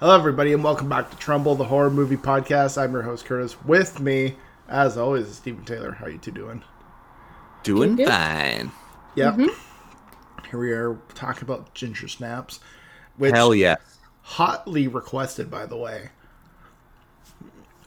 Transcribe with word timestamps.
Hello, 0.00 0.14
everybody, 0.14 0.52
and 0.52 0.62
welcome 0.62 0.88
back 0.88 1.10
to 1.10 1.16
Tremble, 1.16 1.56
the 1.56 1.64
horror 1.64 1.90
movie 1.90 2.16
podcast. 2.16 2.80
I'm 2.80 2.92
your 2.92 3.02
host, 3.02 3.24
Curtis. 3.24 3.60
With 3.64 3.98
me, 3.98 4.36
as 4.68 4.96
always, 4.96 5.26
is 5.26 5.34
Stephen 5.34 5.64
Taylor. 5.64 5.90
How 5.90 6.06
you 6.06 6.18
two 6.18 6.30
doing? 6.30 6.62
Doing 7.64 7.96
Good. 7.96 8.06
fine. 8.06 8.70
Yeah. 9.16 9.32
Mm-hmm. 9.32 10.48
Here 10.48 10.60
we 10.60 10.70
are 10.70 10.96
talking 11.14 11.42
about 11.42 11.74
ginger 11.74 12.06
snaps, 12.06 12.60
which 13.16 13.34
Hell 13.34 13.52
yeah, 13.52 13.74
hotly 14.22 14.86
requested, 14.86 15.50
by 15.50 15.66
the 15.66 15.76
way. 15.76 16.10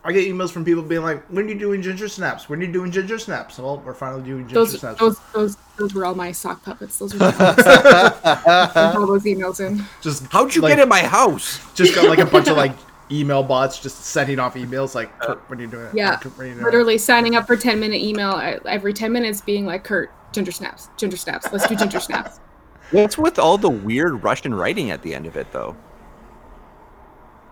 I 0.04 0.12
get 0.12 0.28
emails 0.28 0.50
from 0.52 0.66
people 0.66 0.82
being 0.82 1.04
like, 1.04 1.24
"When 1.26 1.46
are 1.46 1.50
you 1.50 1.60
doing 1.60 1.82
ginger 1.82 2.08
snaps? 2.08 2.50
When 2.50 2.60
are 2.60 2.64
you 2.64 2.72
doing 2.72 2.92
ginger 2.92 3.20
snaps?" 3.20 3.60
Well, 3.60 3.80
we're 3.86 3.94
finally 3.94 4.24
doing 4.24 4.48
ginger 4.48 4.56
Those, 4.56 4.80
snaps. 4.80 5.00
those, 5.00 5.20
those, 5.34 5.58
those 5.78 5.94
were 5.94 6.06
all 6.06 6.16
my 6.16 6.32
sock 6.32 6.64
puppets. 6.64 6.98
Those 6.98 7.14
were 7.14 7.20
my 7.20 7.34
I 7.38 8.94
all 8.98 9.06
those 9.06 9.26
emails 9.26 9.60
in. 9.60 9.84
just 10.02 10.26
How'd 10.28 10.56
you 10.56 10.62
like, 10.62 10.72
get 10.72 10.80
in 10.84 10.90
my 10.90 11.04
house? 11.04 11.60
Just 11.76 11.94
got 11.94 12.10
like 12.10 12.20
a 12.20 12.26
bunch 12.26 12.48
of 12.48 12.58
like 12.66 12.74
email 13.12 13.44
bots 13.44 13.78
just 13.80 14.04
sending 14.06 14.40
off 14.40 14.56
emails 14.56 14.96
like, 14.96 15.18
"Kurt, 15.20 15.48
"When 15.50 15.60
are 15.60 15.62
you 15.62 15.68
doing 15.68 15.86
it?" 15.86 15.94
Yeah, 15.94 16.18
Kurt, 16.18 16.36
when 16.36 16.48
are 16.48 16.50
you 16.50 16.56
doing 16.56 16.64
it?" 16.64 16.66
literally 16.66 16.98
signing 16.98 17.36
up 17.36 17.46
for 17.46 17.56
ten 17.56 17.80
minute 17.80 18.02
email 18.02 18.32
uh, 18.32 18.58
every 18.66 18.94
ten 18.94 19.12
minutes, 19.12 19.42
being 19.42 19.68
like, 19.68 19.84
"Kurt, 19.84 20.12
ginger 20.34 20.52
snaps, 20.52 20.90
ginger 20.98 21.18
snaps. 21.18 21.48
Let's 21.52 21.68
do 21.68 21.76
ginger 21.76 22.00
snaps." 22.00 22.40
What's 22.92 23.18
with 23.20 23.38
all 23.38 23.58
the 23.58 23.70
weird 23.70 24.24
Russian 24.24 24.54
writing 24.54 24.90
at 24.90 25.04
the 25.04 25.14
end 25.14 25.28
of 25.28 25.38
it, 25.38 25.52
though? 25.52 25.76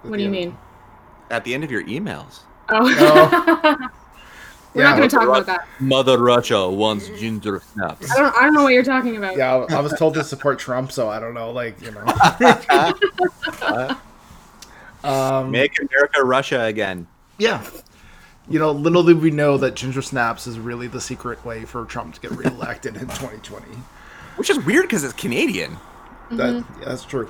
What 0.02 0.18
do 0.18 0.24
you 0.24 0.30
mean? 0.30 0.58
At 1.30 1.44
the 1.44 1.54
end 1.54 1.64
of 1.64 1.72
your 1.72 1.84
emails. 1.84 2.40
Oh, 2.70 2.84
we're 4.74 4.82
Yeah. 4.84 4.90
not 4.90 4.98
going 4.98 5.10
to 5.10 5.16
talk 5.16 5.28
about 5.28 5.46
that. 5.48 5.68
Mother 5.80 6.18
Russia 6.22 6.70
wants 6.70 7.08
ginger 7.20 7.62
snaps. 7.74 8.12
I 8.12 8.18
don't. 8.20 8.36
I 8.38 8.42
don't 8.44 8.54
know 8.54 8.64
what 8.64 8.74
you're 8.74 8.84
talking 8.84 9.16
about. 9.18 9.36
Yeah, 9.38 9.66
I 9.70 9.76
I 9.78 9.80
was 9.82 9.94
told 9.94 10.14
to 10.16 10.24
support 10.24 10.60
Trump, 10.60 10.92
so 10.92 11.10
I 11.10 11.20
don't 11.20 11.34
know. 11.34 11.52
Like, 11.52 11.82
you 11.82 11.92
know. 11.92 12.04
um, 15.04 15.52
Make 15.52 15.80
America 15.82 16.24
Russia 16.24 16.64
again. 16.64 17.08
yeah. 17.38 17.66
You 18.50 18.58
know, 18.58 18.72
little 18.72 19.04
did 19.04 19.22
we 19.22 19.30
know 19.30 19.58
that 19.60 19.76
ginger 19.76 20.02
snaps 20.02 20.48
is 20.48 20.58
really 20.58 20.88
the 20.88 21.00
secret 21.00 21.46
way 21.46 21.66
for 21.66 21.86
Trump 21.86 22.16
to 22.16 22.20
get 22.22 22.32
reelected 22.32 22.96
in 22.96 23.02
2020. 23.04 23.64
Which 24.38 24.50
is 24.50 24.58
weird 24.66 24.86
because 24.86 25.04
it's 25.04 25.14
Canadian. 25.14 25.78
That 26.32 26.56
Mm-hmm. 26.56 26.82
yeah, 26.82 26.90
that's 26.90 27.06
true. 27.06 27.30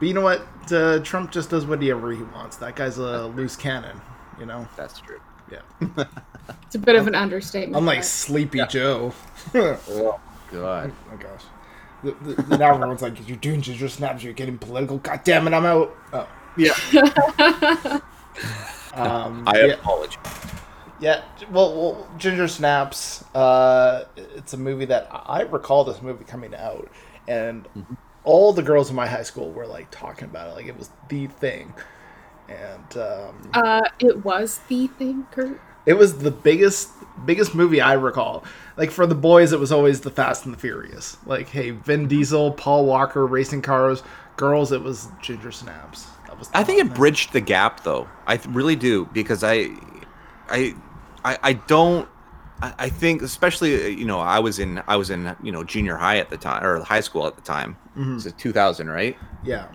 But 0.00 0.08
you 0.08 0.14
know 0.14 0.22
what? 0.22 0.42
Uh, 0.72 0.98
Trump 1.00 1.30
just 1.30 1.50
does 1.50 1.66
whatever 1.66 2.10
he 2.10 2.22
wants. 2.22 2.56
That 2.56 2.74
guy's 2.74 2.98
a 2.98 3.26
loose 3.28 3.54
cannon. 3.54 4.00
You 4.40 4.46
know. 4.46 4.66
That's 4.76 4.98
true. 5.00 5.20
Yeah. 5.50 6.04
It's 6.66 6.74
a 6.74 6.78
bit 6.78 6.96
of 6.96 7.06
an 7.06 7.14
understatement. 7.14 7.76
I'm 7.76 7.86
like 7.86 8.02
Sleepy 8.02 8.60
Joe. 8.68 9.12
oh 9.54 9.80
Oh, 9.88 10.20
God. 10.52 10.92
gosh. 11.18 11.42
The, 12.02 12.12
the, 12.12 12.42
the, 12.42 12.58
now 12.58 12.74
everyone's 12.74 13.02
like, 13.02 13.28
"You're 13.28 13.36
doing 13.36 13.60
ginger 13.60 13.88
snaps. 13.88 14.24
You're 14.24 14.32
getting 14.32 14.58
political. 14.58 14.98
God 14.98 15.20
damn 15.22 15.46
it, 15.46 15.52
I'm 15.52 15.64
out." 15.66 15.96
Oh. 16.12 16.28
Yeah. 16.56 16.72
um, 18.94 19.44
I 19.46 19.60
yeah. 19.60 19.66
apologize. 19.74 20.16
Yeah, 21.00 21.22
well, 21.50 21.74
well, 21.74 22.08
Ginger 22.18 22.46
Snaps. 22.46 23.24
Uh, 23.34 24.04
it's 24.16 24.52
a 24.52 24.58
movie 24.58 24.84
that 24.86 25.08
I 25.10 25.42
recall 25.42 25.84
this 25.84 26.02
movie 26.02 26.24
coming 26.24 26.54
out, 26.54 26.90
and 27.26 27.66
all 28.24 28.52
the 28.52 28.62
girls 28.62 28.90
in 28.90 28.96
my 28.96 29.06
high 29.06 29.22
school 29.22 29.52
were 29.52 29.66
like 29.66 29.90
talking 29.90 30.24
about 30.26 30.48
it, 30.48 30.54
like 30.54 30.66
it 30.66 30.76
was 30.78 30.90
the 31.08 31.26
thing, 31.26 31.74
and 32.48 32.96
um, 32.96 33.50
Uh, 33.52 33.82
it 33.98 34.24
was 34.24 34.60
the 34.68 34.86
thing, 34.88 35.26
Kurt. 35.30 35.60
it 35.86 35.94
was 35.94 36.18
the 36.18 36.30
biggest 36.30 36.90
biggest 37.24 37.54
movie 37.54 37.80
I 37.80 37.94
recall. 37.94 38.44
Like 38.76 38.90
for 38.90 39.06
the 39.06 39.14
boys, 39.14 39.52
it 39.52 39.60
was 39.60 39.72
always 39.72 40.00
the 40.00 40.10
Fast 40.10 40.44
and 40.44 40.54
the 40.54 40.58
Furious. 40.58 41.18
Like, 41.26 41.48
hey, 41.48 41.70
Vin 41.70 42.08
Diesel, 42.08 42.52
Paul 42.52 42.86
Walker, 42.86 43.26
racing 43.26 43.62
cars. 43.62 44.02
Girls, 44.36 44.72
it 44.72 44.82
was 44.82 45.08
Ginger 45.20 45.52
Snaps. 45.52 46.06
That 46.26 46.38
was. 46.38 46.50
I 46.54 46.64
think 46.64 46.80
it 46.80 46.88
thing. 46.88 46.94
bridged 46.94 47.32
the 47.32 47.40
gap, 47.40 47.82
though. 47.84 48.08
I 48.26 48.36
th- 48.36 48.48
really 48.54 48.76
do 48.76 49.06
because 49.12 49.44
I, 49.44 49.70
I, 50.48 50.74
I, 51.24 51.38
I 51.42 51.52
don't. 51.54 52.08
I 52.62 52.74
I 52.78 52.88
think, 52.88 53.22
especially, 53.22 53.84
uh, 53.84 53.88
you 53.88 54.04
know, 54.06 54.20
I 54.20 54.38
was 54.38 54.58
in, 54.58 54.82
I 54.88 54.96
was 54.96 55.10
in, 55.10 55.36
you 55.42 55.52
know, 55.52 55.64
junior 55.64 55.96
high 55.96 56.18
at 56.18 56.30
the 56.30 56.36
time 56.38 56.64
or 56.64 56.82
high 56.82 57.00
school 57.00 57.26
at 57.26 57.36
the 57.36 57.42
time. 57.42 57.76
Mm-hmm. 57.96 58.16
It's 58.28 58.32
2000, 58.40 58.88
right? 58.88 59.16
Yeah. 59.44 59.66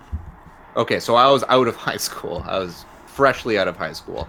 Okay, 0.77 0.99
so 0.99 1.15
I 1.15 1.29
was 1.29 1.43
out 1.49 1.67
of 1.67 1.75
high 1.87 1.97
school. 1.97 2.43
I 2.47 2.59
was 2.59 2.85
freshly 3.07 3.57
out 3.57 3.67
of 3.67 3.77
high 3.77 3.93
school, 3.93 4.27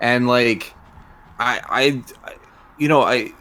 and 0.00 0.26
like, 0.28 0.74
I, 1.38 1.60
I, 1.68 2.28
I- 2.30 2.34
you 2.78 2.86
know, 2.86 3.02
I, 3.02 3.32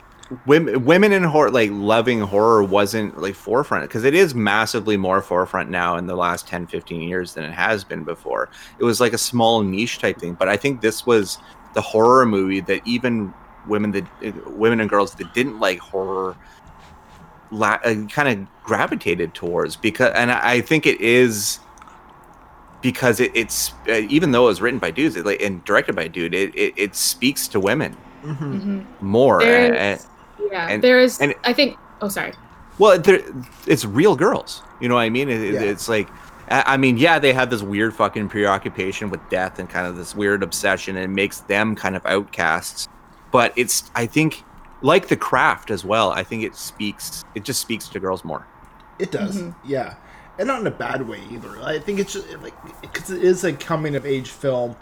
women, 0.48 0.84
women 0.84 1.12
in 1.14 1.22
horror, 1.24 1.52
like 1.52 1.70
loving 1.72 2.20
horror, 2.20 2.64
wasn't 2.64 3.22
like 3.22 3.36
forefront 3.36 3.88
because 3.88 4.04
it 4.04 4.16
is 4.16 4.34
massively 4.34 4.98
more 4.98 5.22
forefront 5.22 5.70
now 5.70 5.96
in 5.98 6.08
the 6.08 6.16
last 6.16 6.48
10, 6.48 6.66
15 6.66 7.02
years 7.04 7.36
than 7.36 7.44
it 7.44 7.52
has 7.54 7.84
been 7.84 8.04
before. 8.04 8.50
It 8.80 8.84
was 8.84 9.00
like 9.00 9.14
a 9.14 9.18
small 9.20 9.62
niche 9.62 10.00
type 10.00 10.18
thing, 10.20 10.34
but 10.34 10.50
I 10.50 10.58
think 10.58 10.82
this 10.82 11.06
was 11.06 11.38
the 11.76 11.82
horror 11.82 12.26
movie 12.26 12.62
that 12.62 12.82
even 12.88 13.32
women 13.68 13.92
that 13.92 14.06
women 14.58 14.80
and 14.80 14.90
girls 14.90 15.14
that 15.14 15.32
didn't 15.36 15.60
like 15.60 15.78
horror 15.78 16.36
la- 17.52 17.80
uh, 17.84 17.96
kind 18.08 18.28
of 18.42 18.64
gravitated 18.64 19.34
towards 19.34 19.76
because 19.76 20.12
and 20.16 20.32
I 20.32 20.54
I 20.54 20.62
think 20.62 20.86
it 20.86 21.00
is 21.02 21.60
because 22.82 23.20
it, 23.20 23.32
it's 23.36 23.72
uh, 23.88 23.94
even 24.10 24.32
though 24.32 24.44
it 24.46 24.48
was 24.50 24.62
written 24.62 24.80
by 24.80 24.92
dudes 24.92 25.16
it, 25.16 25.26
like, 25.26 25.42
and 25.42 25.64
directed 25.66 25.96
by 25.96 26.04
a 26.04 26.10
dude 26.10 26.34
it, 26.34 26.54
it, 26.56 26.74
it 26.78 26.96
speaks 26.96 27.48
to 27.50 27.60
women 27.60 27.94
hmm 28.22 28.34
hmm 28.34 28.82
more 29.02 29.42
and, 29.42 29.74
There's, 29.76 30.08
yeah, 30.52 30.68
and- 30.70 30.84
there's. 30.84 31.20
and- 31.20 31.34
I 31.44 31.54
think. 31.54 31.78
Oh, 32.02 32.10
sorry. 32.10 32.34
well 32.78 33.00
there, 33.00 33.22
it's 33.66 33.86
real 33.86 34.16
girls 34.16 34.62
you 34.80 34.88
know 34.88 34.96
what 34.96 35.02
i 35.02 35.10
mean 35.10 35.30
it, 35.30 35.42
it- 35.42 35.54
Yeah. 35.56 35.62
it's 35.62 35.90
like 35.90 36.08
I 36.50 36.64
I 36.66 36.78
mean, 36.78 36.96
yeah, 36.98 37.20
they 37.20 37.34
have 37.34 37.50
this 37.50 37.62
weird 37.62 37.94
fucking 37.94 38.30
preoccupation 38.30 39.10
with 39.10 39.20
death 39.30 39.60
and 39.60 39.70
kind 39.70 39.86
of 39.86 39.98
this 39.98 40.16
weird 40.16 40.44
obsession, 40.44 40.96
and 40.96 41.04
it 41.04 41.14
makes 41.14 41.42
them 41.42 41.76
kind 41.76 41.94
of 41.98 42.06
outcasts. 42.06 42.88
But 43.34 43.52
it's, 43.58 43.92
I 43.96 44.06
think, 44.06 44.46
like 44.82 45.08
the 45.08 45.18
craft 45.18 45.72
as 45.72 45.84
well. 45.84 46.12
I 46.12 46.24
think 46.24 46.44
it 46.44 46.56
speaks, 46.56 47.26
it 47.36 47.44
just 47.44 47.62
speaks 47.62 47.88
to 47.90 48.00
girls 48.00 48.24
more. 48.24 48.46
It 49.00 49.12
does, 49.12 49.38
mm-hmm. 49.38 49.70
yeah, 49.70 49.96
and 50.40 50.48
not 50.48 50.62
in 50.62 50.68
a 50.68 50.72
bad 50.72 51.08
way 51.08 51.22
either. 51.32 51.62
I 51.62 51.80
think 51.80 52.00
it's 52.00 52.14
just 52.14 52.28
like 52.40 52.56
because 52.82 53.10
it 53.12 53.24
is 53.24 53.44
a 53.44 53.54
coming 53.54 53.96
of 53.96 54.06
age 54.06 54.30
film, 54.30 54.76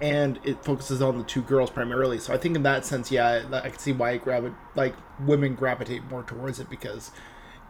and 0.00 0.38
it 0.44 0.64
focuses 0.64 1.00
on 1.00 1.18
the 1.18 1.24
two 1.24 1.42
girls 1.42 1.70
primarily. 1.70 2.18
So 2.18 2.34
I 2.34 2.38
think 2.38 2.56
in 2.56 2.62
that 2.64 2.84
sense, 2.84 3.10
yeah, 3.10 3.44
I 3.52 3.68
can 3.68 3.78
see 3.78 3.92
why 3.92 4.12
it 4.12 4.24
gravi- 4.24 4.54
like 4.74 4.94
women 5.20 5.54
gravitate 5.54 6.04
more 6.10 6.22
towards 6.24 6.58
it 6.58 6.68
because 6.68 7.12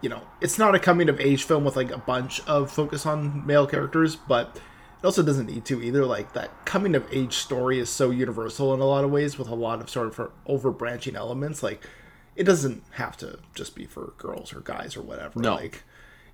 you 0.01 0.09
know 0.09 0.21
it's 0.41 0.57
not 0.57 0.73
a 0.73 0.79
coming 0.79 1.09
of 1.09 1.19
age 1.19 1.43
film 1.43 1.63
with 1.63 1.75
like 1.75 1.91
a 1.91 1.97
bunch 1.99 2.39
of 2.47 2.71
focus 2.71 3.05
on 3.05 3.45
male 3.45 3.67
characters, 3.67 4.15
but 4.15 4.59
it 5.01 5.05
also 5.05 5.23
doesn't 5.23 5.45
need 5.47 5.65
to 5.65 5.81
either. 5.81 6.05
Like 6.05 6.33
that 6.33 6.65
coming 6.65 6.95
of 6.95 7.05
age 7.11 7.33
story 7.37 7.79
is 7.79 7.89
so 7.89 8.09
universal 8.11 8.73
in 8.73 8.79
a 8.79 8.85
lot 8.85 9.03
of 9.03 9.11
ways 9.11 9.37
with 9.37 9.47
a 9.47 9.55
lot 9.55 9.79
of 9.81 9.89
sort 9.89 10.07
of 10.19 10.31
over 10.45 10.71
branching 10.71 11.15
elements. 11.15 11.61
Like 11.63 11.85
it 12.35 12.43
doesn't 12.43 12.83
have 12.91 13.17
to 13.17 13.39
just 13.55 13.75
be 13.75 13.85
for 13.85 14.13
girls 14.17 14.53
or 14.53 14.59
guys 14.61 14.95
or 14.95 15.01
whatever. 15.01 15.39
No. 15.39 15.55
Like, 15.55 15.83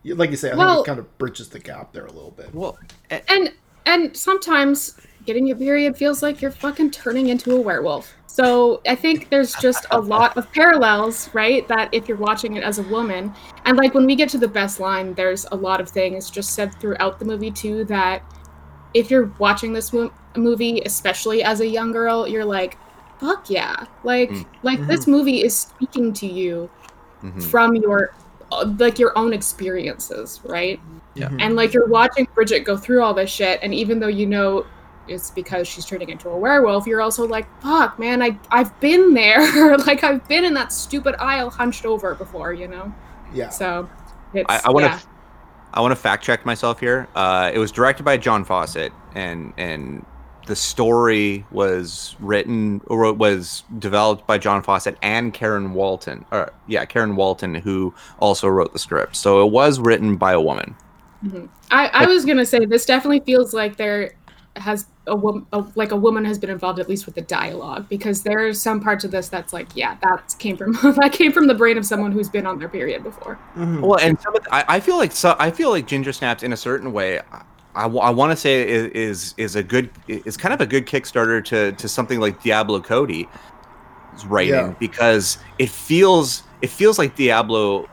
you- 0.03 0.15
like 0.15 0.31
you 0.31 0.37
say, 0.37 0.51
I 0.51 0.55
Well- 0.55 0.75
think 0.77 0.87
it 0.87 0.89
kind 0.89 0.99
of 0.99 1.17
bridges 1.17 1.49
the 1.49 1.59
gap 1.59 1.93
there 1.93 2.05
a 2.05 2.11
little 2.11 2.31
bit. 2.31 2.53
Well, 2.53 2.77
and 3.09 3.51
and 3.85 4.15
sometimes 4.15 4.95
getting 5.25 5.45
your 5.47 5.57
period 5.57 5.95
feels 5.97 6.21
like 6.21 6.41
you're 6.41 6.51
fucking 6.51 6.91
turning 6.91 7.27
into 7.29 7.53
a 7.55 7.59
werewolf 7.61 8.13
so 8.27 8.81
i 8.87 8.95
think 8.95 9.29
there's 9.29 9.53
just 9.55 9.85
a 9.91 9.99
lot 9.99 10.35
of 10.37 10.49
parallels 10.53 11.29
right 11.33 11.67
that 11.67 11.87
if 11.93 12.07
you're 12.07 12.17
watching 12.17 12.55
it 12.57 12.63
as 12.63 12.79
a 12.79 12.83
woman 12.83 13.31
and 13.65 13.77
like 13.77 13.93
when 13.93 14.05
we 14.05 14.15
get 14.15 14.27
to 14.29 14.37
the 14.37 14.47
best 14.47 14.79
line 14.81 15.13
there's 15.15 15.45
a 15.51 15.55
lot 15.55 15.79
of 15.81 15.87
things 15.89 16.29
just 16.29 16.51
said 16.55 16.73
throughout 16.79 17.19
the 17.19 17.25
movie 17.25 17.51
too 17.51 17.83
that 17.85 18.21
if 18.93 19.09
you're 19.11 19.31
watching 19.39 19.73
this 19.73 19.91
mo- 19.93 20.11
movie 20.35 20.81
especially 20.85 21.43
as 21.43 21.59
a 21.61 21.67
young 21.67 21.91
girl 21.91 22.27
you're 22.27 22.45
like 22.45 22.77
fuck 23.19 23.49
yeah 23.49 23.85
like 24.03 24.29
Mm. 24.29 24.45
like 24.63 24.85
this 24.87 25.07
movie 25.07 25.43
is 25.43 25.55
speaking 25.55 26.11
to 26.13 26.27
you 26.27 26.69
mhm. 27.23 27.41
from 27.43 27.75
your 27.75 28.13
like 28.77 28.99
your 28.99 29.17
own 29.17 29.33
experiences 29.33 30.39
right 30.45 30.79
Yeah. 31.15 31.29
Mhm. 31.29 31.41
and 31.41 31.55
like 31.55 31.73
you're 31.73 31.87
watching 31.87 32.27
Bridget 32.35 32.61
go 32.65 32.75
through 32.77 33.01
all 33.03 33.13
this 33.13 33.29
shit, 33.29 33.59
and 33.63 33.73
even 33.73 33.99
though 33.99 34.07
you 34.07 34.25
know 34.27 34.65
it's 35.07 35.31
because 35.31 35.67
she's 35.67 35.85
turning 35.85 36.09
into 36.09 36.29
a 36.29 36.37
werewolf, 36.37 36.87
you're 36.87 37.01
also 37.01 37.27
like, 37.27 37.45
fuck, 37.61 37.99
man, 37.99 38.21
I 38.21 38.37
I've 38.51 38.77
been 38.79 39.13
there. 39.13 39.77
like 39.89 40.03
I've 40.03 40.25
been 40.27 40.45
in 40.45 40.53
that 40.55 40.71
stupid 40.73 41.15
aisle 41.19 41.49
hunched 41.49 41.85
over 41.85 42.15
before, 42.15 42.53
you 42.53 42.67
know? 42.67 42.93
yeah. 43.33 43.49
So 43.49 43.89
it's 44.33 44.45
I, 44.49 44.61
I 44.65 44.69
want 44.71 44.85
to 44.85 44.91
yeah. 44.91 44.99
I 45.73 45.81
want 45.81 45.91
to 45.91 45.95
fact 45.95 46.23
check 46.23 46.45
myself 46.45 46.79
here. 46.79 47.07
Uh, 47.15 47.51
it 47.53 47.57
was 47.57 47.71
directed 47.71 48.03
by 48.03 48.17
John 48.17 48.43
Fawcett, 48.43 48.93
and 49.15 49.53
and 49.57 50.05
the 50.45 50.55
story 50.55 51.45
was 51.51 52.15
written 52.19 52.81
or 52.87 53.11
was 53.13 53.63
developed 53.79 54.27
by 54.27 54.37
John 54.37 54.61
Fawcett 54.61 54.97
and 55.01 55.33
Karen 55.33 55.73
Walton. 55.73 56.25
Or 56.31 56.51
yeah, 56.67 56.85
Karen 56.85 57.15
Walton, 57.15 57.55
who 57.55 57.93
also 58.19 58.47
wrote 58.47 58.73
the 58.73 58.79
script. 58.79 59.15
So 59.15 59.45
it 59.45 59.51
was 59.51 59.79
written 59.79 60.17
by 60.17 60.33
a 60.33 60.41
woman. 60.41 60.75
Mhm. 61.25 61.47
I, 61.71 61.87
I 61.87 62.05
was 62.05 62.25
gonna 62.25 62.45
say 62.45 62.65
this 62.65 62.85
definitely 62.85 63.21
feels 63.21 63.53
like 63.53 63.77
there 63.77 64.13
has 64.55 64.85
a 65.07 65.15
woman, 65.15 65.45
like 65.75 65.91
a 65.91 65.95
woman 65.95 66.23
has 66.25 66.37
been 66.37 66.49
involved 66.49 66.79
at 66.79 66.87
least 66.87 67.05
with 67.05 67.15
the 67.15 67.21
dialogue 67.21 67.87
because 67.89 68.21
there 68.23 68.45
are 68.47 68.53
some 68.53 68.79
parts 68.79 69.03
of 69.03 69.09
this 69.11 69.27
that's 69.27 69.51
like, 69.51 69.67
yeah, 69.75 69.97
that 70.03 70.35
came 70.39 70.55
from 70.57 70.73
that 70.99 71.11
came 71.11 71.31
from 71.31 71.47
the 71.47 71.55
brain 71.55 71.77
of 71.77 71.85
someone 71.85 72.11
who's 72.11 72.29
been 72.29 72.45
on 72.45 72.59
their 72.59 72.69
period 72.69 73.03
before. 73.03 73.39
Mhm. 73.55 73.81
Well, 73.81 73.99
and 73.99 74.19
some 74.21 74.35
of 74.35 74.43
the- 74.43 74.53
I, 74.53 74.75
I 74.75 74.79
feel 74.79 74.97
like 74.97 75.11
so 75.11 75.35
I 75.39 75.49
feel 75.51 75.69
like 75.71 75.87
Ginger 75.87 76.13
Snaps 76.13 76.43
in 76.43 76.53
a 76.53 76.57
certain 76.57 76.93
way. 76.93 77.19
I, 77.75 77.85
I 77.87 78.11
want 78.11 78.31
to 78.31 78.35
say 78.35 78.69
is, 78.69 78.85
is 78.91 79.33
is 79.37 79.55
a 79.55 79.63
good 79.63 79.89
is 80.07 80.37
kind 80.37 80.53
of 80.53 80.61
a 80.61 80.65
good 80.67 80.85
Kickstarter 80.85 81.43
to 81.45 81.71
to 81.71 81.87
something 81.89 82.19
like 82.19 82.43
Diablo 82.43 82.79
Cody 82.81 83.27
writing 84.27 84.53
Yeah. 84.53 84.75
because 84.79 85.39
it 85.57 85.69
feels 85.69 86.43
it 86.61 86.69
feels 86.69 86.99
like 86.99 87.15
Diablo. 87.15 87.89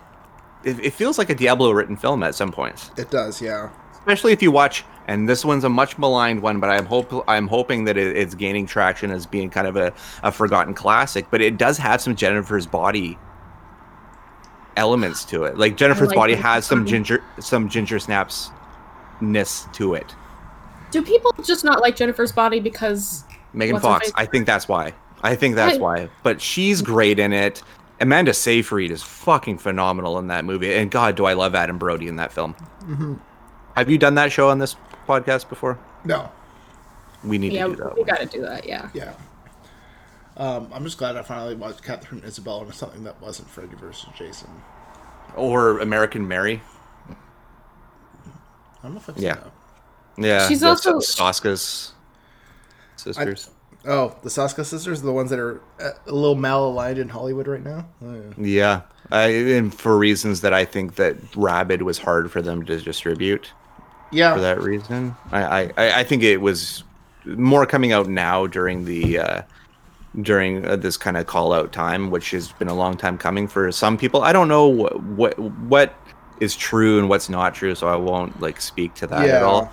It, 0.63 0.79
it 0.81 0.93
feels 0.93 1.17
like 1.17 1.31
a 1.31 1.35
Diablo 1.35 1.71
written 1.71 1.97
film 1.97 2.23
at 2.23 2.35
some 2.35 2.53
points, 2.53 2.91
It 2.99 3.11
does, 3.11 3.41
yeah. 3.41 3.71
Especially 4.11 4.33
if 4.33 4.43
you 4.43 4.51
watch. 4.51 4.85
And 5.07 5.29
this 5.29 5.45
one's 5.45 5.65
a 5.65 5.69
much 5.69 5.99
maligned 5.99 6.41
one, 6.41 6.61
but 6.61 6.71
I'm 6.71 6.87
hope 6.87 7.25
I'm 7.29 7.49
hoping 7.49 7.85
that 7.85 7.97
it, 7.97 8.17
it's 8.17 8.35
gaining 8.35 8.67
traction 8.67 9.11
as 9.11 9.27
being 9.27 9.51
kind 9.51 9.67
of 9.67 9.77
a, 9.77 9.93
a 10.23 10.31
forgotten 10.31 10.73
classic. 10.73 11.27
But 11.31 11.41
it 11.41 11.57
does 11.59 11.79
have 11.79 12.01
some 12.01 12.15
Jennifer's 12.15 12.67
body 12.67 13.19
elements 14.77 15.25
to 15.27 15.45
it. 15.45 15.59
Like 15.59 15.77
Jennifer's 15.77 16.09
like 16.09 16.17
body 16.17 16.35
has 16.35 16.65
some 16.65 16.81
body. 16.81 16.91
ginger 16.93 17.25
some 17.41 17.69
ginger 17.69 17.99
snaps 17.99 18.51
ness 19.21 19.67
to 19.75 19.95
it. 19.95 20.15
Do 20.93 21.03
people 21.03 21.33
just 21.43 21.65
not 21.65 21.81
like 21.81 21.97
Jennifer's 21.97 22.33
body 22.33 22.61
because 22.61 23.25
Megan 23.53 23.81
Fox. 23.81 24.13
I 24.15 24.27
think 24.27 24.47
that's 24.47 24.69
why. 24.69 24.93
I 25.23 25.35
think 25.35 25.57
that's 25.57 25.77
I- 25.77 25.81
why. 25.81 26.09
But 26.23 26.41
she's 26.41 26.83
great 26.83 27.19
in 27.19 27.33
it. 27.33 27.63
Amanda 28.01 28.33
Seyfried 28.33 28.91
is 28.93 29.03
fucking 29.03 29.59
phenomenal 29.59 30.19
in 30.19 30.29
that 30.29 30.45
movie, 30.45 30.73
and 30.73 30.91
God, 30.91 31.17
do 31.17 31.27
I 31.27 31.35
love 31.35 31.55
Adam 31.55 31.79
Brody 31.79 32.09
in 32.09 32.17
that 32.17 32.33
film. 32.33 32.53
hmm 32.85 33.15
Have 33.77 33.89
you 33.91 33.99
done 33.99 34.15
that 34.17 34.33
show 34.33 34.49
on 34.51 34.59
this 34.59 34.77
podcast 35.07 35.49
before? 35.49 35.79
No, 36.05 36.31
We 37.25 37.39
need 37.39 37.53
yeah, 37.53 37.67
to 37.67 37.77
do 37.77 37.83
that. 37.85 37.97
we 37.97 38.05
got 38.05 38.21
to 38.21 38.27
do 38.27 38.41
that. 38.43 38.67
Yeah. 38.67 38.89
yeah. 38.95 39.13
Um, 40.37 40.69
I'm 40.73 40.85
just 40.85 40.97
glad 40.99 41.17
I 41.17 41.23
finally 41.23 41.55
watched 41.55 41.83
Katharine 41.83 42.23
Isabelle 42.25 42.61
on 42.61 42.73
something 42.73 43.05
that 43.05 43.21
wasn't 43.21 43.49
Freddy 43.49 43.75
versus 43.77 44.09
Jason. 44.17 44.49
Or 45.37 45.79
American 45.81 46.27
Mary. 46.27 46.63
I 47.09 48.83
don't 48.83 48.93
know 48.95 48.99
if 49.01 49.09
I've 49.11 49.19
Yeah. 49.19 49.35
seen 49.35 49.43
that. 49.43 50.27
Yeah, 50.27 50.49
She's 50.49 50.61
the 50.61 50.69
also- 50.69 50.99
Soska's 50.99 51.93
sisters. 52.97 53.51
Oh, 53.87 54.15
the 54.23 54.29
Saska 54.29 54.63
sisters, 54.67 55.01
are 55.01 55.07
the 55.07 55.13
ones 55.13 55.31
that 55.31 55.39
are 55.39 55.63
uh, 55.81 55.91
a 56.07 56.13
little 56.13 56.37
malaligned 56.37 56.99
in 56.99 57.09
Hollywood 57.09 57.49
right 57.49 57.65
now. 57.65 57.87
Oh, 58.05 58.13
yeah. 58.13 58.33
Yeah, 58.37 58.81
I, 59.11 59.29
and 59.29 59.75
for 59.75 59.97
reasons 59.97 60.43
that 60.43 60.53
I 60.53 60.67
think 60.67 60.97
that 60.97 61.17
Rabid 61.35 61.81
was 61.81 61.97
hard 61.97 62.31
for 62.31 62.43
them 62.43 62.63
to 62.67 62.79
distribute. 62.79 63.53
Yeah, 64.13 64.35
For 64.35 64.41
that 64.41 64.61
reason, 64.61 65.15
I 65.33 65.43
I, 65.43 65.73
I 65.77 66.01
I 66.01 66.05
think 66.05 66.23
it 66.23 66.39
was 66.39 66.85
more 67.25 67.67
coming 67.67 67.93
out 67.93 68.09
now 68.09 68.47
during 68.47 68.85
the 68.85 69.19
uh, 69.19 69.43
during 70.23 70.67
uh, 70.67 70.77
this 70.77 70.97
kind 70.97 71.17
of 71.17 71.27
call 71.27 71.53
out 71.53 71.73
time, 71.73 72.11
which 72.11 72.31
has 72.33 72.53
been 72.53 72.69
a 72.69 72.75
long 72.75 72.97
time 72.97 73.17
coming 73.19 73.47
for 73.47 73.71
some 73.73 73.97
people. 73.97 74.23
I 74.23 74.33
don't 74.33 74.49
know 74.49 74.67
what 74.67 74.99
what, 75.01 75.39
what 75.39 75.95
is 76.41 76.57
true 76.57 76.99
and 76.99 77.09
what's 77.09 77.29
not 77.29 77.55
true, 77.55 77.75
so 77.75 77.89
I 77.89 77.97
won't 77.97 78.41
like 78.41 78.61
speak 78.61 78.95
to 78.95 79.07
that 79.09 79.29
at 79.37 79.43
all. 79.43 79.71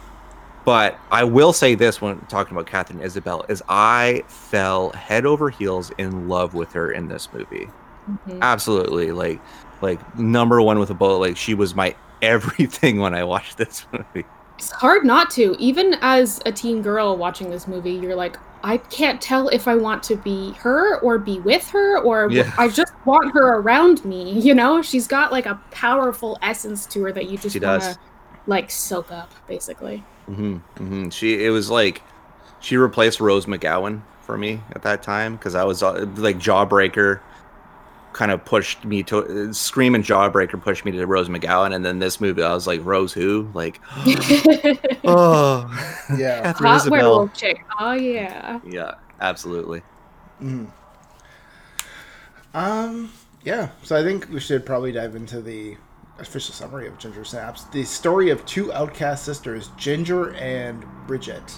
But 0.66 1.00
I 1.12 1.24
will 1.24 1.54
say 1.54 1.76
this 1.76 2.02
when 2.02 2.20
talking 2.28 2.54
about 2.56 2.68
Katharine 2.68 3.00
Isabelle 3.02 3.46
is 3.48 3.64
I 3.70 4.24
fell 4.28 4.92
head 4.92 5.26
over 5.26 5.50
heels 5.50 5.92
in 5.98 6.28
love 6.28 6.54
with 6.54 6.74
her 6.74 6.92
in 6.92 7.08
this 7.08 7.30
movie. 7.34 7.70
Mhm. 8.10 8.42
Absolutely, 8.42 9.12
like 9.14 9.40
like 9.82 10.00
number 10.18 10.62
one 10.62 10.78
with 10.80 10.90
a 10.90 10.94
bullet. 10.94 11.20
Like 11.20 11.38
she 11.38 11.54
was 11.54 11.74
my 11.74 11.96
everything 12.22 13.00
when 13.00 13.14
I 13.14 13.24
watch 13.24 13.56
this 13.56 13.86
movie. 13.92 14.28
It's 14.58 14.72
hard 14.72 15.06
not 15.06 15.30
to. 15.32 15.56
Even 15.60 15.96
as 16.02 16.40
a 16.46 16.52
teen 16.52 16.82
girl 16.82 17.16
watching 17.16 17.50
this 17.50 17.68
movie, 17.68 17.94
you're 17.94 18.16
like, 18.16 18.38
I 18.64 18.78
can't 18.78 19.22
tell 19.22 19.50
if 19.50 19.68
I 19.68 19.76
want 19.76 20.02
to 20.04 20.16
be 20.16 20.52
her 20.54 21.00
or 21.00 21.20
be 21.20 21.40
with 21.40 21.70
her 21.70 22.00
or 22.00 22.32
Yeah. 22.32 22.52
I 22.58 22.68
just 22.68 22.92
want 23.06 23.34
her 23.34 23.58
around 23.58 24.04
me. 24.04 24.40
You 24.40 24.56
know, 24.56 24.82
she's 24.82 25.08
got 25.08 25.32
like 25.32 25.46
a 25.46 25.62
powerful 25.72 26.40
essence 26.42 26.86
to 26.88 27.04
her 27.04 27.12
that 27.12 27.30
you 27.30 27.38
just 27.38 27.62
want 27.62 27.84
to 27.84 27.98
like 28.48 28.72
soak 28.72 29.12
up, 29.12 29.32
basically. 29.48 30.04
hmm 30.26 30.58
hmm 30.78 31.10
She 31.10 31.46
it 31.46 31.52
was 31.52 31.70
like 31.70 32.02
she 32.60 32.78
replaced 32.78 33.20
Rose 33.20 33.46
McGowan 33.46 34.02
for 34.22 34.38
me 34.38 34.62
at 34.72 34.82
that 34.82 35.04
time 35.04 35.36
because 35.36 35.54
I 35.56 35.64
was 35.64 35.84
uh, 35.84 36.06
like 36.18 36.38
Jawbreaker 36.38 37.20
kind 38.18 38.32
of 38.32 38.44
pushed 38.44 38.84
me 38.84 39.04
to 39.04 39.50
uh, 39.50 39.54
Scream 39.54 39.94
and 39.94 40.04
Jawbreaker 40.04 40.60
pushed 40.60 40.84
me 40.86 40.92
to 40.92 41.06
Rose 41.06 41.30
McGowan 41.30 41.74
and 41.76 41.86
then 41.86 42.00
this 42.00 42.20
movie 42.20 42.42
I 42.42 42.52
was 42.54 42.66
like 42.66 42.84
Rose 42.84 43.14
who 43.14 43.48
like 43.54 43.80
oh 45.06 45.70
yeah. 46.18 46.42
Catherine 46.42 46.70
Hot 46.70 46.76
Isabel 46.78 46.92
werewolf 46.92 47.34
chick. 47.36 47.64
Oh 47.80 47.94
yeah. 47.94 48.60
yeah 48.66 48.96
absolutely 49.22 49.84
Mhm. 50.42 50.68
Um, 52.54 53.12
yeah. 53.44 53.70
So 53.84 53.96
I 53.96 54.04
think 54.04 54.30
we 54.30 54.40
should 54.40 54.66
probably 54.66 54.92
dive 54.92 55.16
into 55.16 55.42
the 55.42 55.78
official 56.20 56.54
summary 56.54 56.88
of 56.88 56.98
Ginger 56.98 57.24
Snaps. 57.24 57.66
The 57.66 57.84
story 57.84 58.30
of 58.30 58.46
two 58.46 58.74
outcast 58.74 59.24
sisters, 59.26 59.70
Ginger 59.78 60.34
and 60.34 60.84
Bridget, 61.06 61.54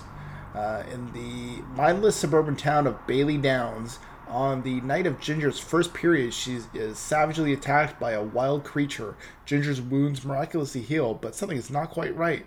uh, 0.54 0.84
in 0.92 1.12
the 1.14 1.62
mindless 1.76 2.16
suburban 2.16 2.56
town 2.56 2.88
of 2.88 3.06
Bailey 3.08 3.38
Downs. 3.38 4.00
On 4.30 4.62
the 4.62 4.80
night 4.82 5.08
of 5.08 5.20
Ginger's 5.20 5.58
first 5.60 5.94
period, 5.94 6.34
she 6.36 6.60
is 6.76 7.00
savagely 7.00 7.52
attacked 7.52 8.00
by 8.00 8.12
a 8.12 8.22
wild 8.24 8.64
creature. 8.64 9.16
Ginger's 9.46 9.82
wounds 9.82 10.24
miraculously 10.24 10.82
heal, 10.82 11.16
but 11.16 11.34
something 11.34 11.58
is 11.58 11.72
not 11.72 11.90
quite 11.90 12.16
right. 12.16 12.46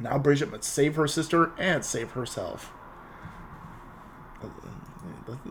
Now 0.00 0.18
Bridget 0.18 0.50
must 0.50 0.64
save 0.64 0.96
her 0.96 1.06
sister 1.06 1.52
and 1.56 1.84
save 1.84 2.12
herself. 2.12 2.72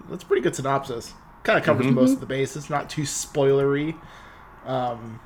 That's 0.09 0.23
a 0.23 0.25
pretty 0.25 0.41
good 0.41 0.55
synopsis. 0.55 1.13
Kind 1.43 1.59
of 1.59 1.65
covers 1.65 1.85
Mhm. 1.85 1.93
most 1.93 2.13
of 2.15 2.19
the 2.19 2.25
bases, 2.25 2.69
not 2.69 2.89
too 2.89 3.03
spoilery. 3.03 3.95
Um, 4.65 5.19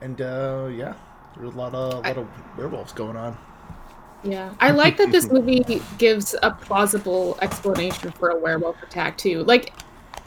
and 0.00 0.20
uh, 0.20 0.68
yeah, 0.72 0.94
there's 1.36 1.54
a 1.54 1.56
lot 1.56 1.74
of 1.74 1.94
a 2.04 2.08
lot 2.08 2.16
of 2.18 2.28
werewolves 2.56 2.92
going 2.92 3.16
on. 3.16 3.36
Yeah, 4.24 4.54
I 4.60 4.70
like 4.70 4.96
that 4.96 5.12
this 5.12 5.28
movie 5.32 5.80
gives 5.98 6.34
a 6.42 6.50
plausible 6.50 7.38
explanation 7.42 8.10
for 8.12 8.30
a 8.30 8.38
werewolf 8.38 8.82
attack 8.82 9.16
too. 9.18 9.44
Like, 9.44 9.72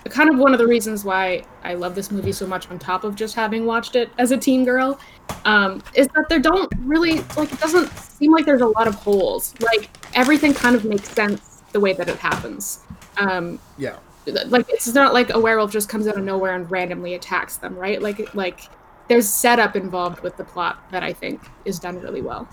kind 0.09 0.29
of 0.29 0.37
one 0.37 0.53
of 0.53 0.59
the 0.59 0.67
reasons 0.67 1.03
why 1.03 1.43
I 1.63 1.73
love 1.73 1.95
this 1.95 2.11
movie 2.11 2.31
so 2.31 2.47
much, 2.47 2.69
on 2.69 2.79
top 2.79 3.03
of 3.03 3.15
just 3.15 3.35
having 3.35 3.65
watched 3.65 3.95
it 3.95 4.09
as 4.17 4.31
a 4.31 4.37
teen 4.37 4.63
girl, 4.63 4.99
um, 5.45 5.83
is 5.93 6.07
that 6.09 6.27
there 6.29 6.39
don't 6.39 6.71
really 6.79 7.21
like 7.37 7.51
it 7.51 7.59
doesn't 7.59 7.89
seem 7.97 8.31
like 8.31 8.45
there's 8.45 8.61
a 8.61 8.67
lot 8.67 8.87
of 8.87 8.95
holes. 8.95 9.53
Like 9.61 9.89
everything 10.15 10.53
kind 10.53 10.75
of 10.75 10.85
makes 10.85 11.09
sense 11.09 11.63
the 11.71 11.79
way 11.79 11.93
that 11.93 12.07
it 12.07 12.17
happens. 12.17 12.81
Um, 13.17 13.59
Yeah, 13.77 13.97
like 14.25 14.69
it's 14.69 14.87
not 14.93 15.13
like 15.13 15.33
a 15.33 15.39
werewolf 15.39 15.71
just 15.71 15.89
comes 15.89 16.07
out 16.07 16.17
of 16.17 16.23
nowhere 16.23 16.55
and 16.55 16.69
randomly 16.69 17.15
attacks 17.15 17.57
them, 17.57 17.75
right? 17.75 18.01
Like 18.01 18.33
like 18.35 18.69
there's 19.07 19.27
setup 19.27 19.75
involved 19.75 20.21
with 20.21 20.37
the 20.37 20.43
plot 20.43 20.91
that 20.91 21.03
I 21.03 21.13
think 21.13 21.41
is 21.65 21.79
done 21.79 21.99
really 21.99 22.21
well. 22.21 22.47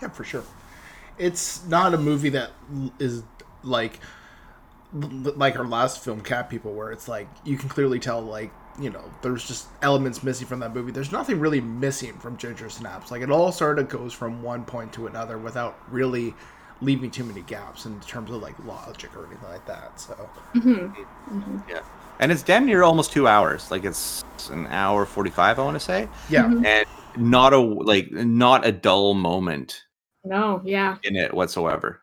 yeah, 0.00 0.08
for 0.08 0.24
sure. 0.24 0.42
It's 1.18 1.64
not 1.66 1.94
a 1.94 1.98
movie 1.98 2.30
that 2.30 2.50
is 2.98 3.22
like 3.62 4.00
like 4.92 5.58
our 5.58 5.66
last 5.66 6.02
film, 6.02 6.20
Cat 6.22 6.48
People, 6.48 6.72
where 6.72 6.90
it's 6.92 7.08
like 7.08 7.28
you 7.44 7.56
can 7.58 7.68
clearly 7.68 7.98
tell 7.98 8.20
like 8.22 8.50
you 8.80 8.90
know 8.90 9.02
there's 9.22 9.46
just 9.46 9.66
elements 9.82 10.22
missing 10.22 10.46
from 10.46 10.60
that 10.60 10.74
movie. 10.74 10.92
There's 10.92 11.12
nothing 11.12 11.40
really 11.40 11.60
missing 11.60 12.14
from 12.18 12.36
Ginger 12.36 12.70
Snaps. 12.70 13.10
Like 13.10 13.22
it 13.22 13.30
all 13.30 13.52
sort 13.52 13.78
of 13.78 13.88
goes 13.88 14.12
from 14.12 14.42
one 14.42 14.64
point 14.64 14.92
to 14.94 15.06
another 15.06 15.36
without 15.38 15.76
really 15.90 16.34
leaving 16.80 17.10
too 17.10 17.24
many 17.24 17.42
gaps 17.42 17.86
in 17.86 17.98
terms 18.00 18.30
of 18.30 18.40
like 18.40 18.54
logic 18.64 19.14
or 19.16 19.26
anything 19.26 19.48
like 19.48 19.66
that. 19.66 19.98
So 20.00 20.14
hmm 20.52 20.88
yeah 21.68 21.80
and 22.20 22.32
it's 22.32 22.42
damn 22.42 22.64
near 22.66 22.82
almost 22.82 23.12
two 23.12 23.28
hours 23.28 23.70
like 23.70 23.84
it's 23.84 24.24
an 24.50 24.66
hour 24.68 25.04
45 25.04 25.58
I 25.58 25.62
want 25.62 25.74
to 25.74 25.80
say 25.80 26.08
yeah, 26.30 26.44
Mhm. 26.44 26.64
and 26.64 26.86
not 27.16 27.52
a 27.52 27.58
like 27.58 28.10
not 28.12 28.66
a 28.66 28.72
dull 28.72 29.14
moment 29.14 29.84
No, 30.28 30.60
yeah. 30.64 30.98
in 31.04 31.16
it 31.16 31.32
whatsoever 31.32 32.02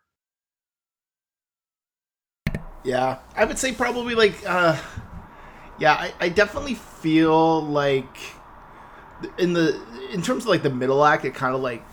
Yeah, 2.83 3.19
I 3.35 3.45
would 3.45 3.57
say 3.59 3.71
probably 3.71 4.15
like, 4.15 4.35
uh, 4.47 4.79
yeah, 5.79 5.93
I, 5.93 6.13
I 6.19 6.29
definitely 6.29 6.75
feel 6.75 7.61
like 7.61 8.17
in 9.37 9.53
the 9.53 9.79
in 10.11 10.21
terms 10.21 10.43
of 10.43 10.49
like 10.49 10.63
the 10.63 10.69
middle 10.69 11.03
act, 11.05 11.25
it 11.25 11.33
kind 11.33 11.55
of 11.55 11.61
like 11.61 11.83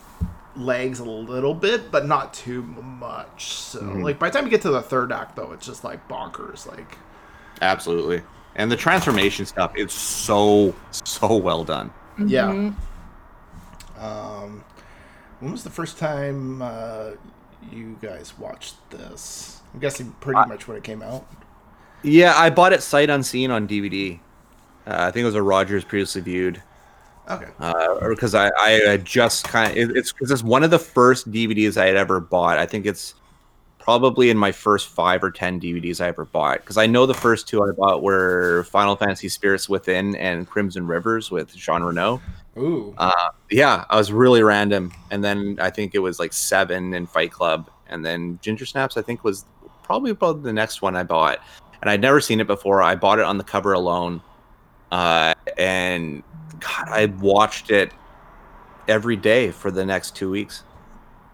lags 0.57 1.01
a 1.01 1.05
little 1.05 1.55
bit, 1.55 1.91
but 1.91 2.07
not 2.07 2.35
too 2.35 2.62
much. 2.62 3.53
So 3.55 3.81
Mhm. 3.81 4.03
like 4.03 4.19
by 4.19 4.29
the 4.29 4.35
time 4.35 4.45
you 4.45 4.51
get 4.51 4.62
to 4.62 4.71
the 4.71 4.83
third 4.83 5.12
act, 5.12 5.37
though, 5.37 5.53
it's 5.53 5.67
just 5.67 5.85
like 5.85 6.07
bonkers. 6.09 6.67
Like 6.67 6.97
Absolutely. 7.61 8.23
And 8.57 8.71
the 8.71 8.77
transformation 8.77 9.47
stuff, 9.47 9.73
it's 9.75 9.95
so 9.95 10.75
so 10.91 11.37
well 11.37 11.65
done. 11.65 11.91
Yeah. 12.19 12.49
Mhm. 12.49 12.75
Um, 13.99 14.65
when 15.43 15.53
was 15.53 15.65
the 15.65 15.71
first 15.71 15.99
time 15.99 16.63
uh, 16.63 17.11
you 17.71 17.99
guys 18.01 18.39
watched 18.39 18.77
this? 18.91 19.61
I'm 19.75 19.81
guessing 19.81 20.13
pretty 20.21 20.39
Uh, 20.39 20.47
much 20.47 20.69
when 20.69 20.77
it 20.77 20.85
came 20.85 21.03
out. 21.03 21.27
Yeah, 22.03 22.35
I 22.37 22.49
bought 22.51 22.73
it 22.73 22.83
sight 22.83 23.11
unseen 23.11 23.51
on 23.51 23.67
DVD. 23.67 24.19
Uh, 24.87 24.97
I 24.99 25.11
think 25.11 25.23
it 25.23 25.27
was 25.27 25.35
a 25.35 25.43
Rogers 25.43 25.85
previously 25.85 26.21
viewed. 26.21 26.63
Okay. 27.31 27.47
uh, 27.61 28.09
because 28.09 28.35
I, 28.35 28.51
I 28.61 28.71
had 28.87 29.05
just 29.05 29.45
kind 29.45 29.71
of 29.71 29.77
it, 29.77 29.97
it's 29.97 30.13
because 30.13 30.31
it's 30.31 30.43
one 30.43 30.65
of 30.65 30.71
the 30.71 30.79
first 30.79 31.31
DVDs 31.31 31.77
I 31.77 31.87
had 31.87 31.97
ever 31.97 32.19
bought. 32.21 32.59
I 32.59 32.67
think 32.67 32.85
it's 32.87 33.15
probably 33.79 34.31
in 34.31 34.37
my 34.37 34.51
first 34.53 34.89
five 34.89 35.23
or 35.23 35.31
ten 35.31 35.61
DVDs 35.61 36.01
I 36.01 36.09
ever 36.09 36.25
bought 36.25 36.59
because 36.61 36.79
I 36.79 36.87
know 36.87 37.07
the 37.07 37.15
first 37.15 37.47
two 37.49 37.63
I 37.63 37.71
bought 37.73 38.03
were 38.03 38.65
Final 38.71 38.97
Fantasy 38.97 39.29
Spirits 39.29 39.69
Within 39.69 40.17
and 40.17 40.49
Crimson 40.49 40.87
Rivers 40.87 41.31
with 41.31 41.55
Jean 41.55 41.83
Reno. 41.83 42.21
Ooh. 42.59 42.94
Uh, 42.99 43.30
yeah, 43.50 43.85
I 43.88 43.97
was 43.97 44.12
really 44.12 44.42
random, 44.42 44.92
and 45.11 45.25
then 45.25 45.59
I 45.61 45.71
think 45.71 45.94
it 45.94 46.00
was 46.00 46.18
like 46.18 46.32
Seven 46.32 46.94
and 46.94 47.09
Fight 47.09 47.32
Club, 47.32 47.71
and 47.88 48.04
then 48.04 48.38
Ginger 48.42 48.66
Snaps. 48.66 48.97
I 48.97 49.02
think 49.02 49.25
was 49.25 49.44
probably 49.82 50.11
about 50.11 50.42
the 50.42 50.52
next 50.52 50.82
one 50.82 50.94
I 50.94 51.02
bought, 51.02 51.40
and 51.80 51.90
I'd 51.90 52.00
never 52.00 52.21
seen 52.21 52.40
it 52.40 52.47
before. 52.47 52.82
I 52.82 52.94
bought 52.94 53.18
it 53.18 53.25
on 53.25 53.38
the 53.38 53.44
cover 53.44 53.73
alone, 53.73 54.21
uh, 54.90 55.35
and 55.56 56.23
God, 56.61 56.88
I 56.88 57.06
watched 57.06 57.71
it 57.71 57.92
every 58.87 59.16
day 59.16 59.50
for 59.50 59.71
the 59.71 59.85
next 59.87 60.14
two 60.14 60.30
weeks. 60.30 60.64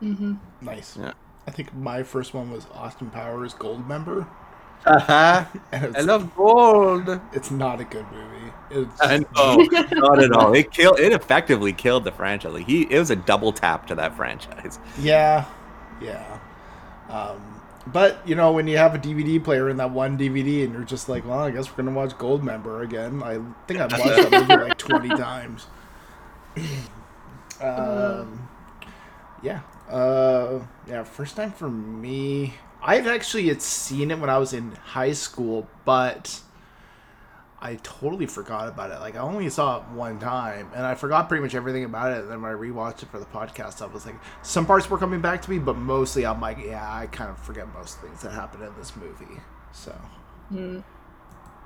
Mm-hmm. 0.03 0.35
nice. 0.61 0.97
yeah. 0.97 1.13
I 1.49 1.51
think 1.51 1.75
my 1.75 2.03
first 2.03 2.35
one 2.35 2.53
was 2.53 2.67
Austin 2.75 3.11
Powers 3.11 3.55
Goldmember. 3.55 4.29
I 4.87 5.47
And 5.73 5.85
it's, 5.85 6.07
love 6.07 6.35
gold. 6.35 7.21
it's 7.33 7.51
not 7.51 7.81
a 7.81 7.85
good 7.85 8.11
movie. 8.13 8.53
It's 8.71 9.01
I 9.01 9.19
know, 9.19 9.69
not 9.93 10.23
at 10.23 10.33
all. 10.33 10.53
It 10.55 10.71
killed. 10.73 10.99
It 10.99 11.13
effectively 11.13 11.73
killed 11.73 12.05
the 12.05 12.13
franchise. 12.13 12.53
Like 12.53 12.67
he, 12.67 12.83
it 12.83 12.99
was 12.99 13.11
a 13.11 13.17
double 13.17 13.53
tap 13.53 13.87
to 13.89 13.95
that 13.97 14.17
franchise. 14.17 14.79
Yeah, 14.95 15.47
yeah. 16.01 16.41
Um, 17.09 17.63
but 17.87 18.27
you 18.29 18.35
know, 18.35 18.53
when 18.53 18.67
you 18.67 18.79
have 18.79 18.95
a 18.95 18.99
DVD 18.99 19.41
player 19.41 19.69
in 19.71 19.79
that 19.79 19.91
one 19.91 20.19
DVD, 20.19 20.65
and 20.65 20.73
you're 20.75 20.85
just 20.85 21.09
like, 21.09 21.25
well, 21.27 21.41
I 21.41 21.51
guess 21.51 21.71
we're 21.71 21.79
gonna 21.85 21.97
watch 21.97 22.13
Goldmember 22.17 22.83
again. 22.85 23.23
I 23.23 23.41
think 23.67 23.81
I've 23.81 23.97
watched 23.97 24.21
that 24.21 24.33
movie 24.33 24.57
like 24.57 24.79
twenty 24.79 25.11
times. 25.17 25.69
um, 27.61 28.49
yeah, 29.43 29.61
uh, 29.91 30.61
yeah. 30.87 31.05
First 31.05 31.37
time 31.37 31.53
for 31.53 31.71
me. 31.71 32.55
I've 32.83 33.07
actually 33.07 33.49
had 33.49 33.61
seen 33.63 34.11
it 34.11 34.19
when 34.19 34.31
I 34.31 34.39
was 34.39 34.53
in 34.53 34.73
high 34.73 35.13
school, 35.13 35.67
but 35.85 36.41
I 37.61 37.75
totally 37.83 38.27
forgot 38.27 38.69
about 38.69 38.91
it. 38.93 39.01
Like 39.01 39.17
I 39.17 39.19
only 39.19 39.51
saw 39.51 39.79
it 39.79 39.83
one 39.89 40.19
time, 40.21 40.71
and 40.75 40.87
I 40.87 40.95
forgot 40.95 41.29
pretty 41.29 41.43
much 41.43 41.55
everything 41.57 41.85
about 41.85 42.13
it. 42.13 42.21
And 42.23 42.31
then 42.31 42.41
when 42.41 42.53
I 42.53 42.55
rewatched 42.55 43.03
it 43.03 43.09
for 43.11 43.19
the 43.19 43.27
podcast, 43.27 43.83
I 43.83 43.87
was 43.93 44.07
like, 44.07 44.15
some 44.43 44.65
parts 44.65 44.89
were 44.89 44.99
coming 44.99 45.21
back 45.21 45.43
to 45.43 45.51
me, 45.51 45.59
but 45.59 45.77
mostly 45.77 46.25
I'm 46.25 46.41
like, 46.41 46.59
yeah, 46.65 46.87
I 46.89 47.07
kind 47.09 47.31
of 47.31 47.39
forget 47.41 47.67
most 47.75 48.01
things 48.01 48.23
that 48.23 48.31
happened 48.33 48.63
in 48.63 48.73
this 48.79 48.95
movie. 48.97 49.41
So 49.73 49.95
Mm. 50.53 50.83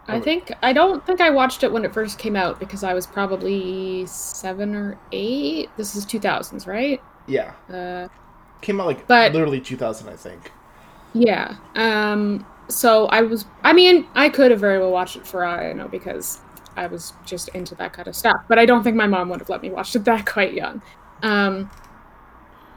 I 0.08 0.18
think 0.18 0.50
I 0.62 0.72
don't 0.72 1.06
think 1.06 1.20
I 1.20 1.30
watched 1.30 1.62
it 1.62 1.70
when 1.70 1.84
it 1.84 1.94
first 1.94 2.18
came 2.18 2.34
out 2.34 2.58
because 2.58 2.82
I 2.82 2.92
was 2.94 3.06
probably 3.06 4.04
seven 4.06 4.74
or 4.74 4.98
eight. 5.12 5.70
This 5.76 5.94
is 5.94 6.04
two 6.04 6.18
thousands, 6.18 6.66
right? 6.66 7.00
yeah, 7.28 7.52
Uh, 7.72 8.08
came 8.62 8.80
out 8.80 8.86
like 8.86 9.06
But- 9.06 9.32
literally 9.32 9.60
2000, 9.60 10.08
I 10.08 10.16
think. 10.16 10.50
Yeah. 11.12 11.56
Um. 11.74 12.46
So 12.68 13.06
I 13.06 13.22
was. 13.22 13.46
I 13.62 13.72
mean, 13.72 14.06
I 14.14 14.28
could 14.28 14.50
have 14.50 14.60
very 14.60 14.78
well 14.78 14.90
watched 14.92 15.16
it 15.16 15.26
for 15.26 15.44
all 15.44 15.54
I 15.54 15.72
know 15.72 15.88
because 15.88 16.40
I 16.76 16.86
was 16.86 17.12
just 17.26 17.48
into 17.50 17.74
that 17.76 17.92
kind 17.92 18.08
of 18.08 18.16
stuff. 18.16 18.36
But 18.48 18.58
I 18.58 18.66
don't 18.66 18.82
think 18.82 18.96
my 18.96 19.06
mom 19.06 19.28
would 19.28 19.40
have 19.40 19.48
let 19.48 19.62
me 19.62 19.70
watch 19.70 19.94
it 19.94 20.04
that 20.04 20.26
quite 20.26 20.54
young. 20.54 20.82
Um. 21.22 21.70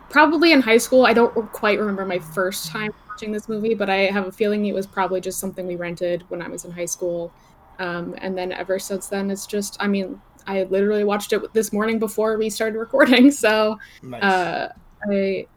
Probably 0.10 0.51
in 0.51 0.62
high 0.62 0.77
school. 0.77 1.06
I 1.06 1.13
don't 1.13 1.34
quite 1.51 1.80
remember 1.80 2.06
my 2.06 2.20
first 2.20 2.68
time 2.68 2.92
watching 3.10 3.32
this 3.32 3.50
movie, 3.50 3.74
but 3.74 3.89
I 3.89 4.06
have 4.12 4.27
a 4.27 4.32
feeling 4.32 4.65
it 4.65 4.74
was 4.74 4.88
probably 4.88 5.20
just 5.20 5.39
something 5.39 5.65
we 5.68 5.75
rented 5.75 6.24
when 6.30 6.42
I 6.42 6.48
was 6.48 6.63
in 6.63 6.72
high 6.72 6.86
school. 6.86 7.34
Um, 7.80 8.15
and 8.20 8.38
then 8.38 8.51
ever 8.51 8.80
since 8.80 9.08
then, 9.08 9.32
it's 9.32 9.46
just. 9.46 9.77
I 9.80 9.88
mean, 9.88 10.22
I 10.48 10.63
literally 10.63 11.04
watched 11.04 11.34
it 11.34 11.54
this 11.54 11.74
morning 11.74 12.00
before 12.00 12.38
we 12.38 12.50
started 12.50 12.77
recording. 12.77 13.32
So 13.32 13.77
Nice. 14.04 14.24
uh, 14.24 14.70
I 15.10 15.48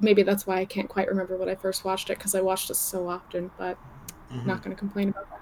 maybe 0.00 0.22
that's 0.22 0.46
why 0.46 0.58
I 0.58 0.64
can't 0.64 0.88
quite 0.88 1.08
remember 1.08 1.36
when 1.36 1.48
I 1.48 1.54
first 1.54 1.84
watched 1.84 2.10
it 2.10 2.18
because 2.18 2.34
I 2.34 2.40
watched 2.40 2.70
it 2.70 2.74
so 2.74 3.08
often. 3.08 3.50
But 3.58 3.78
Mhm. 4.32 4.46
not 4.46 4.62
going 4.62 4.74
to 4.74 4.78
complain 4.78 5.10
about 5.10 5.28
that. 5.30 5.40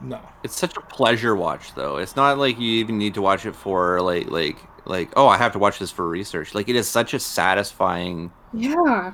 No. 0.00 0.20
It's 0.44 0.56
such 0.56 0.76
a 0.76 0.80
pleasure 0.82 1.34
watch, 1.34 1.74
though. 1.74 1.96
It's 1.96 2.16
not 2.16 2.38
like 2.38 2.58
you 2.58 2.70
even 2.80 2.98
need 2.98 3.14
to 3.14 3.22
watch 3.22 3.46
it 3.46 3.56
for 3.56 4.00
like, 4.02 4.30
like, 4.30 4.58
like. 4.84 5.10
Oh, 5.16 5.26
I 5.26 5.38
have 5.38 5.52
to 5.52 5.58
watch 5.58 5.78
this 5.78 5.90
for 5.90 6.06
research. 6.08 6.54
Like, 6.54 6.68
it 6.68 6.76
is 6.76 6.86
such 6.88 7.14
a 7.14 7.18
satisfying. 7.18 8.30
Yeah. 8.52 9.12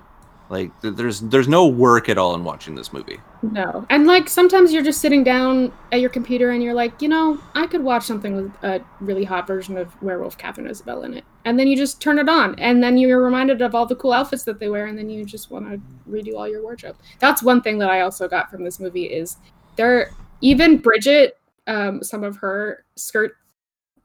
Like, 0.53 0.79
th- 0.83 0.97
there's 0.97 1.21
there's 1.21 1.49
no 1.49 1.67
work 1.67 2.11
at 2.11 2.19
all 2.19 2.35
in 2.35 2.45
watching 2.45 2.75
this 2.75 2.93
movie. 2.93 3.19
No. 3.41 3.87
And 3.89 4.07
like 4.07 4.29
sometimes 4.29 4.71
you're 4.71 4.83
just 4.83 5.01
sitting 5.01 5.25
down 5.25 5.73
at 5.93 6.03
your 6.03 6.11
computer 6.11 6.51
and 6.51 6.63
you're 6.63 6.75
like, 6.75 7.01
you 7.01 7.09
know, 7.09 7.41
I 7.55 7.67
could 7.67 7.83
watch 7.83 8.03
something 8.03 8.37
with 8.37 8.53
a 8.63 8.83
really 9.01 9.25
hot 9.25 9.47
version 9.47 9.79
of 9.79 10.01
Werewolf 10.03 10.37
Katharine 10.37 10.67
Isabelle 10.67 11.05
in 11.05 11.15
it. 11.15 11.25
And 11.47 11.59
then 11.59 11.69
you 11.69 11.75
just 11.75 12.03
turn 12.03 12.19
it 12.19 12.29
on 12.29 12.55
and 12.59 12.83
then 12.83 12.99
you're 12.99 13.23
reminded 13.23 13.63
of 13.63 13.75
all 13.75 13.87
the 13.87 13.97
cool 13.97 14.13
outfits 14.13 14.45
that 14.45 14.61
they 14.61 14.69
wear 14.69 14.85
and 14.87 14.99
then 14.99 15.09
you 15.09 15.25
just 15.25 15.51
want 15.51 15.71
to 15.71 15.81
redo 16.07 16.37
all 16.37 16.47
your 16.47 16.63
wardrobe. 16.63 16.97
That's 17.19 17.43
one 17.43 17.63
thing 17.63 17.79
that 17.79 17.89
I 17.89 18.03
also 18.03 18.29
got 18.29 18.51
from 18.51 18.63
this 18.63 18.79
movie 18.79 19.07
is 19.07 19.39
there 19.77 20.11
even 20.43 20.77
Bridget 20.77 21.39
um 21.67 22.03
some 22.03 22.25
of 22.25 22.37
her 22.37 22.85
skirt 22.97 23.37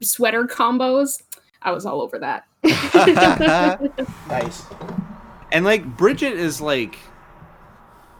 sweater 0.00 0.44
combos, 0.44 1.22
I 1.60 1.72
was 1.72 1.84
all 1.84 2.00
over 2.00 2.18
that. 2.20 2.44
Nice. 4.28 4.64
And 5.52 5.64
like 5.64 5.84
Bridget 5.96 6.34
is 6.34 6.60
like 6.60 6.98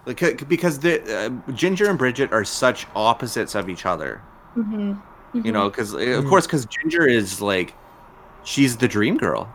like 0.07 0.49
because 0.49 0.79
the 0.81 1.03
uh, 1.49 1.53
Ginger 1.53 1.89
and 1.89 1.99
Bridget 1.99 2.33
are 2.33 2.45
such 2.45 2.87
opposites 2.95 3.55
of 3.55 3.69
each 3.69 3.85
other. 3.87 4.21
hmm 4.55 4.93
You 5.33 5.53
know, 5.53 5.69
because 5.71 5.93
of 5.95 6.01
Mhm. 6.01 6.29
course, 6.29 6.47
because 6.47 6.67
Ginger 6.67 7.07
is 7.07 7.41
like 7.41 7.75
she's 8.43 8.77
the 8.79 8.89
dream 8.89 9.17
girl. 9.17 9.47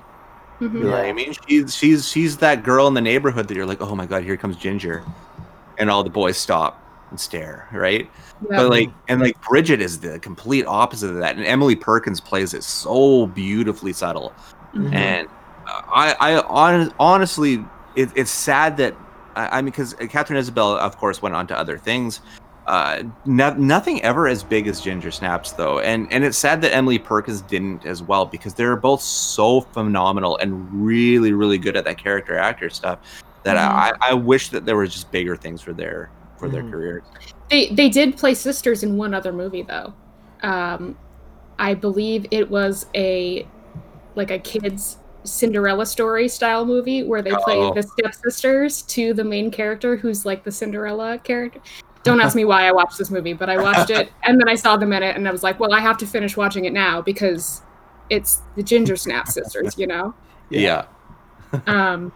hmm 0.59 0.77
You 0.77 0.85
know 0.85 0.91
what 0.91 1.05
I 1.05 1.13
mean? 1.13 1.33
She's 1.47 1.75
she's 1.75 2.07
she's 2.09 2.37
that 2.37 2.63
girl 2.63 2.87
in 2.87 2.93
the 2.93 3.01
neighborhood 3.01 3.47
that 3.47 3.55
you're 3.55 3.65
like, 3.65 3.81
oh 3.81 3.95
my 3.95 4.05
god, 4.05 4.23
here 4.23 4.37
comes 4.37 4.57
Ginger, 4.57 5.07
and 5.77 5.89
all 5.89 6.03
the 6.03 6.09
boys 6.09 6.37
stop 6.37 6.85
and 7.11 7.19
stare, 7.19 7.67
right? 7.73 8.11
But 8.55 8.69
like, 8.69 8.89
and 9.07 9.21
like 9.21 9.35
Bridget 9.49 9.81
is 9.81 9.99
the 9.99 10.19
complete 10.19 10.65
opposite 10.67 11.09
of 11.09 11.17
that, 11.17 11.37
and 11.37 11.45
Emily 11.45 11.75
Perkins 11.75 12.21
plays 12.21 12.53
it 12.53 12.63
so 12.63 13.27
beautifully 13.27 13.93
subtle. 13.93 14.37
Mhm. 14.75 14.93
And 14.93 15.27
uh, 15.27 15.42
I, 15.93 16.15
I 16.19 16.41
hon- 16.41 16.93
honestly, 16.99 17.63
it, 17.95 18.09
it's 18.15 18.31
sad 18.31 18.77
that 18.77 18.95
I, 19.35 19.59
I 19.59 19.61
mean, 19.61 19.65
because 19.65 19.93
Katharine 19.93 20.37
Isabelle, 20.39 20.77
of 20.77 20.97
course, 20.97 21.21
went 21.21 21.35
on 21.35 21.47
to 21.47 21.57
other 21.57 21.77
things. 21.77 22.21
Uh, 22.65 23.03
no, 23.25 23.53
nothing 23.55 24.01
ever 24.03 24.27
as 24.27 24.41
big 24.41 24.67
as 24.67 24.79
Ginger 24.79 25.11
Snaps, 25.11 25.51
though, 25.51 25.79
and 25.79 26.11
and 26.13 26.23
it's 26.23 26.37
sad 26.37 26.61
that 26.61 26.73
Emily 26.73 26.97
Perkins 26.97 27.41
didn't 27.41 27.85
as 27.85 28.01
well 28.01 28.25
because 28.25 28.53
they're 28.53 28.77
both 28.77 29.01
so 29.01 29.61
phenomenal 29.61 30.37
and 30.37 30.71
really, 30.71 31.33
really 31.33 31.57
good 31.57 31.75
at 31.75 31.83
that 31.83 31.97
character 31.97 32.37
actor 32.37 32.69
stuff. 32.69 32.99
That 33.43 33.57
I, 33.57 33.91
I 33.99 34.13
wish 34.13 34.47
that 34.49 34.65
there 34.65 34.77
was 34.77 34.93
just 34.93 35.11
bigger 35.11 35.35
things 35.35 35.61
for 35.61 35.73
their 35.73 36.09
for 36.37 36.47
their 36.47 36.63
Mhm. 36.63 36.71
careers. 36.71 37.03
They 37.49 37.67
they 37.71 37.89
did 37.89 38.15
play 38.15 38.33
sisters 38.33 38.83
in 38.83 38.95
one 38.95 39.13
other 39.13 39.33
movie 39.33 39.63
though. 39.63 39.93
Um, 40.41 40.97
I 41.59 41.73
believe 41.73 42.25
it 42.31 42.49
was 42.49 42.85
a 42.95 43.45
like 44.15 44.31
a 44.31 44.39
kids 44.39 44.97
Cinderella 45.23 45.85
story 45.85 46.27
style 46.27 46.65
movie 46.65 47.03
where 47.03 47.21
they 47.21 47.31
play 47.31 47.55
Oh. 47.57 47.73
the 47.73 47.83
stepsisters 47.83 48.81
to 48.83 49.13
the 49.13 49.23
main 49.23 49.49
character 49.51 49.95
who's 49.95 50.25
like 50.25 50.43
the 50.43 50.51
Cinderella 50.51 51.17
character. 51.19 51.61
Don't 52.03 52.19
ask 52.19 52.35
me 52.35 52.43
why 52.43 52.67
I 52.67 52.71
watched 52.71 52.97
this 52.97 53.09
movie, 53.09 53.33
but 53.33 53.49
I 53.49 53.57
watched 53.61 53.89
it 53.89 54.11
and 54.23 54.39
then 54.39 54.49
I 54.49 54.55
saw 54.55 54.75
them 54.75 54.91
in 54.93 55.03
it 55.03 55.15
and 55.15 55.27
I 55.27 55.31
was 55.31 55.43
like, 55.43 55.59
well, 55.59 55.73
I 55.73 55.79
have 55.79 55.97
to 55.99 56.05
finish 56.07 56.35
watching 56.35 56.65
it 56.65 56.73
now 56.73 57.01
because 57.01 57.61
it's 58.09 58.41
the 58.55 58.63
Ginger 58.63 58.95
Snap 58.97 59.27
sisters, 59.27 59.77
you 59.77 59.87
know. 59.87 60.13
Yeah. 60.49 60.85
Um, 61.67 62.11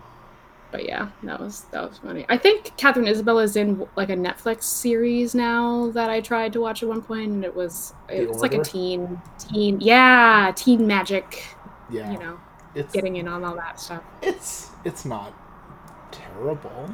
but 0.72 0.86
yeah, 0.86 1.10
that 1.24 1.40
was 1.40 1.62
that 1.72 1.88
was 1.88 2.00
funny. 2.00 2.26
I 2.28 2.38
think 2.38 2.76
Katharine 2.76 3.08
Isabelle 3.08 3.40
is 3.40 3.56
in 3.56 3.88
like 3.96 4.10
a 4.10 4.16
Netflix 4.16 4.64
series 4.64 5.34
now 5.34 5.90
that 5.92 6.10
I 6.10 6.20
tried 6.20 6.52
to 6.54 6.60
watch 6.62 6.84
at 6.84 6.90
one 6.90 7.02
point, 7.02 7.32
and 7.32 7.46
it 7.46 7.56
was 7.56 7.94
The 8.10 8.24
it's 8.30 8.40
like 8.40 8.54
a 8.54 8.62
teen 8.64 9.22
teen 9.40 9.80
yeah 9.80 10.52
teen 10.56 10.86
magic. 10.86 11.44
Yeah. 11.90 12.12
You 12.12 12.20
know, 12.20 12.40
it's 12.78 12.94
getting 12.94 13.16
in 13.18 13.28
on 13.28 13.44
all 13.44 13.56
that 13.56 13.80
stuff. 13.80 14.04
it's 14.22 14.70
it's 14.86 15.06
not 15.06 15.34
terrible. 16.12 16.90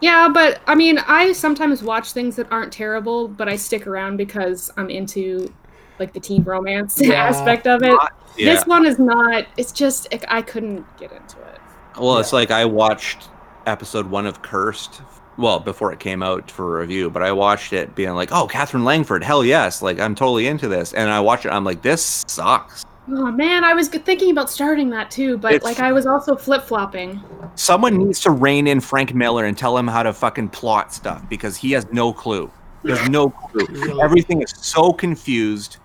Yeah, 0.00 0.28
but 0.28 0.60
I 0.66 0.74
mean, 0.74 0.98
I 0.98 1.32
sometimes 1.32 1.82
watch 1.82 2.12
things 2.12 2.34
that 2.36 2.50
aren't 2.50 2.72
terrible, 2.72 3.28
but 3.28 3.48
I 3.48 3.54
stick 3.56 3.86
around 3.86 4.16
because 4.16 4.70
I'm 4.76 4.90
into 4.90 5.52
like 5.98 6.12
the 6.12 6.20
teen 6.20 6.42
romance 6.42 7.00
Yeah. 7.00 7.14
aspect 7.28 7.66
of 7.68 7.82
it. 7.82 7.94
Yeah. 8.36 8.54
This 8.54 8.66
one 8.66 8.84
is 8.84 8.98
not. 8.98 9.46
It's 9.56 9.70
just 9.72 10.08
I 10.28 10.42
couldn't 10.42 10.84
get 10.98 11.12
into 11.12 11.38
it. 11.42 11.60
Well, 12.00 12.18
it's 12.18 12.32
like 12.32 12.50
I 12.50 12.64
watched 12.64 13.28
episode 13.66 14.06
one 14.10 14.26
of 14.26 14.42
Cursed. 14.42 15.02
Well, 15.38 15.60
before 15.60 15.92
it 15.92 16.00
came 16.00 16.22
out 16.22 16.50
for 16.50 16.78
review, 16.80 17.08
but 17.08 17.22
I 17.22 17.32
watched 17.32 17.72
it 17.72 17.94
being 17.94 18.14
like, 18.14 18.30
"Oh, 18.32 18.46
Katherine 18.48 18.84
Langford, 18.84 19.22
hell 19.22 19.44
yes!" 19.44 19.82
Like 19.82 20.00
I'm 20.00 20.14
totally 20.14 20.46
into 20.46 20.66
this, 20.68 20.92
and 20.94 21.10
I 21.10 21.20
watched 21.20 21.46
it. 21.46 21.50
I'm 21.52 21.64
like, 21.64 21.82
"This 21.82 22.24
sucks." 22.26 22.84
Oh 23.08 23.32
man, 23.32 23.64
I 23.64 23.74
was 23.74 23.88
thinking 23.88 24.30
about 24.30 24.48
starting 24.50 24.90
that 24.90 25.10
too, 25.10 25.36
but 25.38 25.52
It's- 25.52 25.64
like 25.68 25.80
I 25.80 25.92
was 25.92 26.06
also 26.06 26.36
flip 26.36 26.62
flopping. 26.62 27.20
Someone 27.56 27.96
needs 27.98 28.20
to 28.20 28.30
rein 28.30 28.66
in 28.66 28.80
Frank 28.80 29.12
Miller 29.14 29.44
and 29.44 29.58
tell 29.58 29.76
him 29.76 29.88
how 29.88 30.02
to 30.04 30.12
fucking 30.12 30.48
plot 30.50 30.92
stuff 30.94 31.22
because 31.28 31.56
he 31.56 31.72
has 31.72 31.86
no 31.92 32.12
clue. 32.12 32.50
There's 32.84 33.08
no 33.08 33.30
clue. 33.30 34.00
Everything 34.02 34.40
is 34.42 34.52
so 34.56 34.92
confused. 34.92 35.78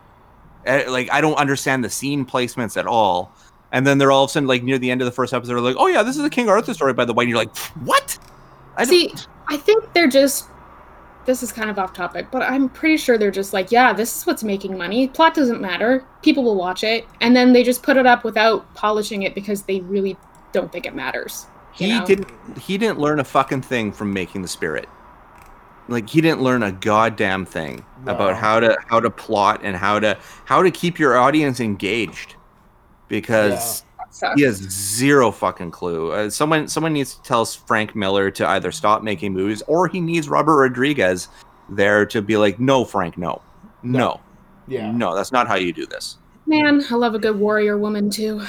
Eh, 0.65 0.85
Like 0.87 1.11
I 1.11 1.21
don't 1.21 1.35
understand 1.37 1.83
the 1.83 1.89
scene 1.89 2.25
placements 2.25 2.77
at 2.77 2.85
all. 2.85 3.31
And 3.71 3.85
then 3.85 3.97
they're 3.97 4.11
all 4.11 4.23
of 4.25 4.29
a 4.29 4.33
sudden 4.33 4.47
like 4.47 4.63
near 4.63 4.77
the 4.77 4.89
end 4.91 5.01
of 5.01 5.05
the 5.05 5.11
first 5.11 5.33
episode, 5.33 5.53
they're 5.55 5.61
like, 5.61 5.75
"Oh 5.77 5.87
yeah, 5.87 6.03
this 6.03 6.15
is 6.15 6.21
the 6.21 6.29
King 6.29 6.49
Arthur 6.49 6.73
story, 6.73 6.93
by 6.93 7.03
the 7.05 7.13
way." 7.13 7.23
And 7.23 7.29
you're 7.29 7.39
like, 7.39 7.55
"What?" 7.83 8.17
I 8.77 8.85
don't- 8.85 8.89
See, 8.89 9.13
I 9.47 9.57
think 9.57 9.91
they're 9.93 10.07
just. 10.07 10.45
This 11.27 11.43
is 11.43 11.51
kind 11.51 11.69
of 11.69 11.77
off 11.77 11.93
topic, 11.93 12.31
but 12.31 12.41
I'm 12.41 12.69
pretty 12.69 12.97
sure 12.97 13.17
they're 13.17 13.29
just 13.29 13.53
like, 13.53 13.71
yeah, 13.71 13.93
this 13.93 14.17
is 14.17 14.25
what's 14.25 14.43
making 14.43 14.77
money. 14.77 15.07
Plot 15.09 15.35
doesn't 15.35 15.61
matter. 15.61 16.03
People 16.23 16.43
will 16.43 16.55
watch 16.55 16.83
it, 16.83 17.05
and 17.21 17.35
then 17.35 17.53
they 17.53 17.63
just 17.63 17.83
put 17.83 17.97
it 17.97 18.05
up 18.07 18.23
without 18.23 18.73
polishing 18.73 19.21
it 19.23 19.35
because 19.35 19.61
they 19.63 19.81
really 19.81 20.17
don't 20.53 20.71
think 20.71 20.85
it 20.85 20.95
matters. 20.95 21.45
he 21.73 21.89
know? 21.99 22.05
didn't 22.05 22.57
he 22.57 22.77
didn't 22.79 22.97
learn 22.99 23.19
a 23.19 23.23
fucking 23.23 23.61
thing 23.61 23.91
from 23.91 24.11
making 24.13 24.41
the 24.41 24.47
spirit 24.47 24.87
like 25.89 26.09
he 26.09 26.19
didn't 26.21 26.41
learn 26.41 26.63
a 26.63 26.71
goddamn 26.71 27.45
thing 27.45 27.85
No. 28.05 28.13
about 28.15 28.35
how 28.35 28.59
to 28.61 28.77
how 28.87 28.99
to 29.01 29.09
plot 29.09 29.59
and 29.63 29.75
how 29.75 29.99
to 29.99 30.17
how 30.45 30.63
to 30.63 30.71
keep 30.71 30.97
your 30.97 31.17
audience 31.17 31.59
engaged 31.59 32.35
because 33.09 33.81
That 33.81 33.86
sucks. 34.17 34.39
he 34.39 34.45
has 34.45 34.57
zero 34.57 35.31
fucking 35.31 35.71
clue 35.71 36.11
uh, 36.11 36.29
someone 36.29 36.67
someone 36.67 36.93
needs 36.93 37.15
to 37.15 37.21
tell 37.23 37.45
frank 37.45 37.95
miller 37.95 38.29
to 38.31 38.47
either 38.49 38.71
stop 38.71 39.03
making 39.03 39.33
movies 39.33 39.61
or 39.67 39.87
he 39.87 39.99
needs 40.01 40.27
robert 40.29 40.57
rodriguez 40.57 41.27
there 41.69 42.05
to 42.05 42.21
be 42.21 42.37
like 42.37 42.59
no 42.59 42.83
frank 42.85 43.17
no 43.17 43.41
no 43.83 44.19
Yeah. 44.67 44.91
no 44.91 45.15
that's 45.15 45.31
not 45.31 45.47
how 45.47 45.55
you 45.55 45.71
do 45.73 45.85
this 45.85 46.17
Man, 46.45 46.81
I 46.89 46.95
love 46.95 47.13
a 47.13 47.19
good 47.19 47.37
warrior 47.37 47.77
woman 47.77 48.09
too. 48.09 48.41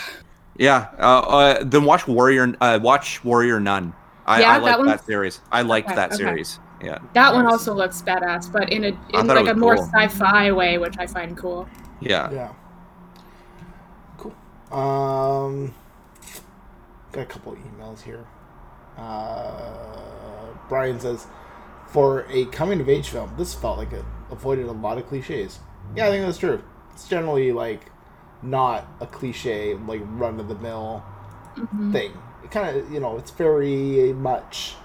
yeah 0.57 0.89
uh, 0.99 1.21
uh, 1.21 1.65
then 1.65 1.85
watch 1.85 2.07
warrior 2.09 2.55
uh, 2.61 2.79
watch 2.83 3.25
warrior 3.25 3.59
nun 3.61 3.93
I, 4.27 4.41
Yeah, 4.41 4.51
I 4.51 4.59
that 4.59 4.63
like 4.63 4.79
one's- 4.79 4.91
that 4.91 5.07
series. 5.07 5.41
I 5.51 5.63
liked 5.63 5.87
Okay, 5.89 5.97
that 5.97 6.09
okay. 6.13 6.17
series. 6.19 6.61
Yeah. 6.85 6.99
That 7.15 7.33
one 7.33 7.47
also 7.47 7.73
looks 7.73 8.03
badass, 8.03 8.53
but 8.53 8.71
in 8.71 8.85
a 8.85 8.89
I 9.15 9.21
in 9.21 9.27
like 9.27 9.47
a 9.47 9.55
was 9.55 9.57
more 9.57 9.77
sci-fi 9.79 10.53
way, 10.53 10.77
which 10.77 10.97
I 10.99 11.07
find 11.07 11.35
cool. 11.35 11.67
Yeah. 12.01 12.31
Yeah. 12.31 12.53
Um, 14.71 15.75
got 17.13 17.23
a 17.23 17.27
couple 17.27 17.57
emails 17.57 18.03
here. 18.03 18.27
Uh, 18.97 20.53
Brian 20.69 21.01
says, 21.01 21.27
for 21.87 22.27
a 22.29 22.45
coming 22.47 22.81
of 22.81 22.89
age 22.89 23.09
film, 23.09 23.33
this 23.39 23.55
felt 23.55 23.79
like 23.79 23.93
it 23.93 24.05
avoided 24.31 24.67
a 24.67 24.73
lot 24.73 24.99
of 24.99 25.07
cliches. 25.07 25.59
Yeah, 25.97 26.09
I 26.09 26.11
think 26.11 26.27
that's 26.27 26.39
true. 26.39 26.63
It's 26.93 27.09
generally 27.09 27.53
like 27.53 27.91
not 28.43 28.87
a 29.01 29.07
cliche, 29.07 29.75
like 29.75 30.03
run 30.05 30.39
of 30.39 30.49
the 30.49 30.55
mill 30.57 31.03
Mhm. 31.57 31.93
thing. 31.93 32.13
It 32.45 32.51
kind 32.51 32.77
of, 32.77 32.93
you 32.93 33.01
know, 33.01 33.17
it's 33.17 33.31
very 33.31 34.13
much. 34.13 34.77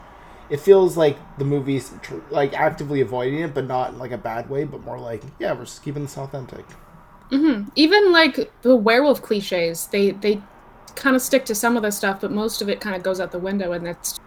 It 0.49 0.59
feels 0.59 0.95
like 0.97 1.17
the 1.37 1.45
movie's 1.45 1.91
tr- 2.01 2.15
like 2.29 2.53
actively 2.57 3.01
avoiding 3.01 3.39
it, 3.39 3.53
but 3.53 3.65
not 3.67 3.97
like 3.97 4.11
a 4.11 4.17
bad 4.17 4.49
way, 4.49 4.63
but 4.63 4.83
more 4.83 4.99
like, 4.99 5.23
yeah, 5.39 5.53
we're 5.53 5.65
just 5.65 5.83
keeping 5.83 6.03
this 6.03 6.17
authentic. 6.17 6.65
Hmm 7.33 7.63
Even 7.75 8.11
like 8.11 8.51
the 8.61 8.75
werewolf 8.75 9.21
cliches, 9.21 9.87
they 9.87 10.11
they 10.11 10.41
kind 10.95 11.15
of 11.15 11.21
stick 11.21 11.45
to 11.45 11.55
some 11.55 11.75
of 11.75 11.83
the 11.83 11.91
stuff, 11.91 12.21
but 12.21 12.31
most 12.31 12.61
of 12.61 12.69
it 12.69 12.79
kind 12.79 12.95
of 12.95 13.01
goes 13.03 13.19
out 13.19 13.31
the 13.31 13.39
window, 13.39 13.71
and 13.71 13.85
that's 13.85 14.19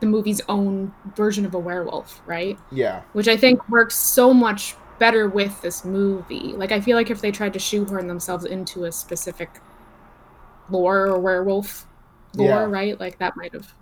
the 0.00 0.06
movie's 0.06 0.40
own 0.48 0.92
version 1.16 1.46
of 1.46 1.54
a 1.54 1.58
werewolf, 1.58 2.20
right? 2.26 2.58
Yeah. 2.72 3.02
Which 3.12 3.28
I 3.28 3.36
think 3.36 3.66
works 3.68 3.94
so 3.96 4.34
much 4.34 4.74
better 4.98 5.28
with 5.28 5.60
this 5.62 5.84
movie. 5.84 6.52
Like 6.56 6.72
I 6.72 6.80
feel 6.80 6.96
like 6.96 7.10
if 7.10 7.20
they 7.20 7.30
tried 7.30 7.52
to 7.54 7.58
shoehorn 7.58 8.06
themselves 8.06 8.44
into 8.44 8.84
a 8.84 8.92
specific 8.92 9.50
lore 10.70 11.06
or 11.06 11.18
werewolf 11.20 11.86
lore, 12.36 12.46
Yeah. 12.48 12.64
right? 12.64 12.98
Like 12.98 13.18
that 13.18 13.36
might 13.36 13.52
have 13.54 13.72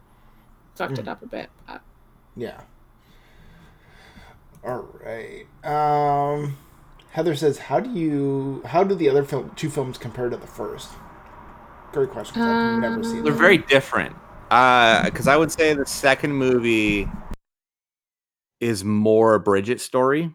fucked 0.74 0.94
Mm. 0.94 1.00
it 1.00 1.08
up 1.08 1.22
a 1.22 1.26
bit. 1.26 1.50
But 1.66 1.80
Yeah. 2.36 2.60
All 4.64 4.86
right. 5.04 5.46
Um, 5.64 6.56
Heather 7.12 7.36
says, 7.36 7.58
"How 7.58 7.78
do 7.78 7.90
you? 7.90 8.62
How 8.64 8.82
do 8.84 8.94
the 8.94 9.08
other 9.08 9.22
film, 9.22 9.52
two 9.54 9.68
films 9.68 9.98
compare 9.98 10.30
to 10.30 10.36
the 10.36 10.46
first? 10.46 10.88
Great 11.92 12.10
question. 12.10 12.34
'cause 12.36 12.48
I've 12.48 12.80
never 12.80 13.02
seen. 13.04 13.22
They're 13.22 13.32
them. 13.32 13.40
very 13.40 13.58
different. 13.58 14.16
Uh, 14.50 15.04
because 15.04 15.28
I 15.28 15.36
would 15.36 15.52
say 15.52 15.74
the 15.74 15.84
second 15.86 16.32
movie 16.32 17.08
is 18.60 18.82
more 18.82 19.34
a 19.34 19.40
Bridget 19.40 19.80
story, 19.80 20.34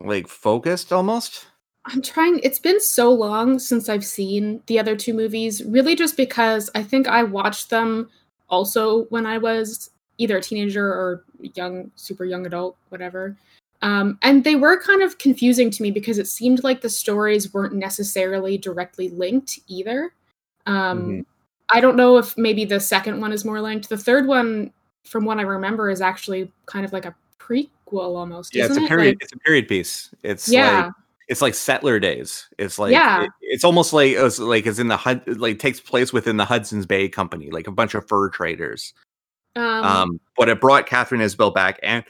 like 0.00 0.26
focused 0.26 0.92
almost. 0.92 1.46
I'm 1.84 2.02
trying. 2.02 2.40
It's 2.42 2.58
been 2.58 2.80
so 2.80 3.12
long 3.12 3.60
since 3.60 3.88
I've 3.88 4.04
seen 4.04 4.62
the 4.66 4.80
other 4.80 4.96
two 4.96 5.14
movies, 5.14 5.62
really 5.64 5.94
just 5.94 6.16
because 6.16 6.70
I 6.74 6.82
think 6.82 7.06
I 7.06 7.22
watched 7.22 7.70
them 7.70 8.10
also 8.48 9.04
when 9.04 9.26
I 9.26 9.38
was 9.38 9.90
either 10.18 10.38
a 10.38 10.42
teenager 10.42 10.84
or 10.86 11.24
young, 11.54 11.92
super 11.94 12.24
young 12.24 12.46
adult, 12.46 12.76
whatever. 12.88 13.36
Um, 13.82 14.18
and 14.22 14.42
they 14.44 14.56
were 14.56 14.80
kind 14.80 15.02
of 15.02 15.18
confusing 15.18 15.70
to 15.70 15.82
me 15.82 15.90
because 15.90 16.18
it 16.18 16.26
seemed 16.26 16.64
like 16.64 16.80
the 16.80 16.88
stories 16.88 17.52
weren't 17.52 17.74
necessarily 17.74 18.56
directly 18.58 19.10
linked 19.10 19.58
either. 19.68 20.12
Um, 20.66 20.98
Mhm. 21.08 21.24
I 21.70 21.80
don't 21.80 21.96
know 21.96 22.16
if 22.16 22.36
maybe 22.38 22.64
the 22.64 22.80
second 22.80 23.20
one 23.20 23.32
is 23.32 23.44
more 23.44 23.60
linked. 23.60 23.88
The 23.88 23.98
third 23.98 24.26
one, 24.26 24.72
from 25.04 25.24
what 25.24 25.38
I 25.38 25.42
remember, 25.42 25.90
is 25.90 26.00
actually 26.00 26.50
kind 26.66 26.84
of 26.84 26.92
like 26.92 27.04
a 27.04 27.14
prequel 27.38 28.16
almost. 28.16 28.54
Yeah, 28.54 28.66
it's 28.66 28.76
a 28.76 28.82
it? 28.82 28.88
period. 28.88 29.08
Like- 29.16 29.22
it's 29.22 29.32
a 29.32 29.38
period 29.38 29.68
piece. 29.68 30.10
It's 30.22 30.48
yeah. 30.48 30.86
like 30.86 30.92
it's 31.28 31.42
like 31.42 31.54
settler 31.54 31.98
days. 31.98 32.46
It's 32.56 32.78
like 32.78 32.92
Yeah. 32.92 33.24
it- 33.24 33.30
it's 33.42 33.64
almost 33.64 33.92
like 33.92 34.12
it's 34.12 34.38
like 34.38 34.64
it's 34.64 34.78
in 34.78 34.86
the 34.88 34.96
Hud 34.96 35.22
like 35.38 35.58
takes 35.58 35.80
place 35.80 36.12
within 36.12 36.36
the 36.36 36.44
Hudson's 36.44 36.86
Bay 36.86 37.08
Company, 37.08 37.50
like 37.50 37.66
a 37.66 37.72
bunch 37.72 37.94
of 37.94 38.06
fur 38.08 38.28
traders. 38.30 38.94
um, 39.56 39.84
Um, 39.84 40.20
but 40.36 40.48
it 40.50 40.60
brought 40.60 40.86
Katharine 40.86 41.22
Isabelle 41.22 41.50
back 41.50 41.80
and 41.82 42.04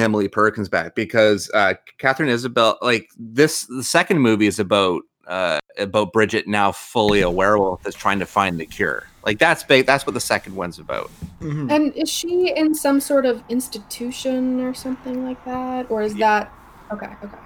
Emily 0.00 0.28
Perkins 0.28 0.68
back 0.68 0.94
because 0.94 1.50
uh, 1.54 1.74
Katharine 1.98 2.28
Isabelle, 2.28 2.78
like 2.82 3.08
this, 3.18 3.62
the 3.66 3.84
second 3.84 4.18
movie 4.20 4.46
is 4.46 4.58
about 4.58 5.02
uh, 5.26 5.60
about 5.78 6.12
Bridget 6.12 6.48
now 6.48 6.72
fully 6.72 7.20
a 7.20 7.30
werewolf 7.30 7.82
that's 7.84 7.96
trying 7.96 8.18
to 8.18 8.26
find 8.26 8.58
the 8.58 8.66
cure. 8.66 9.06
Like 9.24 9.38
that's 9.38 9.62
ba- 9.62 9.84
that's 9.84 10.04
what 10.06 10.14
the 10.14 10.20
second 10.20 10.56
one's 10.56 10.78
about. 10.80 11.10
Mhm. 11.40 11.70
And 11.70 11.94
is 11.94 12.08
she 12.08 12.52
in 12.56 12.74
some 12.74 13.00
sort 13.00 13.26
of 13.26 13.42
institution 13.48 14.60
or 14.60 14.74
something 14.74 15.24
like 15.24 15.44
that, 15.44 15.88
or 15.90 16.02
is 16.02 16.14
that 16.16 16.52
okay? 16.90 17.10
Okay. 17.22 17.36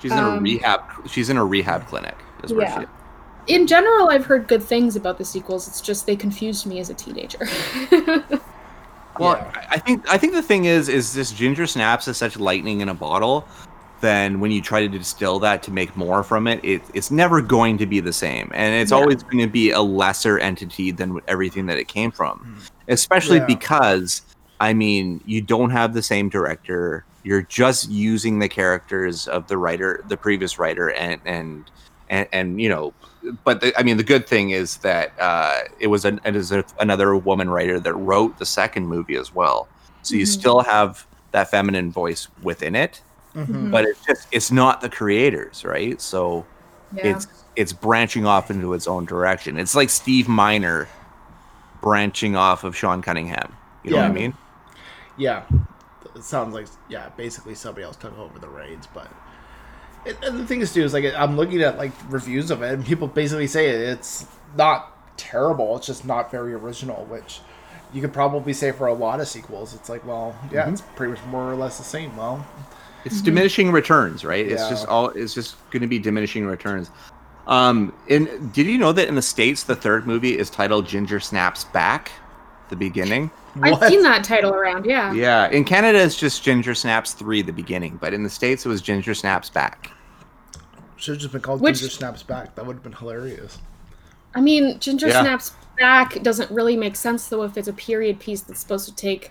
She's 0.00 0.12
in 0.12 0.18
a 0.18 0.30
Um, 0.30 0.42
rehab. 0.42 0.80
She's 1.06 1.30
in 1.30 1.36
a 1.38 1.44
rehab 1.44 1.86
clinic. 1.86 2.16
Is 2.42 2.52
where 2.52 2.66
Yeah. 2.66 2.80
she. 3.46 3.54
In 3.54 3.66
general, 3.66 4.08
I've 4.10 4.26
heard 4.26 4.46
good 4.48 4.62
things 4.62 4.94
about 4.96 5.18
the 5.18 5.24
sequels. 5.24 5.66
It's 5.66 5.80
just 5.80 6.06
they 6.06 6.16
confused 6.16 6.66
me 6.66 6.78
as 6.80 6.90
a 6.90 6.94
teenager. 6.94 7.38
Well, 9.18 9.36
Yeah. 9.36 9.66
I- 9.70 9.78
think 9.78 10.04
I 10.08 10.18
think 10.18 10.32
the 10.32 10.42
thing 10.42 10.64
is 10.64 10.88
is 10.88 11.12
this 11.12 11.32
ginger 11.32 11.66
snaps 11.66 12.08
is 12.08 12.16
such 12.16 12.36
lightning 12.38 12.80
in 12.80 12.88
a 12.88 12.94
bottle. 12.94 13.46
Then 14.00 14.40
when 14.40 14.50
you 14.50 14.60
try 14.60 14.80
to 14.80 14.88
distill 14.88 15.38
that 15.40 15.62
to 15.64 15.70
make 15.70 15.96
more 15.96 16.22
from 16.24 16.46
it, 16.48 16.60
it 16.64 16.82
it's 16.94 17.10
never 17.10 17.40
going 17.40 17.78
to 17.78 17.86
be 17.86 18.00
the 18.00 18.12
same, 18.12 18.50
and 18.54 18.74
it's 18.74 18.90
Yeah. 18.90 18.98
always 18.98 19.22
going 19.22 19.38
to 19.38 19.46
be 19.46 19.70
a 19.70 19.80
lesser 19.80 20.38
entity 20.38 20.90
than 20.90 21.20
everything 21.28 21.66
that 21.66 21.78
it 21.78 21.88
came 21.88 22.10
from. 22.10 22.38
Hmm. 22.38 22.54
Especially 22.88 23.38
Yeah. 23.38 23.46
because 23.46 24.22
I 24.60 24.72
mean, 24.74 25.20
you 25.26 25.40
don't 25.40 25.70
have 25.70 25.92
the 25.92 26.02
same 26.02 26.28
director. 26.28 27.04
You're 27.24 27.42
just 27.42 27.90
using 27.90 28.38
the 28.38 28.48
characters 28.48 29.26
of 29.26 29.48
the 29.48 29.56
writer, 29.58 30.04
the 30.08 30.16
previous 30.16 30.58
writer, 30.58 30.90
and 30.92 31.20
and 31.24 31.64
and, 32.10 32.26
and 32.32 32.60
you 32.60 32.68
know 32.68 32.92
but 33.44 33.60
the, 33.60 33.78
I 33.78 33.82
mean, 33.82 33.96
the 33.96 34.02
good 34.04 34.26
thing 34.26 34.50
is 34.50 34.78
that 34.78 35.12
uh, 35.20 35.60
it 35.78 35.86
was 35.86 36.04
an, 36.04 36.20
it 36.24 36.34
is 36.36 36.52
a, 36.52 36.64
another 36.80 37.16
woman 37.16 37.48
writer 37.48 37.78
that 37.80 37.94
wrote 37.94 38.38
the 38.38 38.46
second 38.46 38.86
movie 38.86 39.16
as 39.16 39.34
well. 39.34 39.68
So 40.02 40.16
you 40.16 40.24
Mhm. 40.24 40.28
still 40.28 40.60
have 40.60 41.06
that 41.30 41.50
feminine 41.50 41.90
voice 41.92 42.28
within 42.42 42.74
it, 42.74 43.00
Mhm. 43.34 43.70
but 43.70 43.84
it's 43.84 44.04
just 44.04 44.28
it's 44.32 44.50
not 44.50 44.80
the 44.80 44.88
creators, 44.88 45.64
right? 45.64 46.00
So 46.00 46.44
yeah. 46.94 47.06
it's 47.06 47.26
it's 47.54 47.72
branching 47.72 48.26
off 48.26 48.50
into 48.50 48.74
its 48.74 48.86
own 48.88 49.04
direction. 49.04 49.58
It's 49.58 49.74
like 49.74 49.90
Steve 49.90 50.28
Miner 50.28 50.88
branching 51.80 52.36
off 52.36 52.64
of 52.64 52.76
Sean 52.76 53.02
Cunningham. 53.02 53.54
You 53.84 53.92
know 53.92 53.96
what 53.98 54.06
I 54.10 54.12
mean? 54.12 54.34
Yeah, 55.16 55.42
it 56.14 56.24
sounds 56.24 56.54
like 56.54 56.66
yeah, 56.88 57.08
basically 57.16 57.54
somebody 57.54 57.84
else 57.84 57.96
took 57.96 58.16
over 58.18 58.38
the 58.38 58.48
reins. 58.48 58.88
But 58.92 59.08
it, 60.04 60.16
and 60.22 60.38
the 60.38 60.46
thing 60.46 60.60
is, 60.60 60.72
too, 60.72 60.82
is 60.82 60.92
like 60.92 61.04
I'm 61.16 61.36
looking 61.36 61.62
at 61.62 61.78
like 61.78 61.92
reviews 62.08 62.50
of 62.50 62.62
it, 62.62 62.72
and 62.74 62.84
people 62.84 63.06
basically 63.08 63.46
say 63.46 63.68
it's 63.68 64.26
not 64.56 65.16
terrible. 65.16 65.76
It's 65.76 65.86
just 65.86 66.04
not 66.04 66.30
very 66.30 66.54
original, 66.54 67.04
which 67.06 67.40
you 67.92 68.00
could 68.00 68.12
probably 68.12 68.52
say 68.52 68.72
for 68.72 68.86
a 68.86 68.94
lot 68.94 69.20
of 69.20 69.28
sequels. 69.28 69.74
It's 69.74 69.88
like, 69.88 70.04
well, 70.06 70.34
yeah, 70.50 70.62
Mm-hmm. 70.62 70.72
it's 70.72 70.82
pretty 70.96 71.12
much 71.12 71.24
more 71.26 71.50
or 71.50 71.54
less 71.56 71.78
the 71.78 71.84
same. 71.84 72.16
Well, 72.16 72.44
It's 73.04 73.20
diminishing 73.20 73.70
returns, 73.72 74.24
right? 74.24 74.46
It's 74.46 74.68
just 74.68 74.86
all 74.86 75.08
it's 75.10 75.34
just 75.34 75.56
going 75.70 75.82
to 75.82 75.88
be 75.88 75.98
diminishing 75.98 76.46
returns. 76.46 76.90
Um, 77.46 77.92
in 78.08 78.50
did 78.52 78.66
you 78.66 78.78
know 78.78 78.92
that 78.92 79.08
in 79.08 79.14
the 79.16 79.22
states 79.22 79.64
the 79.64 79.74
third 79.76 80.06
movie 80.06 80.38
is 80.38 80.48
titled 80.48 80.86
Ginger 80.86 81.18
Snaps 81.20 81.64
Back? 81.64 82.12
The 82.70 82.76
beginning. 82.76 83.30
I've 83.62 83.72
what? 83.80 83.88
seen 83.90 84.02
that 84.02 84.24
title 84.24 84.52
around. 84.54 84.86
Yeah. 84.86 85.12
Yeah, 85.12 85.48
in 85.48 85.64
Canada 85.64 85.98
it's 86.02 86.16
just 86.16 86.42
Ginger 86.42 86.74
Snaps 86.74 87.12
3 87.12 87.42
the 87.42 87.52
beginning, 87.52 87.98
but 88.00 88.14
in 88.14 88.22
the 88.22 88.30
states 88.30 88.64
it 88.64 88.68
was 88.70 88.80
Ginger 88.80 89.14
Snaps 89.14 89.50
Back. 89.50 89.90
Should 90.96 91.14
have 91.14 91.20
just 91.20 91.32
been 91.32 91.42
called 91.42 91.60
Which- 91.60 91.80
Ginger 91.80 91.92
Snaps 91.94 92.22
Back. 92.22 92.54
That 92.54 92.64
would 92.66 92.76
have 92.76 92.82
been 92.82 92.92
hilarious. 92.94 93.58
I 94.34 94.40
mean, 94.40 94.78
Ginger 94.80 95.08
Yeah. 95.08 95.20
Snaps 95.22 95.52
Back 95.78 96.22
doesn't 96.22 96.50
really 96.50 96.76
make 96.76 96.96
sense 96.96 97.28
though 97.28 97.42
if 97.42 97.56
it's 97.58 97.68
a 97.68 97.72
period 97.74 98.20
piece 98.20 98.40
that's 98.40 98.60
supposed 98.60 98.88
to 98.88 98.94
take 98.94 99.30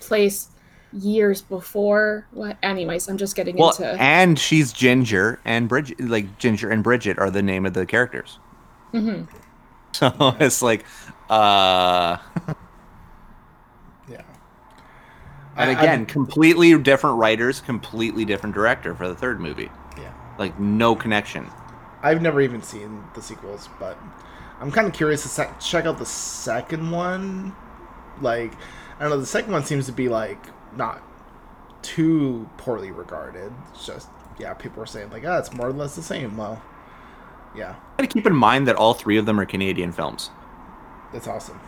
place 0.00 0.48
years 0.92 1.42
before. 1.42 2.26
What? 2.32 2.56
Anyways, 2.62 3.08
I'm 3.08 3.16
just 3.18 3.36
getting 3.36 3.56
Well, 3.56 3.70
into. 3.70 3.86
and 4.00 4.38
she's 4.38 4.72
Ginger 4.72 5.38
and 5.44 5.68
Bridget. 5.68 6.00
Like 6.00 6.38
Ginger 6.38 6.70
and 6.70 6.82
Bridget 6.82 7.18
are 7.18 7.30
the 7.30 7.42
name 7.42 7.66
of 7.66 7.74
the 7.74 7.86
characters. 7.86 8.38
Mhm. 8.92 9.28
So 9.98 10.36
it's 10.40 10.60
like, 10.62 10.84
uh, 11.30 12.16
Yeah. 14.08 14.22
and 15.56 15.70
I- 15.70 15.72
again, 15.72 16.06
completely 16.06 16.76
different 16.78 17.18
writers, 17.18 17.60
completely 17.60 18.24
different 18.24 18.54
director 18.54 18.94
for 18.94 19.08
the 19.08 19.14
third 19.14 19.40
movie. 19.40 19.70
Yeah. 19.96 20.12
Like 20.38 20.58
no 20.58 20.94
connection. 20.96 21.50
I've 22.02 22.20
never 22.20 22.40
even 22.40 22.62
seen 22.62 23.04
the 23.14 23.22
sequels, 23.22 23.68
but 23.78 23.96
I'm 24.60 24.70
kind 24.70 24.86
of 24.86 24.92
curious 24.92 25.22
to 25.22 25.28
sec- 25.28 25.60
check 25.60 25.86
out 25.86 25.98
the 25.98 26.06
second 26.06 26.90
one. 26.90 27.54
Like, 28.20 28.52
I 28.98 29.02
don't 29.02 29.10
know, 29.10 29.20
the 29.20 29.26
second 29.26 29.52
one 29.52 29.64
seems 29.64 29.86
to 29.86 29.92
be 29.92 30.08
like 30.08 30.38
not 30.76 31.02
too 31.82 32.48
poorly 32.56 32.90
regarded. 32.90 33.52
It's 33.72 33.86
just 33.86 34.08
yeah, 34.38 34.54
people 34.54 34.82
are 34.82 34.86
saying 34.86 35.10
like, 35.10 35.24
ah, 35.26 35.38
it's 35.38 35.52
more 35.52 35.68
or 35.68 35.72
less 35.72 35.94
the 35.96 36.02
same. 36.02 36.36
Well, 36.36 36.60
yeah, 37.56 37.74
Got 37.98 38.08
to 38.08 38.12
keep 38.12 38.26
in 38.26 38.34
mind 38.34 38.66
that 38.68 38.76
all 38.76 38.94
three 38.94 39.16
of 39.16 39.26
them 39.26 39.38
are 39.40 39.46
Canadian 39.46 39.92
films. 39.92 40.30
that's 41.12 41.28
awesome. 41.28 41.58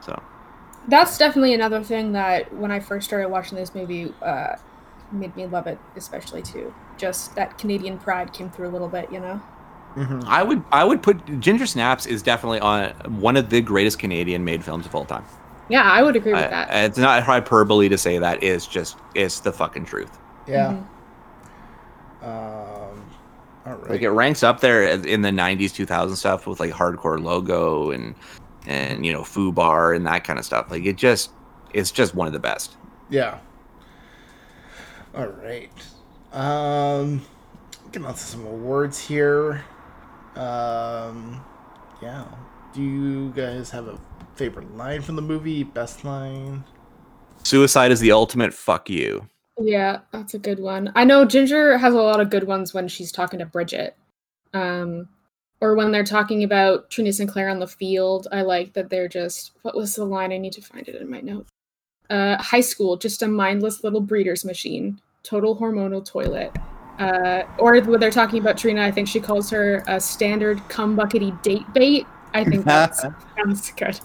So 0.00 0.20
That's 0.88 1.18
definitely 1.18 1.54
another 1.54 1.82
thing 1.82 2.12
that 2.12 2.52
when 2.54 2.70
I 2.70 2.78
first 2.80 3.06
started 3.06 3.28
watching 3.28 3.56
this 3.58 3.74
movie 3.74 4.12
uh, 4.22 4.54
made 5.10 5.34
me 5.36 5.46
love 5.46 5.66
it, 5.66 5.78
especially 5.96 6.42
too. 6.42 6.72
Just 6.96 7.34
that 7.34 7.58
Canadian 7.58 7.98
pride 7.98 8.32
came 8.32 8.50
through 8.50 8.68
a 8.68 8.72
little 8.72 8.88
bit, 8.88 9.10
you 9.12 9.18
know. 9.20 9.36
hmm 9.94 10.20
I 10.26 10.42
would 10.42 10.62
I 10.70 10.84
would 10.84 11.02
put 11.02 11.40
Ginger 11.40 11.66
Snaps 11.66 12.06
is 12.06 12.22
definitely 12.22 12.60
on 12.60 12.90
one 13.20 13.36
of 13.36 13.50
the 13.50 13.60
greatest 13.60 13.98
Canadian 13.98 14.44
made 14.44 14.62
films 14.64 14.86
of 14.86 14.94
all 14.94 15.04
time. 15.04 15.24
Yeah, 15.68 15.82
I 15.82 16.02
would 16.04 16.14
agree 16.14 16.32
with 16.32 16.44
I- 16.44 16.48
that. 16.48 16.68
it's 16.84 16.98
not 16.98 17.24
hyperbole 17.24 17.88
to 17.88 17.98
say 17.98 18.18
that. 18.18 18.42
It's 18.44 18.66
just 18.66 18.96
it's 19.14 19.40
the 19.40 19.52
fucking 19.52 19.86
truth. 19.86 20.16
Yeah. 20.46 20.80
Mhm. 22.22 22.26
Um, 22.26 22.65
all 23.66 23.74
right. 23.74 23.90
Like 23.90 24.02
it 24.02 24.10
ranks 24.10 24.42
up 24.42 24.60
there 24.60 24.84
in 24.84 25.22
the 25.22 25.30
'90s, 25.30 25.74
2000 25.74 26.16
stuff 26.16 26.46
with 26.46 26.60
like 26.60 26.70
Hard 26.70 26.96
Core 26.98 27.18
Logo 27.18 27.90
and 27.90 28.14
and 28.66 29.04
you 29.04 29.12
know 29.12 29.22
FUBAR 29.22 29.94
and 29.96 30.06
that 30.06 30.24
kind 30.24 30.38
of 30.38 30.44
stuff. 30.44 30.70
Like 30.70 30.84
it 30.84 30.96
just 30.96 31.30
it's 31.74 31.90
just 31.90 32.14
one 32.14 32.26
of 32.26 32.32
the 32.32 32.38
best. 32.38 32.76
Yeah. 33.10 33.38
All 35.14 35.26
right. 35.26 35.70
Um, 36.32 37.22
getting 37.90 38.06
on 38.06 38.14
to 38.14 38.20
some 38.20 38.46
awards 38.46 38.98
here. 38.98 39.64
Um, 40.36 41.42
yeah. 42.02 42.26
Do 42.74 42.82
you 42.82 43.30
guys 43.30 43.70
have 43.70 43.88
a 43.88 43.98
favorite 44.34 44.76
line 44.76 45.00
from 45.02 45.16
the 45.16 45.22
movie? 45.22 45.64
Best 45.64 46.04
line? 46.04 46.62
Suicide 47.42 47.90
is 47.90 48.00
the 48.00 48.12
ultimate 48.12 48.52
fuck 48.52 48.90
you. 48.90 49.28
Yeah, 49.58 50.00
that's 50.12 50.34
a 50.34 50.38
good 50.38 50.60
one. 50.60 50.92
I 50.94 51.04
know 51.04 51.24
Ginger 51.24 51.78
has 51.78 51.94
a 51.94 52.02
lot 52.02 52.20
of 52.20 52.30
good 52.30 52.44
ones 52.44 52.74
when 52.74 52.88
she's 52.88 53.12
talking 53.12 53.38
to 53.38 53.46
Bridget. 53.46 53.96
Um 54.52 55.08
or 55.60 55.74
when 55.74 55.90
they're 55.90 56.04
talking 56.04 56.44
about 56.44 56.90
Trina 56.90 57.12
Sinclair 57.12 57.48
on 57.48 57.58
the 57.58 57.66
field. 57.66 58.28
I 58.30 58.42
like 58.42 58.74
that 58.74 58.90
they're 58.90 59.08
just 59.08 59.52
what 59.62 59.76
was 59.76 59.94
the 59.94 60.04
line? 60.04 60.32
I 60.32 60.38
need 60.38 60.52
to 60.54 60.62
find 60.62 60.86
it 60.86 61.00
in 61.00 61.10
my 61.10 61.20
notes. 61.20 61.50
Uh 62.10 62.36
high 62.42 62.60
school, 62.60 62.96
just 62.96 63.22
a 63.22 63.28
mindless 63.28 63.82
little 63.82 64.00
breeder's 64.00 64.44
machine. 64.44 65.00
Total 65.22 65.56
hormonal 65.56 66.04
toilet. 66.04 66.54
Uh 66.98 67.42
or 67.58 67.80
when 67.80 68.00
they're 68.00 68.10
talking 68.10 68.40
about 68.40 68.58
Trina, 68.58 68.82
I 68.82 68.90
think 68.90 69.08
she 69.08 69.20
calls 69.20 69.48
her 69.50 69.82
a 69.86 70.00
standard 70.00 70.60
cum 70.68 70.96
buckety 70.96 71.40
date 71.42 71.72
bait. 71.72 72.06
I 72.34 72.44
think 72.44 72.64
that's 72.66 73.04
sounds 73.36 73.70
good. 73.72 73.98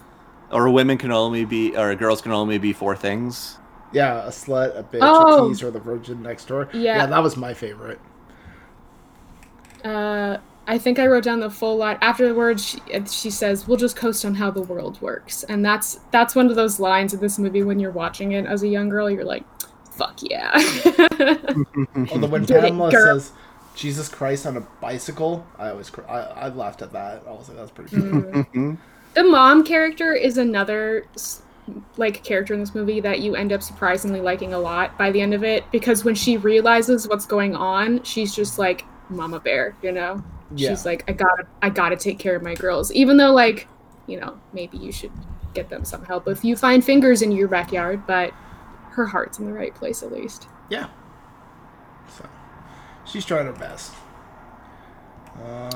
Or 0.50 0.68
women 0.70 0.98
can 0.98 1.12
only 1.12 1.46
be, 1.46 1.74
or 1.76 1.94
girls 1.94 2.20
can 2.20 2.32
only 2.32 2.58
be 2.58 2.74
four 2.74 2.94
things. 2.94 3.58
Yeah, 3.92 4.24
a 4.24 4.28
slut, 4.28 4.76
a 4.78 4.82
bitch, 4.82 5.00
Oh. 5.02 5.46
a 5.46 5.48
tease, 5.48 5.62
or 5.62 5.70
the 5.70 5.80
virgin 5.80 6.22
next 6.22 6.46
door. 6.46 6.68
Yeah. 6.72 6.96
yeah, 6.98 7.06
that 7.06 7.22
was 7.22 7.36
my 7.36 7.52
favorite. 7.54 8.00
Uh, 9.84 10.38
I 10.66 10.78
think 10.78 10.98
I 10.98 11.06
wrote 11.06 11.24
down 11.24 11.40
the 11.40 11.50
full 11.50 11.76
line. 11.76 11.98
Afterwards, 12.00 12.64
she, 12.64 12.78
she 13.06 13.30
says, 13.30 13.66
"We'll 13.66 13.76
just 13.76 13.96
coast 13.96 14.24
on 14.24 14.34
how 14.36 14.50
the 14.50 14.62
world 14.62 15.00
works," 15.02 15.42
and 15.44 15.64
that's 15.64 15.98
that's 16.12 16.34
one 16.34 16.48
of 16.48 16.56
those 16.56 16.78
lines 16.78 17.12
in 17.14 17.20
this 17.20 17.38
movie 17.38 17.62
when 17.64 17.80
you're 17.80 17.90
watching 17.90 18.32
it 18.32 18.46
as 18.46 18.62
a 18.62 18.68
young 18.68 18.88
girl, 18.88 19.10
you're 19.10 19.24
like, 19.24 19.44
"Fuck 19.90 20.20
yeah!" 20.22 20.52
Although 22.12 22.28
when 22.28 22.42
it, 22.44 22.48
Pamela 22.48 22.92
girl. 22.92 23.18
says 23.18 23.32
Jesus 23.74 24.08
Christ 24.08 24.46
on 24.46 24.56
a 24.56 24.60
bicycle, 24.80 25.44
I 25.58 25.70
always 25.70 25.90
cr- 25.90 26.06
I, 26.08 26.20
I 26.20 26.48
laughed 26.50 26.80
at 26.82 26.92
that. 26.92 27.24
I 27.26 27.30
was 27.32 27.48
like, 27.48 27.58
that's 27.58 27.70
pretty 27.72 27.96
funny. 27.96 28.44
Mm. 28.54 28.78
the 29.14 29.24
mom 29.24 29.64
character 29.64 30.12
is 30.12 30.38
another 30.38 31.06
like 31.96 32.24
character 32.24 32.54
in 32.54 32.60
this 32.60 32.74
movie 32.74 33.00
that 33.00 33.20
you 33.20 33.36
end 33.36 33.52
up 33.52 33.62
surprisingly 33.62 34.20
liking 34.20 34.52
a 34.52 34.58
lot 34.58 34.96
by 34.98 35.10
the 35.10 35.20
end 35.20 35.32
of 35.34 35.44
it 35.44 35.64
because 35.70 36.04
when 36.04 36.14
she 36.14 36.36
realizes 36.36 37.06
what's 37.08 37.24
going 37.26 37.54
on, 37.54 38.02
she's 38.02 38.34
just 38.34 38.58
like 38.58 38.84
mama 39.08 39.38
bear, 39.40 39.76
you 39.82 39.92
know. 39.92 40.22
Yeah. 40.54 40.68
she's 40.68 40.84
like 40.84 41.02
i 41.08 41.12
gotta 41.14 41.46
i 41.62 41.70
gotta 41.70 41.96
take 41.96 42.18
care 42.18 42.36
of 42.36 42.42
my 42.42 42.54
girls 42.54 42.92
even 42.92 43.16
though 43.16 43.32
like 43.32 43.66
you 44.06 44.20
know 44.20 44.38
maybe 44.52 44.76
you 44.76 44.92
should 44.92 45.10
get 45.54 45.70
them 45.70 45.82
some 45.82 46.04
help 46.04 46.28
if 46.28 46.44
you 46.44 46.56
find 46.58 46.84
fingers 46.84 47.22
in 47.22 47.32
your 47.32 47.48
backyard 47.48 48.06
but 48.06 48.34
her 48.90 49.06
heart's 49.06 49.38
in 49.38 49.46
the 49.46 49.52
right 49.52 49.74
place 49.74 50.02
at 50.02 50.12
least 50.12 50.48
Yeah. 50.68 50.88
So 52.18 52.28
she's 53.06 53.24
trying 53.24 53.46
her 53.46 53.52
best. 53.54 53.94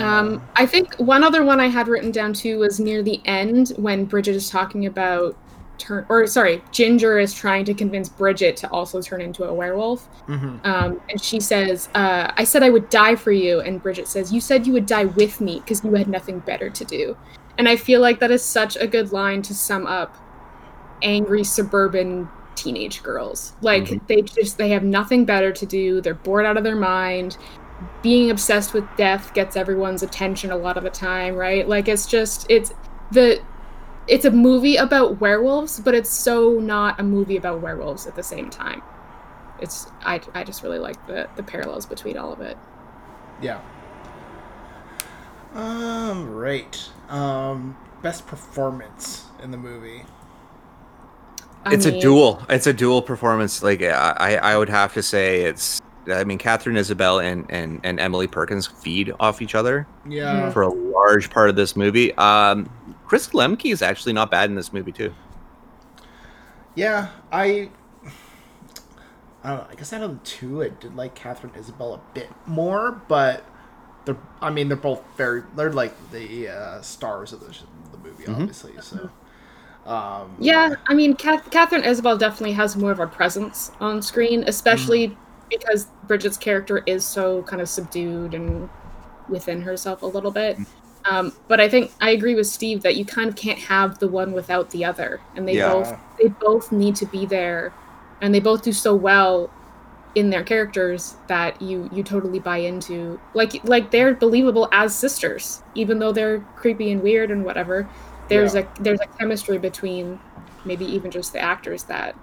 um 0.01 0.43
i 0.57 0.67
think 0.67 0.95
one 0.97 1.25
other 1.25 1.43
one 1.43 1.59
i 1.59 1.69
had 1.69 1.89
written 1.89 2.11
down 2.11 2.35
too 2.35 2.59
was 2.59 2.79
near 2.79 3.03
the 3.03 3.23
end 3.25 3.71
when 3.79 4.05
bridget 4.05 4.37
is 4.37 4.51
talking 4.51 4.85
about 4.85 5.35
turn 5.79 6.07
or 6.09 6.27
sorry 6.27 6.63
ginger 6.73 7.19
is 7.19 7.35
trying 7.35 7.65
to 7.65 7.75
convince 7.75 8.09
bridget 8.09 8.57
to 8.57 8.71
also 8.71 9.01
turn 9.03 9.21
into 9.21 9.45
a 9.45 9.53
werewolf 9.53 10.09
hmm 10.27 10.57
um, 10.65 11.01
and 11.09 11.21
she 11.23 11.39
says, 11.39 11.89
uh, 11.95 12.33
I 12.37 12.45
said 12.45 12.63
I 12.63 12.71
would 12.71 12.89
die 12.89 13.15
for 13.15 13.31
you. 13.31 13.61
And 13.61 13.81
Bridget 13.81 14.09
says, 14.09 14.33
You 14.33 14.41
said 14.41 14.67
you 14.67 14.73
would 14.73 14.87
die 14.87 15.05
with 15.05 15.41
me 15.41 15.61
because 15.61 15.85
you 15.85 15.95
had 15.95 16.09
nothing 16.09 16.41
better 16.41 16.69
to 16.71 16.85
do. 16.85 17.17
And 17.59 17.69
I 17.69 17.77
feel 17.77 18.01
like 18.01 18.19
that 18.21 18.31
is 18.31 18.43
such 18.45 18.77
a 18.77 18.87
good 18.87 19.13
line 19.13 19.43
to 19.43 19.55
sum 19.55 19.87
up 19.87 20.17
angry 21.03 21.45
suburban 21.45 22.29
teenage 22.57 23.03
girls. 23.03 23.55
Like, 23.61 23.85
Mhm. 23.85 24.07
they 24.09 24.23
just, 24.23 24.59
they 24.59 24.71
have 24.71 24.83
nothing 24.83 25.25
better 25.25 25.53
to 25.53 25.67
do. 25.67 26.01
They're 26.01 26.15
bored 26.15 26.47
out 26.47 26.57
of 26.57 26.65
their 26.65 26.77
mind. 26.77 27.37
Being 28.03 28.31
obsessed 28.31 28.75
with 28.75 28.85
death 28.97 29.33
gets 29.35 29.57
everyone's 29.57 30.03
attention 30.03 30.51
a 30.51 30.57
lot 30.57 30.77
of 30.77 30.85
the 30.85 30.91
time, 30.91 31.37
right? 31.37 31.69
Like, 31.69 31.87
it's 31.89 32.07
just, 32.07 32.47
it's 32.51 32.73
the, 33.13 33.41
it's 34.09 34.25
a 34.25 34.31
movie 34.31 34.77
about 34.77 35.21
werewolves, 35.21 35.81
but 35.81 35.95
it's 35.95 36.11
so 36.11 36.59
not 36.61 37.01
a 37.01 37.03
movie 37.03 37.37
about 37.37 37.61
werewolves 37.61 38.07
at 38.07 38.15
the 38.15 38.23
same 38.23 38.51
time 38.51 38.83
it's 39.61 39.87
I, 40.05 40.21
I 40.35 40.45
just 40.45 40.63
really 40.63 40.79
like 40.79 41.07
the 41.07 41.29
the 41.37 41.43
parallels 41.43 41.87
between 41.87 42.19
all 42.19 42.33
of 42.33 42.41
it 42.41 42.59
Yeah. 43.41 43.61
Um. 45.55 46.35
Right. 46.35 46.91
Um. 47.09 47.77
Best 48.03 48.27
performance 48.27 49.25
in 49.43 49.51
the 49.51 49.57
movie. 49.57 50.05
I 51.65 51.73
it's 51.75 51.87
a 51.87 51.93
mean, 51.93 52.01
duel. 52.01 52.43
It's 52.51 52.67
a 52.67 52.73
dual 52.73 53.01
performance. 53.01 53.63
Like 53.63 53.83
I, 53.83 54.37
I 54.43 54.59
would 54.59 54.69
have 54.69 54.93
to 54.95 55.03
say 55.03 55.43
it's. 55.45 55.81
I 56.09 56.23
mean, 56.25 56.39
Katharine 56.39 56.77
Isabelle 56.77 57.19
and, 57.19 57.47
and, 57.49 57.81
and 57.83 57.99
Emily 57.99 58.29
Perkins 58.29 58.67
feed 58.67 59.13
off 59.19 59.43
each 59.43 59.57
other 59.57 59.89
Yeah. 60.09 60.51
for 60.51 60.63
a 60.63 60.69
large 60.69 61.31
part 61.31 61.49
of 61.51 61.57
this 61.57 61.75
movie. 61.75 62.15
Um, 62.15 62.71
Kris 63.07 63.29
Lemche 63.29 63.71
is 63.73 63.83
actually 63.83 64.13
not 64.13 64.31
bad 64.31 64.51
in 64.51 64.57
this 64.57 64.73
movie 64.73 64.93
too. 64.93 65.15
Yeah. 66.75 67.09
I. 67.33 67.71
I 69.45 69.51
don't 69.51 69.59
know. 69.59 69.67
I 69.71 69.75
guess 69.77 69.93
out 69.93 70.03
of 70.03 70.11
the 70.19 70.25
two, 70.25 70.63
I 70.63 70.71
did 70.71 70.97
like 70.97 71.15
Katharine 71.15 71.53
Isabelle 71.57 71.95
a 71.95 72.01
bit 72.15 72.29
more, 72.47 73.01
but 73.09 73.45
they're. 74.05 74.17
I 74.41 74.51
mean, 74.51 74.69
they're 74.69 74.77
both 74.77 75.03
very. 75.17 75.43
They're 75.55 75.73
like 75.73 75.95
the 76.11 76.49
uh, 76.49 76.81
stars 76.83 77.33
of 77.33 77.41
the, 77.41 77.55
the 77.93 77.99
movie, 77.99 78.25
Mhm. 78.25 78.41
obviously. 78.41 78.73
So. 78.81 79.11
Um, 79.87 80.35
yeah 80.41 80.75
i 80.89 80.95
mean 80.95 81.15
Kath- 81.15 81.49
Katharine 81.53 81.85
Isabelle 81.85 82.17
definitely 82.19 82.55
has 82.55 82.77
more 82.77 82.91
of 82.91 82.99
a 82.99 83.07
presence 83.07 83.71
on 83.79 84.03
screen 84.03 84.43
especially 84.49 85.11
Mm. 85.11 85.17
because 85.49 85.87
bridget's 86.09 86.37
character 86.37 86.83
is 86.87 87.05
so 87.05 87.45
kind 87.45 87.63
of 87.63 87.69
subdued 87.69 88.35
and 88.35 88.69
within 89.29 89.63
herself 89.63 90.03
a 90.03 90.07
little 90.07 90.33
bit 90.33 90.57
Mm. 90.59 90.67
Um, 91.11 91.33
but 91.49 91.61
i 91.61 91.69
think 91.69 91.93
i 92.01 92.11
agree 92.11 92.35
with 92.35 92.47
steve 92.47 92.83
that 92.83 92.97
you 92.97 93.05
kind 93.05 93.29
of 93.29 93.37
can't 93.37 93.59
have 93.59 93.99
the 93.99 94.09
one 94.09 94.33
without 94.33 94.71
the 94.71 94.85
other. 94.85 95.25
And 95.35 95.47
they 95.49 95.57
Yeah. 95.57 95.73
both 95.73 95.93
they 96.21 96.29
both 96.41 96.73
need 96.73 96.97
to 96.97 97.07
be 97.07 97.27
there. 97.27 97.77
And 98.21 98.35
they 98.35 98.41
both 98.41 98.63
do 98.63 98.73
so 98.73 98.95
well 98.97 99.55
in 100.15 100.31
their 100.31 100.45
characters 100.45 101.19
that 101.29 101.61
you 101.61 101.89
you 101.93 102.03
totally 102.03 102.39
buy 102.41 102.59
into. 102.59 103.21
Like 103.35 103.61
like 103.65 103.91
they're 103.91 104.15
believable 104.17 104.69
as 104.73 104.99
sisters 104.99 105.63
even 105.75 105.99
though 105.99 106.13
they're 106.13 106.49
creepy 106.57 106.91
and 106.91 107.03
weird 107.03 107.31
and 107.31 107.45
whatever. 107.45 107.91
There's 108.29 108.55
Yeah. 108.55 108.63
a 108.63 108.69
there's 108.83 109.01
a 109.01 109.09
chemistry 109.19 109.59
between 109.59 110.21
maybe 110.65 110.87
even 110.87 111.11
just 111.11 111.33
the 111.33 111.41
actors 111.41 111.85
that 111.85 112.19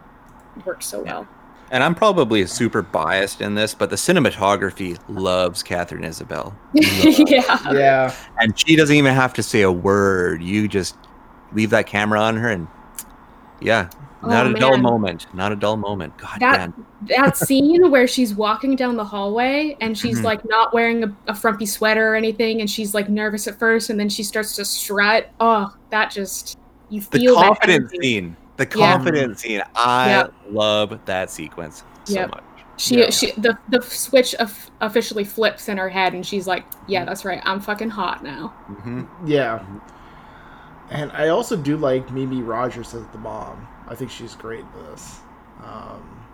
works 0.65 0.87
so 0.87 1.01
well 1.03 1.29
and 1.73 1.83
I'm 1.83 1.95
probably 1.95 2.45
super 2.45 2.81
biased 2.81 3.41
in 3.41 3.55
this, 3.55 3.73
but 3.73 3.89
the 3.89 3.95
cinematography 3.95 4.97
loves 5.09 5.61
Katharine 5.63 6.03
Isabelle. 6.03 6.55
yeah. 6.73 7.71
Yeah. 7.73 8.15
and 8.39 8.57
she 8.57 8.75
doesn't 8.75 8.95
even 8.95 9.13
have 9.13 9.33
to 9.33 9.43
say 9.43 9.61
a 9.63 9.71
word. 9.71 10.41
You 10.43 10.67
just 10.67 10.95
leave 11.51 11.71
that 11.71 11.87
camera 11.87 12.19
on 12.21 12.37
her, 12.37 12.49
and 12.49 12.67
yeah, 13.59 13.89
not 14.21 14.45
Oh, 14.47 14.51
a 14.51 14.59
dull 14.59 14.77
moment. 14.77 15.25
Not 15.33 15.51
a 15.51 15.55
dull 15.55 15.75
moment. 15.77 16.15
God 16.17 16.39
That 16.39 16.57
damn. 16.57 16.85
that 17.07 17.37
scene 17.37 17.89
where 17.91 18.07
she's 18.07 18.33
walking 18.35 18.75
down 18.75 18.95
the 18.95 19.03
hallway 19.03 19.75
and 19.81 19.97
she's 19.97 20.19
Mhm. 20.19 20.23
like 20.23 20.41
not 20.47 20.73
wearing 20.73 21.03
a, 21.03 21.15
a 21.27 21.35
frumpy 21.35 21.65
sweater 21.65 22.13
or 22.13 22.15
anything, 22.15 22.61
and 22.61 22.69
she's 22.69 22.93
like 22.93 23.09
nervous 23.09 23.47
at 23.47 23.57
first, 23.59 23.89
and 23.89 23.99
then 23.99 24.09
she 24.09 24.23
starts 24.23 24.55
to 24.57 24.63
strut. 24.65 25.29
Oh, 25.39 25.73
that 25.89 26.11
just 26.11 26.57
you 26.89 27.01
The 27.01 27.19
feel 27.19 27.35
that 27.35 27.45
confident 27.47 27.85
energy. 27.91 27.99
scene. 27.99 28.37
The 28.57 28.65
Yeah. 28.73 28.97
scene. 29.35 29.61
I 29.75 30.25
Yep. 30.25 30.33
love 30.49 31.01
that 31.05 31.31
sequence 31.31 31.83
so 32.03 32.23
Yep. 32.23 32.25
much. 32.25 32.43
She 32.77 32.95
Yeah. 32.95 33.09
she 33.11 33.31
the 33.37 33.55
the 33.67 33.81
switch 33.81 34.33
of, 34.35 34.69
officially 34.81 35.23
flips 35.23 35.69
in 35.69 35.77
her 35.77 35.89
head, 35.89 36.13
and 36.13 36.25
she's 36.25 36.47
like, 36.47 36.65
"Yeah, 36.85 37.05
that's 37.05 37.23
right. 37.25 37.41
I'm 37.45 37.59
fucking 37.61 37.91
hot 37.91 38.23
now." 38.23 38.57
hmm 38.67 39.03
Yeah. 39.25 39.63
And 40.89 41.11
I 41.11 41.29
also 41.29 41.55
do 41.57 41.77
like 41.77 42.11
Mimi 42.11 42.41
Rogers 42.41 42.93
as 42.93 43.07
the 43.07 43.17
mom. 43.17 43.67
I 43.87 43.95
think 43.95 44.11
she's 44.11 44.35
great 44.35 44.61
in 44.61 44.83
this. 44.85 45.19
Um, 45.63 46.25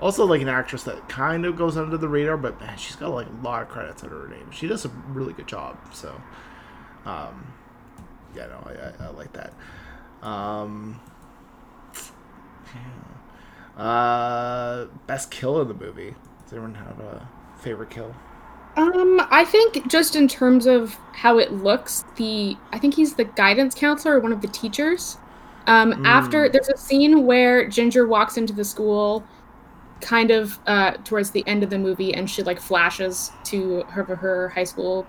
also, 0.00 0.26
like 0.26 0.42
an 0.42 0.48
actress 0.48 0.82
that 0.84 1.08
kind 1.08 1.46
of 1.46 1.56
goes 1.56 1.76
under 1.76 1.96
the 1.96 2.08
radar, 2.08 2.36
but 2.36 2.60
man, 2.60 2.76
she's 2.76 2.96
got 2.96 3.10
like 3.10 3.26
a 3.28 3.42
lot 3.44 3.62
of 3.62 3.68
credits 3.68 4.02
under 4.04 4.22
her 4.22 4.28
name. 4.28 4.50
She 4.50 4.66
does 4.68 4.84
a 4.84 4.88
really 5.08 5.32
good 5.32 5.46
job. 5.48 5.78
So, 5.94 6.20
um, 7.06 7.54
yeah, 8.34 8.46
no, 8.46 8.66
I, 8.66 9.04
I, 9.04 9.08
I 9.08 9.10
like 9.12 9.32
that. 9.34 9.52
Um, 10.26 11.00
Uh, 13.76 14.86
best 15.06 15.30
kill 15.30 15.60
in 15.60 15.68
the 15.68 15.74
movie. 15.74 16.14
Does 16.44 16.52
everyone 16.54 16.74
have 16.74 16.98
a 17.00 17.28
favorite 17.58 17.90
kill? 17.90 18.14
Um, 18.76 19.20
I 19.30 19.44
think 19.44 19.86
just 19.90 20.16
in 20.16 20.28
terms 20.28 20.66
of 20.66 20.94
how 21.12 21.38
it 21.38 21.52
looks, 21.52 22.04
the 22.16 22.56
I 22.72 22.78
think 22.78 22.94
he's 22.94 23.14
the 23.14 23.24
guidance 23.24 23.74
counselor 23.74 24.16
or 24.16 24.20
one 24.20 24.32
of 24.32 24.40
the 24.42 24.48
teachers. 24.48 25.18
Um, 25.66 25.92
Mm. 25.94 26.06
after 26.06 26.48
there's 26.48 26.68
a 26.68 26.76
scene 26.76 27.24
where 27.26 27.68
Ginger 27.68 28.06
walks 28.06 28.36
into 28.36 28.52
the 28.52 28.64
school, 28.64 29.24
kind 30.00 30.30
of 30.30 30.58
uh, 30.66 30.92
towards 31.04 31.30
the 31.30 31.46
end 31.46 31.62
of 31.62 31.70
the 31.70 31.78
movie, 31.78 32.14
and 32.14 32.30
she 32.30 32.42
like 32.42 32.60
flashes 32.60 33.32
to 33.44 33.82
her 33.88 34.04
her 34.04 34.50
high 34.50 34.64
school 34.64 35.06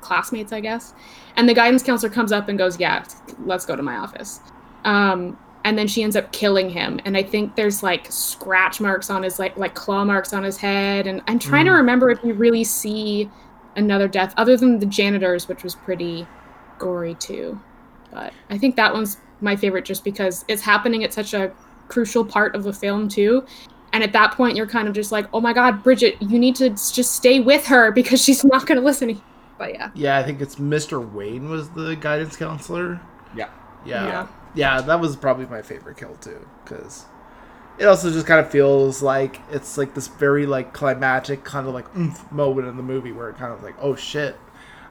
classmates, 0.00 0.52
I 0.52 0.60
guess. 0.60 0.94
And 1.36 1.48
the 1.48 1.54
guidance 1.54 1.82
counselor 1.82 2.12
comes 2.12 2.32
up 2.32 2.48
and 2.48 2.58
goes, 2.58 2.78
"Yeah, 2.78 3.04
let's 3.44 3.64
go 3.66 3.76
to 3.76 3.82
my 3.82 3.96
office." 3.96 4.40
Um, 4.84 5.38
and 5.68 5.76
then 5.78 5.86
she 5.86 6.02
ends 6.02 6.16
up 6.16 6.32
killing 6.32 6.70
him. 6.70 6.98
And 7.04 7.14
I 7.14 7.22
think 7.22 7.54
there's 7.54 7.82
like 7.82 8.06
scratch 8.10 8.80
marks 8.80 9.10
on 9.10 9.22
his 9.22 9.38
like 9.38 9.54
like 9.58 9.74
claw 9.74 10.02
marks 10.02 10.32
on 10.32 10.42
his 10.42 10.56
head. 10.56 11.06
And 11.06 11.20
I'm 11.28 11.38
trying 11.38 11.66
to 11.66 11.72
Mm. 11.72 11.76
remember 11.76 12.10
if 12.10 12.22
we 12.22 12.32
really 12.32 12.64
see 12.64 13.30
another 13.76 14.08
death 14.08 14.32
other 14.38 14.56
than 14.56 14.78
the 14.78 14.86
janitors, 14.86 15.46
which 15.46 15.62
was 15.62 15.74
pretty 15.74 16.26
gory 16.78 17.14
too. 17.16 17.60
But 18.10 18.32
I 18.48 18.56
think 18.56 18.76
that 18.76 18.94
one's 18.94 19.18
my 19.42 19.56
favorite 19.56 19.84
just 19.84 20.04
because 20.04 20.46
it's 20.48 20.62
happening 20.62 21.04
at 21.04 21.12
such 21.12 21.34
a 21.34 21.52
crucial 21.88 22.24
part 22.24 22.56
of 22.56 22.64
the 22.64 22.72
film 22.72 23.06
too. 23.06 23.44
And 23.92 24.02
at 24.02 24.12
that 24.14 24.32
point, 24.32 24.56
you're 24.56 24.66
kind 24.66 24.88
of 24.88 24.94
just 24.94 25.12
like, 25.12 25.26
oh 25.34 25.40
my 25.42 25.52
God, 25.52 25.82
Bridget, 25.82 26.16
you 26.22 26.38
need 26.38 26.56
to 26.56 26.70
just 26.70 27.12
stay 27.14 27.40
with 27.40 27.66
her 27.66 27.92
because 28.00 28.24
she's 28.24 28.42
not 28.42 28.66
going 28.66 28.78
to 28.78 28.84
listen 28.84 29.08
to. 29.14 29.20
But 29.58 29.74
yeah. 29.74 29.90
Yeah, 29.94 30.16
I 30.16 30.22
think 30.22 30.40
it's 30.40 30.54
Mr. 30.56 31.06
Wayne 31.12 31.50
was 31.50 31.68
the 31.70 31.94
guidance 31.96 32.36
counselor. 32.36 32.98
Yeah. 33.36 33.50
Yeah. 33.84 34.06
Yeah. 34.06 34.26
Yeah, 34.58 34.80
that 34.82 35.00
was 35.00 35.16
probably 35.16 35.46
my 35.46 35.62
favorite 35.62 35.96
kill 35.96 36.16
too 36.16 36.46
cuz 36.64 37.06
it 37.78 37.86
also 37.86 38.10
just 38.10 38.26
kind 38.26 38.40
of 38.40 38.50
feels 38.50 39.02
like 39.02 39.40
it's 39.50 39.78
like 39.78 39.94
this 39.94 40.08
very 40.08 40.46
like 40.46 40.72
climatic 40.74 41.44
kind 41.44 41.66
of 41.68 41.74
like 41.74 41.86
oomph 41.96 42.30
moment 42.32 42.68
in 42.68 42.76
the 42.76 42.82
movie 42.82 43.12
where 43.12 43.30
it 43.30 43.36
kind 43.36 43.52
of 43.52 43.62
like 43.62 43.76
oh 43.80 43.96
shit. 43.96 44.36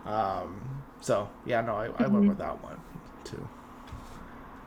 Um 0.06 0.84
so, 1.02 1.30
yeah, 1.46 1.62
no, 1.62 1.76
I, 1.76 1.86
I 2.06 2.08
went 2.08 2.26
Mhm. 2.26 2.28
with 2.28 2.40
that 2.40 2.64
one 2.64 2.82
too. 3.24 3.48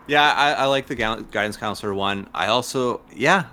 Yeah, 0.06 0.22
I, 0.32 0.52
I 0.52 0.64
like 0.66 0.86
the 0.86 0.94
guidance 0.96 1.56
counselor 1.56 1.94
one. 1.94 2.28
I 2.34 2.46
also, 2.46 3.02
yeah, 3.12 3.44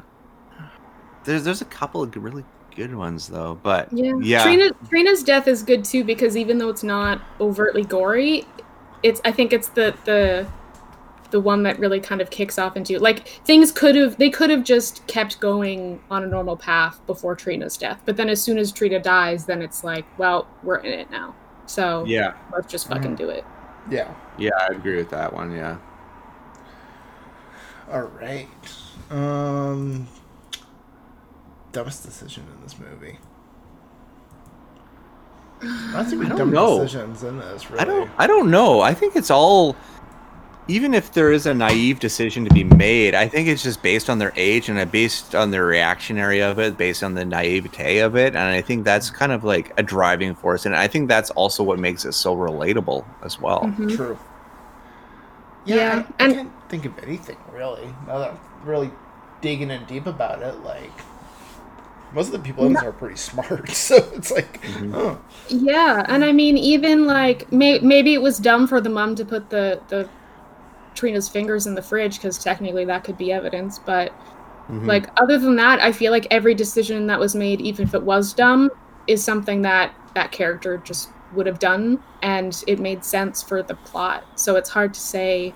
there's 1.24 1.44
there's 1.44 1.62
a 1.62 1.66
couple 1.66 2.02
of 2.04 2.16
really 2.16 2.46
good 2.76 2.96
ones 2.96 3.28
though, 3.28 3.60
but 3.62 3.92
Yeah. 3.92 4.14
yeah, 4.18 4.38
Trina 4.38 4.70
Trina's 4.90 5.24
death 5.24 5.48
is 5.48 5.64
good 5.64 5.86
too 5.86 6.04
because 6.04 6.36
even 6.36 6.58
though 6.58 6.70
it's 6.70 6.84
not 6.84 7.22
overtly 7.40 7.84
gory, 7.86 8.54
it's 9.04 9.22
I 9.24 9.32
think 9.32 9.54
it's 9.54 9.70
the 9.70 9.98
the 10.06 10.48
the 11.32 11.40
one 11.40 11.64
that 11.64 11.78
really 11.80 12.00
kind 12.00 12.22
of 12.22 12.30
kicks 12.30 12.58
off 12.58 12.78
into 12.78 12.98
like 13.00 13.28
things 13.46 13.72
could 13.72 13.96
have 13.96 14.18
they 14.18 14.30
could 14.30 14.50
have 14.50 14.64
just 14.64 15.06
kept 15.08 15.40
going 15.40 16.00
on 16.10 16.24
a 16.24 16.28
normal 16.28 16.56
path 16.56 17.00
before 17.06 17.36
Trina's 17.36 17.76
death. 17.78 18.02
But 18.06 18.16
then 18.18 18.30
as 18.30 18.42
soon 18.42 18.58
as 18.58 18.72
Trina 18.72 19.00
dies, 19.00 19.46
then 19.46 19.62
it's 19.62 19.84
like, 19.84 20.06
well, 20.18 20.48
we're 20.64 20.78
in 20.78 21.00
it 21.00 21.12
now. 21.12 21.36
So 21.66 22.06
yeah, 22.06 22.34
let's 22.54 22.72
just 22.72 22.88
fucking 22.88 23.14
Mhm. 23.16 23.18
do 23.18 23.30
it. 23.30 23.44
Yeah. 23.90 24.14
yeah, 24.38 24.52
I 24.60 24.68
agree 24.68 24.98
with 24.98 25.10
that 25.12 25.32
one. 25.34 25.52
Yeah, 25.52 25.78
All 27.92 28.02
right. 28.04 28.48
Um 29.10 30.08
dumbest 31.72 32.04
decision 32.06 32.44
in 32.56 32.64
this 32.64 32.76
movie. 32.80 33.20
Not 35.62 36.10
too 36.10 36.18
many 36.18 36.26
I 36.26 36.30
don't 36.30 36.38
dumb 36.38 36.52
know. 36.52 36.80
decisions 36.80 37.24
in 37.24 37.40
this, 37.40 37.70
really. 37.72 37.82
I 37.82 37.86
don't, 37.86 38.10
I 38.20 38.28
don't 38.28 38.52
know. 38.52 38.82
I 38.82 38.94
think 38.94 39.16
it's 39.16 39.32
all, 39.32 39.76
even 40.68 40.94
if 40.94 41.14
there 41.14 41.32
is 41.32 41.46
a 41.46 41.54
naive 41.54 42.00
decision 42.00 42.44
to 42.46 42.54
be 42.54 42.64
made, 42.64 43.16
I 43.16 43.28
think 43.28 43.48
it's 43.48 43.64
just 43.64 43.82
based 43.82 44.10
on 44.10 44.20
their 44.20 44.34
age 44.36 44.68
and 44.70 44.78
uh, 44.78 44.86
based 44.86 45.34
on 45.34 45.52
the 45.52 45.62
reactionary 45.64 46.42
of 46.42 46.60
it, 46.60 46.78
based 46.78 47.04
on 47.04 47.14
the 47.14 47.24
naivete 47.26 48.00
of 48.00 48.16
it, 48.16 48.36
and 48.36 48.40
I 48.40 48.62
think 48.62 48.84
that's 48.84 49.10
kind 49.10 49.32
of 49.32 49.44
like 49.44 49.72
a 49.78 49.84
driving 49.84 50.36
force, 50.36 50.66
and 50.66 50.76
I 50.76 50.88
think 50.88 51.08
that's 51.08 51.30
also 51.32 51.64
what 51.64 51.80
makes 51.80 52.04
it 52.06 52.14
so 52.14 52.36
relatable 52.36 53.06
as 53.24 53.40
well. 53.40 53.62
Mhm. 53.62 53.96
True. 53.96 54.18
Yeah, 55.66 55.76
Yeah, 55.76 56.04
I, 56.20 56.24
I 56.24 56.26
and- 56.26 56.34
can't 56.36 56.52
think 56.70 56.86
of 56.86 56.98
anything 57.04 57.38
really. 57.54 57.88
Now 58.08 58.20
that 58.20 58.32
I'm 58.32 58.40
really 58.66 58.92
digging 59.42 59.72
in 59.72 59.86
deep 59.86 60.06
about 60.08 60.42
it, 60.42 60.56
like 60.64 60.92
most 62.14 62.28
of 62.28 62.34
the 62.34 62.40
people 62.40 62.66
in 62.66 62.74
this 62.74 62.84
are 62.84 62.92
pretty 62.92 63.16
smart, 63.18 63.70
so 63.72 63.96
it's 64.16 64.32
like, 64.32 64.62
Mhm. 64.64 64.92
oh, 64.94 65.20
Yeah, 65.48 66.06
and 66.10 66.26
I 66.26 66.32
mean, 66.34 66.58
even 66.58 67.06
like 67.06 67.50
may- 67.54 67.80
maybe 67.80 68.14
it 68.14 68.22
was 68.22 68.38
dumb 68.38 68.68
for 68.68 68.82
the 68.82 68.90
mom 68.90 69.16
to 69.16 69.24
put 69.24 69.50
the 69.50 69.80
the 69.88 70.10
Trina's 70.98 71.30
fingers 71.30 71.68
in 71.68 71.76
the 71.76 71.82
fridge 71.82 72.16
because 72.18 72.38
technically 72.44 72.84
that 72.86 73.04
could 73.04 73.18
be 73.18 73.32
evidence. 73.32 73.80
But 73.80 74.12
Mhm. 74.70 74.86
like 74.88 75.10
other 75.22 75.38
than 75.38 75.56
that, 75.58 75.80
I 75.80 75.92
feel 75.94 76.12
like 76.12 76.28
every 76.32 76.54
decision 76.56 77.08
that 77.08 77.20
was 77.20 77.36
made, 77.36 77.62
even 77.62 77.86
if 77.88 77.94
it 77.94 78.04
was 78.04 78.34
dumb, 78.34 78.70
is 79.06 79.24
something 79.24 79.62
that 79.62 79.94
that 80.16 80.32
character 80.32 80.78
just 80.84 81.10
would 81.36 81.46
have 81.46 81.60
done, 81.60 82.00
and 82.24 82.64
it 82.68 82.80
made 82.80 83.04
sense 83.06 83.44
for 83.44 83.62
the 83.62 83.76
plot. 83.76 84.24
So 84.36 84.56
it's 84.56 84.70
hard 84.70 84.94
to 84.96 85.00
say. 85.00 85.54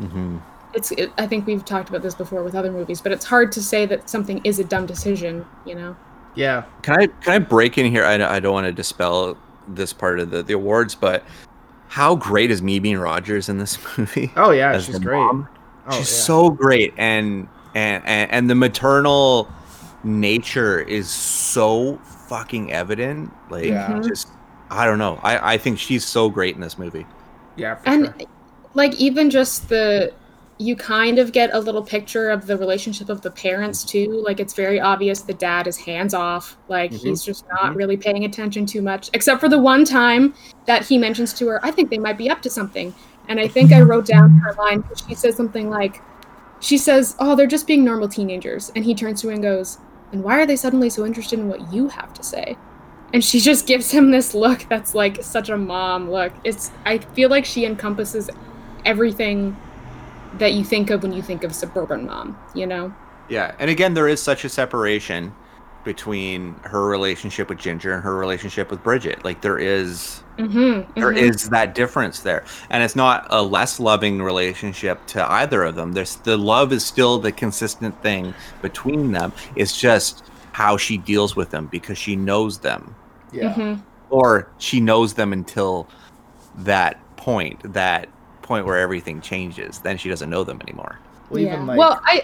Mhm. 0.00 0.40
It's 0.74 0.90
it, 0.92 1.10
I 1.18 1.26
think 1.26 1.46
we've 1.46 1.64
talked 1.64 1.88
about 1.88 2.02
this 2.02 2.14
before 2.14 2.42
with 2.42 2.54
other 2.54 2.70
movies, 2.70 3.00
but 3.00 3.10
it's 3.12 3.24
hard 3.24 3.50
to 3.52 3.62
say 3.62 3.84
that 3.86 4.08
something 4.08 4.40
is 4.44 4.58
a 4.58 4.64
dumb 4.64 4.86
decision. 4.86 5.44
You 5.64 5.74
know. 5.74 5.96
yeah, 6.34 6.62
Can 6.82 7.00
I 7.00 7.06
can 7.06 7.32
I 7.34 7.38
break 7.38 7.76
in 7.78 7.90
here? 7.90 8.04
I, 8.04 8.14
I 8.36 8.40
don't 8.40 8.52
want 8.54 8.66
to 8.66 8.72
dispel 8.72 9.36
this 9.68 9.92
part 9.92 10.18
of 10.20 10.30
the, 10.30 10.42
the 10.42 10.54
awards, 10.54 10.94
but 10.94 11.24
how 11.92 12.16
great 12.16 12.50
is 12.50 12.62
Mimi 12.62 12.96
Rogers 12.96 13.50
in 13.50 13.58
this 13.58 13.78
movie? 13.98 14.32
oh 14.36 14.50
yeah, 14.50 14.78
she's 14.80 14.98
great. 14.98 15.16
mom? 15.16 15.46
Oh, 15.86 15.90
She's 15.98 16.10
yeah. 16.10 16.24
so 16.24 16.50
great, 16.50 16.94
and, 16.96 17.46
and 17.74 18.02
and 18.06 18.30
and 18.30 18.48
the 18.50 18.54
maternal 18.54 19.46
nature 20.04 20.80
is 20.80 21.10
so 21.10 21.96
fucking 22.28 22.72
evident. 22.72 23.30
Like, 23.50 23.64
Yeah. 23.66 23.88
Mhm. 23.90 24.08
just 24.08 24.28
I 24.70 24.86
don't 24.86 24.98
know. 24.98 25.20
I 25.22 25.54
I 25.54 25.58
think 25.58 25.78
she's 25.78 26.04
so 26.04 26.30
great 26.30 26.54
in 26.54 26.60
this 26.62 26.78
movie. 26.78 27.04
yeah, 27.56 27.74
for 27.74 27.88
and 27.88 28.06
sure. 28.06 28.26
like 28.74 28.94
even 28.94 29.28
just 29.28 29.68
the 29.68 30.12
you 30.62 30.76
kind 30.76 31.18
of 31.18 31.32
get 31.32 31.50
a 31.52 31.58
little 31.58 31.82
picture 31.82 32.30
of 32.30 32.46
the 32.46 32.56
relationship 32.56 33.08
of 33.08 33.20
the 33.22 33.30
parents 33.30 33.82
too 33.84 34.22
like 34.24 34.38
it's 34.40 34.54
very 34.54 34.80
obvious 34.80 35.22
the 35.22 35.34
dad 35.34 35.66
is 35.66 35.76
hands 35.76 36.14
off 36.14 36.56
like 36.68 36.92
Mhm. 36.92 36.98
he's 37.00 37.22
just 37.24 37.44
not 37.48 37.72
Mhm. 37.72 37.76
really 37.76 37.96
paying 37.96 38.24
attention 38.24 38.64
too 38.64 38.80
much 38.82 39.10
except 39.12 39.40
for 39.40 39.48
the 39.48 39.58
one 39.58 39.84
time 39.84 40.34
that 40.66 40.84
he 40.84 40.98
mentions 40.98 41.32
to 41.34 41.48
her 41.48 41.60
i 41.64 41.70
think 41.70 41.90
they 41.90 41.98
might 41.98 42.16
be 42.16 42.30
up 42.30 42.40
to 42.42 42.50
something 42.50 42.94
and 43.28 43.40
i 43.40 43.48
think 43.48 43.72
i 43.72 43.80
wrote 43.80 44.06
down 44.06 44.30
her 44.44 44.52
line 44.54 44.80
because 44.82 45.02
she 45.08 45.14
says 45.14 45.36
something 45.36 45.68
like 45.68 46.00
she 46.60 46.78
says 46.78 47.16
oh 47.18 47.34
they're 47.34 47.46
just 47.46 47.66
being 47.66 47.84
normal 47.84 48.08
teenagers 48.08 48.70
and 48.76 48.84
he 48.84 48.94
turns 48.94 49.20
to 49.22 49.28
her 49.28 49.32
and 49.34 49.42
goes 49.42 49.78
and 50.12 50.22
why 50.22 50.38
are 50.40 50.46
they 50.46 50.56
suddenly 50.56 50.88
so 50.90 51.04
interested 51.04 51.38
in 51.38 51.48
what 51.48 51.72
you 51.72 51.88
have 51.88 52.12
to 52.14 52.22
say 52.22 52.56
and 53.12 53.24
she 53.24 53.40
just 53.40 53.66
gives 53.72 53.90
him 53.90 54.10
this 54.12 54.32
look 54.34 54.64
that's 54.68 54.94
like 54.94 55.22
such 55.22 55.48
a 55.48 55.56
mom 55.56 56.08
look 56.10 56.32
it's 56.44 56.70
i 56.86 56.98
feel 56.98 57.28
like 57.30 57.44
she 57.44 57.64
encompasses 57.64 58.30
everything 58.84 59.56
that 60.38 60.54
you 60.54 60.64
think 60.64 60.90
of 60.90 61.02
when 61.02 61.12
you 61.12 61.22
think 61.22 61.44
of 61.44 61.54
suburban 61.54 62.06
mom 62.06 62.38
you 62.54 62.66
know 62.66 62.94
Yeah, 63.28 63.54
and 63.58 63.70
again, 63.70 63.94
there 63.94 64.08
is 64.08 64.22
such 64.22 64.44
a 64.44 64.48
separation, 64.48 65.32
between 65.84 66.54
her 66.64 66.86
relationship 66.86 67.48
with 67.48 67.58
Ginger 67.58 67.92
and 67.94 68.02
her 68.04 68.14
relationship 68.16 68.70
with 68.70 68.82
Bridget. 68.82 69.24
Like 69.24 69.40
there 69.42 69.58
is 69.58 70.22
Mm-hmm, 70.38 70.92
there 70.98 71.12
mhm. 71.12 71.18
is 71.18 71.50
that 71.50 71.74
difference 71.74 72.20
there 72.20 72.44
and 72.70 72.82
it's 72.82 72.96
not 72.96 73.26
a 73.30 73.42
less 73.42 73.78
loving 73.78 74.22
relationship 74.22 75.04
to 75.08 75.30
either 75.30 75.62
of 75.62 75.74
them 75.76 75.92
there's 75.92 76.16
the 76.16 76.38
love 76.38 76.72
is 76.72 76.84
still 76.86 77.18
the 77.18 77.30
consistent 77.32 78.00
thing 78.02 78.34
between 78.62 79.12
them 79.12 79.34
it's 79.56 79.76
just 79.76 80.24
how 80.52 80.78
she 80.78 80.96
deals 80.96 81.36
with 81.36 81.50
them 81.50 81.66
because 81.66 81.98
she 81.98 82.16
knows 82.16 82.60
them 82.60 82.96
Yeah. 83.30 83.52
Mhm. 83.54 83.82
or 84.08 84.48
she 84.56 84.80
knows 84.80 85.12
them 85.14 85.34
until 85.34 85.90
that 86.54 86.98
point 87.16 87.60
that 87.74 88.08
point 88.52 88.66
where 88.66 88.78
everything 88.78 89.20
changes 89.20 89.78
then 89.80 89.96
she 89.96 90.08
doesn't 90.08 90.30
know 90.34 90.44
them 90.44 90.58
anymore 90.66 90.94
Well, 91.30 91.40
yeah. 91.42 91.54
even 91.54 91.66
like 91.66 91.78
well, 91.78 92.00
I 92.04 92.16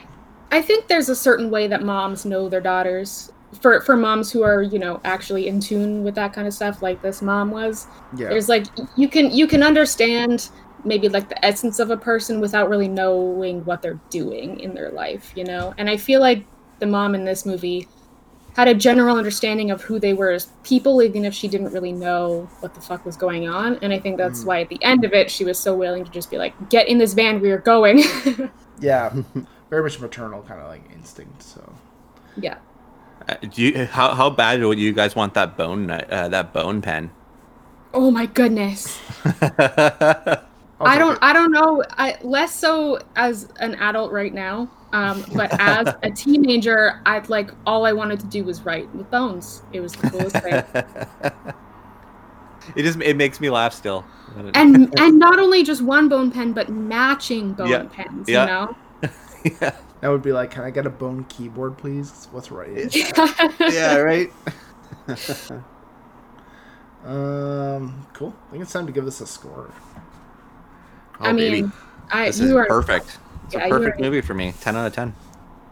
I 0.50 0.62
think 0.62 0.88
there's 0.88 1.08
a 1.08 1.16
certain 1.16 1.50
way 1.50 1.68
that 1.68 1.82
moms 1.82 2.24
know 2.24 2.48
their 2.48 2.60
daughters. 2.60 3.30
For 3.62 3.80
for 3.86 3.96
moms 3.96 4.30
who 4.32 4.42
are 4.42 4.62
you 4.62 4.78
know 4.78 5.00
actually 5.04 5.44
in 5.48 5.60
tune 5.60 6.04
with 6.04 6.14
that 6.16 6.32
kind 6.34 6.46
of 6.48 6.54
stuff, 6.54 6.82
like 6.82 7.00
this 7.02 7.22
mom 7.22 7.50
was. 7.50 7.86
yeah. 8.12 8.28
There's 8.28 8.48
like 8.48 8.66
you 8.96 9.08
can 9.08 9.30
you 9.30 9.46
can 9.46 9.62
understand 9.62 10.50
maybe 10.84 11.08
like 11.08 11.28
the 11.28 11.40
essence 11.44 11.78
of 11.80 11.90
a 11.90 11.96
person 11.96 12.40
without 12.40 12.68
really 12.68 12.88
knowing 12.88 13.64
what 13.64 13.82
they're 13.82 14.00
doing 14.10 14.60
in 14.60 14.74
their 14.74 14.90
life, 14.90 15.32
you 15.34 15.44
know. 15.44 15.74
And 15.78 15.88
I 15.90 15.96
feel 15.96 16.20
like 16.20 16.44
the 16.80 16.86
mom 16.86 17.14
in 17.14 17.24
this 17.24 17.44
movie 17.46 17.88
had 18.58 18.66
a 18.66 18.74
general 18.74 19.16
understanding 19.16 19.70
of 19.70 19.80
who 19.82 20.00
they 20.00 20.12
were 20.14 20.32
as 20.32 20.48
people, 20.64 21.00
even 21.00 21.24
if 21.24 21.32
she 21.32 21.46
didn't 21.46 21.70
really 21.72 21.92
know 21.92 22.50
what 22.58 22.74
the 22.74 22.80
fuck 22.80 23.06
was 23.06 23.16
going 23.16 23.48
on. 23.48 23.78
And 23.82 23.92
I 23.92 24.00
think 24.00 24.16
that's 24.18 24.42
Mhm. 24.42 24.46
why 24.46 24.60
at 24.62 24.68
the 24.68 24.82
end 24.82 25.04
of 25.04 25.12
it, 25.12 25.30
she 25.30 25.44
was 25.44 25.58
so 25.60 25.76
willing 25.76 26.04
to 26.04 26.10
just 26.10 26.28
be 26.28 26.38
like, 26.38 26.54
"Get 26.68 26.88
in 26.88 26.98
this 26.98 27.14
van, 27.14 27.40
we 27.40 27.50
are 27.52 27.58
going." 27.58 28.02
Yeah. 28.80 29.12
Very 29.70 29.82
much 29.82 30.00
maternal 30.00 30.42
kind 30.42 30.60
of 30.60 30.68
like 30.68 30.82
instinct. 30.94 31.42
So 31.42 31.72
yeah. 32.36 32.58
uh, 33.28 33.34
do 33.42 33.62
you 33.62 33.86
how, 33.86 34.14
how 34.14 34.30
bad 34.30 34.62
would 34.62 34.78
you 34.78 34.92
guys 34.92 35.16
want 35.16 35.34
that 35.34 35.56
bone 35.56 35.90
uh, 35.90 36.28
that 36.30 36.52
bone 36.52 36.80
pen 36.80 37.10
Oh 37.94 38.10
my 38.10 38.26
goodness. 38.26 38.98
I'll 39.24 39.40
I 40.80 40.96
take 40.96 40.98
don't. 40.98 41.18
I 41.22 41.32
don't 41.32 41.50
know. 41.52 41.82
I 41.90 42.16
less 42.22 42.54
so 42.54 42.98
as 43.16 43.48
an 43.60 43.74
adult 43.76 44.12
right 44.12 44.32
now. 44.32 44.70
Um, 44.92 45.24
but 45.34 45.54
as 45.60 45.86
a 46.02 46.10
teenager, 46.10 46.94
I'd 47.04 47.28
like 47.28 47.50
all 47.66 47.84
I 47.84 47.92
wanted 47.92 48.20
to 48.20 48.26
do 48.26 48.44
was 48.44 48.64
write 48.64 48.92
with 48.94 49.10
bones. 49.10 49.62
It 49.72 49.80
was 49.80 49.92
the 49.92 50.08
coolest 50.10 50.36
thing. 50.36 50.62
it 52.76 52.82
just 52.82 53.00
it 53.00 53.16
makes 53.16 53.40
me 53.40 53.50
laugh 53.50 53.72
still 53.72 54.04
And 54.54 54.92
and 54.98 55.18
not 55.18 55.38
only 55.38 55.62
just 55.62 55.82
one 55.82 56.08
bone 56.08 56.30
pen, 56.30 56.52
but 56.52 56.70
matching 56.70 57.52
bone 57.52 57.70
Yeah. 57.70 57.82
pens, 57.84 58.28
Yeah. 58.28 58.40
you 58.42 58.46
know? 58.46 58.76
yeah. 59.60 59.76
That 60.00 60.08
would 60.08 60.22
be 60.22 60.32
like, 60.32 60.50
can 60.50 60.62
I 60.62 60.70
get 60.70 60.86
a 60.86 60.90
bone 60.90 61.24
keyboard, 61.24 61.76
please? 61.76 62.28
What's 62.30 62.50
right? 62.50 62.94
yeah 63.60 63.96
right 63.96 64.30
Um, 67.04 68.06
cool. 68.12 68.34
I 68.48 68.50
think 68.52 68.62
it's 68.62 68.72
time 68.72 68.86
to 68.86 68.92
give 68.92 69.04
this 69.04 69.20
a 69.20 69.26
score. 69.26 69.70
I 71.20 71.30
Oh, 71.30 71.34
baby. 71.34 71.62
mean, 71.62 71.72
I 72.10 72.26
this 72.26 72.40
you 72.40 72.46
is 72.46 72.52
are 72.52 72.66
perfect 72.66 73.18
it's 73.48 73.54
Yeah, 73.54 73.66
a 73.66 73.68
perfect 73.68 73.98
are- 73.98 74.02
movie 74.04 74.20
for 74.20 74.34
me 74.34 74.52
10 74.60 74.76
out 74.76 74.86
of 74.86 74.92
10 74.94 75.14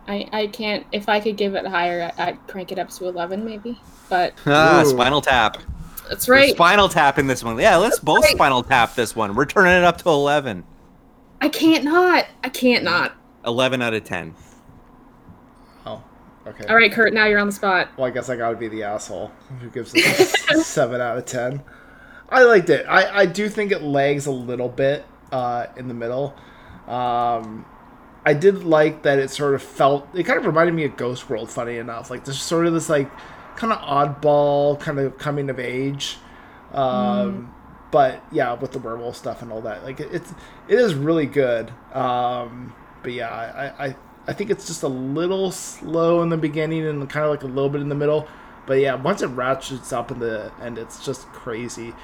I, 0.09 0.29
I 0.33 0.47
can't 0.49 0.87
if 0.93 1.09
I 1.09 1.21
could 1.21 1.37
give 1.37 1.55
it 1.55 1.67
higher, 1.67 2.13
I- 2.19 2.29
I'd 2.29 2.47
crank 2.49 2.71
it 2.73 2.79
up 2.79 2.91
to 2.91 3.09
eleven 3.09 3.45
maybe. 3.45 3.81
But 4.09 4.35
ah, 4.47 4.83
Ooh. 4.83 4.87
spinal 4.89 5.21
tap 5.21 5.59
that's 6.09 6.29
We're 6.29 6.35
right. 6.35 6.51
spinal 6.55 6.89
tap 6.89 7.19
in 7.19 7.27
this 7.27 7.43
one 7.43 7.59
yeah 7.59 7.77
let's 7.77 7.99
both 7.99 8.23
right. 8.23 8.33
spinal 8.35 8.63
tap 8.63 8.95
this 8.95 9.17
one 9.17 9.35
we're 9.35 9.47
turning 9.47 9.73
it 9.73 9.85
up 9.85 9.99
to 9.99 10.09
11 10.09 10.65
I 11.41 11.49
can't 11.51 11.85
not. 11.85 12.27
I 12.43 12.49
can't 12.49 12.83
not. 12.85 13.15
11 13.45 13.83
out 13.83 13.93
of 13.95 14.05
10 14.05 14.35
Oh, 15.85 16.03
okay. 16.47 16.67
All 16.67 16.77
right, 16.77 16.91
Kurt, 16.93 17.13
now 17.13 17.27
you're 17.27 17.39
on 17.39 17.47
the 17.47 17.53
spot. 17.53 17.89
Well, 17.97 18.07
I 18.07 18.11
guess 18.11 18.29
I 18.29 18.37
gotta 18.37 18.57
be 18.57 18.69
the 18.69 18.83
asshole 18.85 19.31
who 19.61 19.69
gives 19.71 19.93
it 19.95 20.51
a 20.51 20.59
seven 20.63 21.01
out 21.01 21.19
of 21.19 21.25
ten. 21.27 21.63
I 22.29 22.43
liked 22.43 22.71
it. 22.71 22.85
I, 22.89 23.21
I 23.21 23.27
do 23.27 23.49
think 23.49 23.71
it 23.71 23.83
lags 23.83 24.27
a 24.27 24.33
little 24.33 24.69
bit 24.69 25.05
uh, 25.31 25.67
in 25.77 25.87
the 25.89 25.95
middle. 25.95 26.35
Um, 26.89 27.65
I 28.25 28.35
did 28.35 28.65
like 28.65 29.03
that 29.03 29.19
it 29.19 29.31
sort 29.31 29.55
of 29.55 29.63
felt. 29.63 30.09
It 30.15 30.25
kind 30.25 30.39
of 30.39 30.47
reminded 30.47 30.75
me 30.75 30.85
of 30.85 30.97
Ghost 30.97 31.29
World. 31.31 31.51
Funny 31.51 31.77
enough, 31.79 32.11
like 32.11 32.25
there's 32.25 32.41
sort 32.41 32.67
of 32.67 32.73
this 32.75 32.89
like 32.89 33.11
kind 33.57 33.73
of 33.73 33.79
oddball 33.81 34.79
kind 34.81 34.99
of 34.99 35.19
coming 35.19 35.51
of 35.51 35.59
age. 35.61 36.19
Um, 36.73 37.53
But 37.93 38.23
yeah, 38.33 38.53
with 38.55 38.73
the 38.73 38.79
werewolf 38.81 39.17
stuff 39.17 39.43
and 39.43 39.53
all 39.53 39.61
that, 39.63 39.85
like 39.85 40.01
it, 40.01 40.09
it's 40.13 40.33
it 40.69 40.79
is 40.79 40.95
really 40.95 41.27
good. 41.27 41.71
Um, 41.95 42.75
but 43.03 43.13
yeah, 43.13 43.31
I, 43.31 43.87
I 43.87 43.97
I 44.27 44.33
think 44.33 44.51
it's 44.51 44.67
just 44.67 44.83
a 44.83 44.89
little 44.89 45.53
slow 45.53 46.21
in 46.23 46.29
the 46.29 46.37
beginning 46.37 46.85
and 46.87 47.09
kind 47.09 47.25
of 47.25 47.31
like 47.31 47.45
a 47.45 47.47
little 47.47 47.71
bit 47.71 47.81
in 47.81 47.89
the 47.89 47.95
middle. 47.95 48.27
But 48.67 48.81
yeah, 48.81 48.95
once 48.97 49.23
it 49.23 49.29
ratchets 49.29 49.93
up 49.93 50.11
in 50.11 50.19
the 50.19 50.51
end, 50.61 50.79
it's 50.79 51.05
just 51.05 51.29
crazy. 51.29 51.95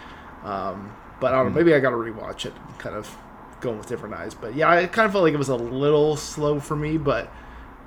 Um, 0.44 0.94
but 1.20 1.34
I 1.34 1.42
don't 1.42 1.52
know, 1.52 1.58
maybe 1.58 1.74
I 1.74 1.80
got 1.80 1.90
to 1.90 1.96
rewatch 1.96 2.46
it 2.46 2.54
and 2.54 2.78
kind 2.78 2.94
of 2.94 3.16
go 3.62 3.72
with 3.72 3.86
different 3.86 4.14
eyes. 4.14 4.34
But 4.34 4.54
yeah, 4.54 4.68
I 4.68 4.86
kind 4.86 5.06
of 5.06 5.12
felt 5.12 5.24
like 5.24 5.32
it 5.32 5.38
was 5.38 5.48
a 5.48 5.56
little 5.56 6.16
slow 6.16 6.60
for 6.60 6.76
me, 6.76 6.98
but 6.98 7.32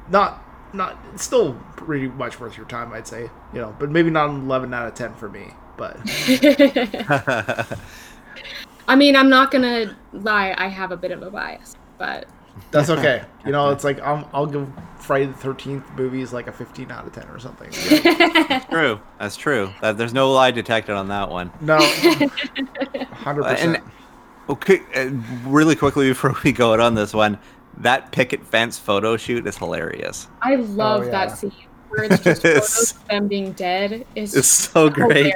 not 0.10 0.42
not 0.74 0.98
it's 1.14 1.24
still 1.24 1.54
pretty 1.76 2.08
much 2.08 2.40
worth 2.40 2.58
your 2.58 2.66
time, 2.66 2.92
I'd 2.94 3.08
say. 3.08 3.30
You 3.54 3.62
know, 3.62 3.76
but 3.78 3.92
maybe 3.92 4.10
not 4.10 4.30
an 4.30 4.42
11 4.46 4.74
out 4.74 4.88
of 4.88 4.96
10 4.96 5.14
for 5.16 5.30
me. 5.30 5.52
But 5.78 5.98
I 8.88 8.96
mean, 8.96 9.16
I'm 9.16 9.30
not 9.30 9.52
gonna 9.52 9.96
lie. 10.14 10.56
I 10.58 10.68
have 10.68 10.92
a 10.92 10.98
bit 10.98 11.12
of 11.12 11.22
a 11.22 11.30
bias, 11.30 11.76
but 11.98 12.28
that's 12.72 12.90
okay. 12.90 13.24
You 13.46 13.52
know, 13.52 13.70
it's 13.70 13.84
like 13.84 14.00
I'll, 14.00 14.28
I'll 14.34 14.48
give 14.48 14.68
Friday 14.98 15.28
the 15.28 15.34
13th 15.34 15.96
movies 15.96 16.34
like 16.34 16.48
a 16.48 16.52
15 16.52 16.90
out 16.90 17.06
of 17.06 17.14
10 17.14 17.28
or 17.28 17.38
something. 17.38 17.70
true 18.72 19.00
that's 19.20 19.36
true 19.36 19.72
that, 19.82 20.00
there's 20.00 20.16
no 20.16 20.32
lie 20.32 20.50
detected 20.50 20.96
on 20.96 21.10
that 21.10 21.30
one 21.30 21.52
No, 21.62 21.78
100%. 21.78 23.44
Uh, 23.44 23.46
and 23.46 23.82
okay 24.50 24.82
uh, 24.96 25.10
really 25.48 25.76
quickly 25.76 26.10
before 26.10 26.36
we 26.44 26.52
go 26.52 26.74
out 26.74 26.80
on 26.80 26.94
this 26.96 27.14
one 27.14 27.38
that 27.78 28.12
picket 28.12 28.46
fence 28.46 28.78
photo 28.80 29.18
shoot 29.18 29.46
is 29.48 29.58
hilarious 29.58 30.28
I 30.42 30.56
love 30.56 31.02
Oh, 31.02 31.06
yeah. 31.06 31.12
that 31.12 31.38
scene 31.38 31.52
where 31.90 32.04
it's 32.06 32.24
just 32.24 32.46
It's- 32.46 32.68
photos 32.68 32.92
of 32.92 33.08
them 33.08 33.28
being 33.28 33.52
dead. 33.54 34.06
It's, 34.16 34.36
it's 34.36 34.48
so 34.48 34.90
great 34.90 35.34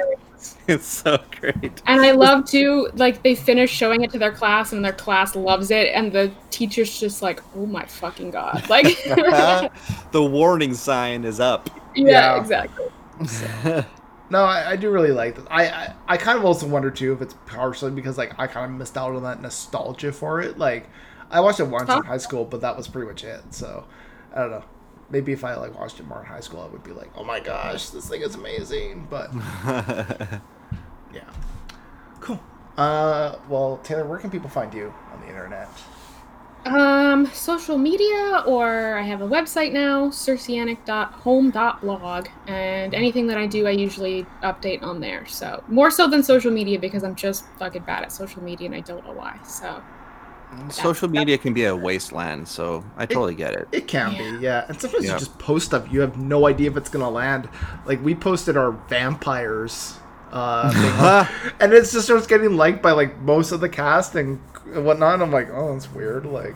it's 0.68 0.86
so 0.86 1.18
great 1.38 1.82
And 1.86 2.00
I 2.00 2.12
love 2.12 2.46
too, 2.46 2.88
like 2.94 3.22
they 3.22 3.34
finish 3.34 3.70
showing 3.70 4.02
it 4.02 4.10
to 4.12 4.18
their 4.18 4.32
class, 4.32 4.72
and 4.72 4.82
their 4.84 4.92
class 4.92 5.34
loves 5.36 5.70
it, 5.70 5.88
and 5.88 6.12
the 6.12 6.30
teacher's 6.50 6.98
just 6.98 7.20
like, 7.22 7.42
"Oh 7.56 7.66
my 7.66 7.84
fucking 7.84 8.30
god!" 8.30 8.66
Like, 8.70 8.84
the 10.12 10.22
warning 10.22 10.72
sign 10.74 11.24
is 11.24 11.40
up 11.40 11.68
yeah, 11.94 12.36
Yeah. 12.36 12.40
exactly. 12.40 12.86
No, 14.30 14.44
I, 14.44 14.70
I 14.70 14.76
do 14.76 14.90
really 14.90 15.10
like 15.10 15.34
this. 15.34 15.44
I, 15.50 15.68
I 15.68 15.94
I 16.06 16.16
kind 16.16 16.38
of 16.38 16.44
also 16.44 16.66
wonder 16.66 16.90
too 16.90 17.12
if 17.12 17.20
it's 17.20 17.34
partially 17.46 17.90
because 17.90 18.16
like 18.16 18.38
I 18.38 18.46
kind 18.46 18.70
of 18.72 18.78
missed 18.78 18.96
out 18.96 19.14
on 19.14 19.24
that 19.24 19.42
nostalgia 19.42 20.12
for 20.12 20.40
it. 20.40 20.56
Like 20.56 20.88
I 21.30 21.40
watched 21.40 21.60
it 21.60 21.64
once 21.64 21.90
in 21.90 22.02
high 22.04 22.16
school, 22.18 22.44
but 22.44 22.60
that 22.60 22.76
was 22.76 22.86
pretty 22.88 23.08
much 23.08 23.24
it. 23.24 23.42
So 23.50 23.84
I 24.34 24.40
don't 24.40 24.50
know. 24.50 24.64
Maybe 25.10 25.32
if 25.32 25.42
I 25.42 25.56
like 25.56 25.76
watched 25.76 25.98
it 25.98 26.06
more 26.06 26.20
in 26.20 26.26
high 26.26 26.40
school, 26.40 26.60
I 26.60 26.66
would 26.66 26.84
be 26.84 26.92
like, 26.92 27.10
"Oh 27.16 27.24
my 27.24 27.40
gosh, 27.40 27.90
this 27.90 28.08
thing 28.08 28.22
is 28.22 28.36
amazing." 28.36 29.08
But 29.10 29.34
yeah, 31.12 31.24
cool. 32.20 32.38
Uh, 32.76 33.36
well, 33.48 33.80
Taylor, 33.82 34.06
where 34.06 34.18
can 34.18 34.30
people 34.30 34.48
find 34.48 34.72
you 34.72 34.94
on 35.12 35.20
the 35.20 35.26
internet? 35.26 35.68
Um, 36.66 37.24
social 37.32 37.78
media, 37.78 38.42
or 38.46 38.98
I 38.98 39.02
have 39.02 39.22
a 39.22 39.28
website 39.28 39.72
now, 39.72 40.10
circeanic.home.blog, 40.10 42.28
and 42.46 42.94
anything 42.94 43.26
that 43.28 43.38
I 43.38 43.46
do, 43.46 43.66
I 43.66 43.70
usually 43.70 44.30
update 44.42 44.82
on 44.82 45.00
there. 45.00 45.24
So 45.26 45.64
more 45.68 45.90
so 45.90 46.06
than 46.06 46.22
social 46.22 46.50
media 46.52 46.78
because 46.78 47.02
I'm 47.02 47.14
just 47.14 47.56
fucking 47.58 47.84
bad 47.84 48.02
at 48.04 48.12
social 48.12 48.42
media 48.42 48.66
and 48.66 48.74
I 48.74 48.82
don't 48.82 49.02
know 49.04 49.14
why. 49.14 49.40
So 49.42 49.82
social 50.70 51.08
media 51.08 51.38
can 51.38 51.54
be 51.54 51.64
a 51.64 51.76
wasteland 51.76 52.48
so 52.48 52.84
i 52.96 53.06
totally 53.06 53.34
get 53.36 53.54
it 53.54 53.68
It 53.72 53.86
can 53.86 54.12
Yeah. 54.12 54.18
be, 54.18 54.24
yeah. 54.38 54.64
And 54.68 54.80
sometimes 54.80 55.04
Yeah. 55.04 55.12
you 55.12 55.18
just 55.18 55.38
post 55.38 55.66
stuff, 55.66 55.86
you 55.92 56.00
have 56.00 56.18
no 56.18 56.46
idea 56.48 56.70
if 56.70 56.76
it's 56.76 56.88
gonna 56.88 57.08
land. 57.10 57.48
Like 57.84 58.02
we 58.02 58.14
posted 58.16 58.56
our 58.56 58.72
vampires, 58.88 59.98
uh, 60.32 61.24
and 61.60 61.72
it 61.72 61.80
just 61.82 62.02
starts 62.02 62.26
getting 62.26 62.56
liked 62.56 62.82
by 62.82 62.90
like 62.92 63.20
most 63.20 63.52
of 63.52 63.60
the 63.60 63.68
cast 63.68 64.14
and 64.16 64.40
whatnot. 64.74 65.20
I'm 65.22 65.32
like, 65.32 65.48
oh, 65.52 65.72
that's 65.72 65.90
weird. 65.92 66.26
Like, 66.26 66.54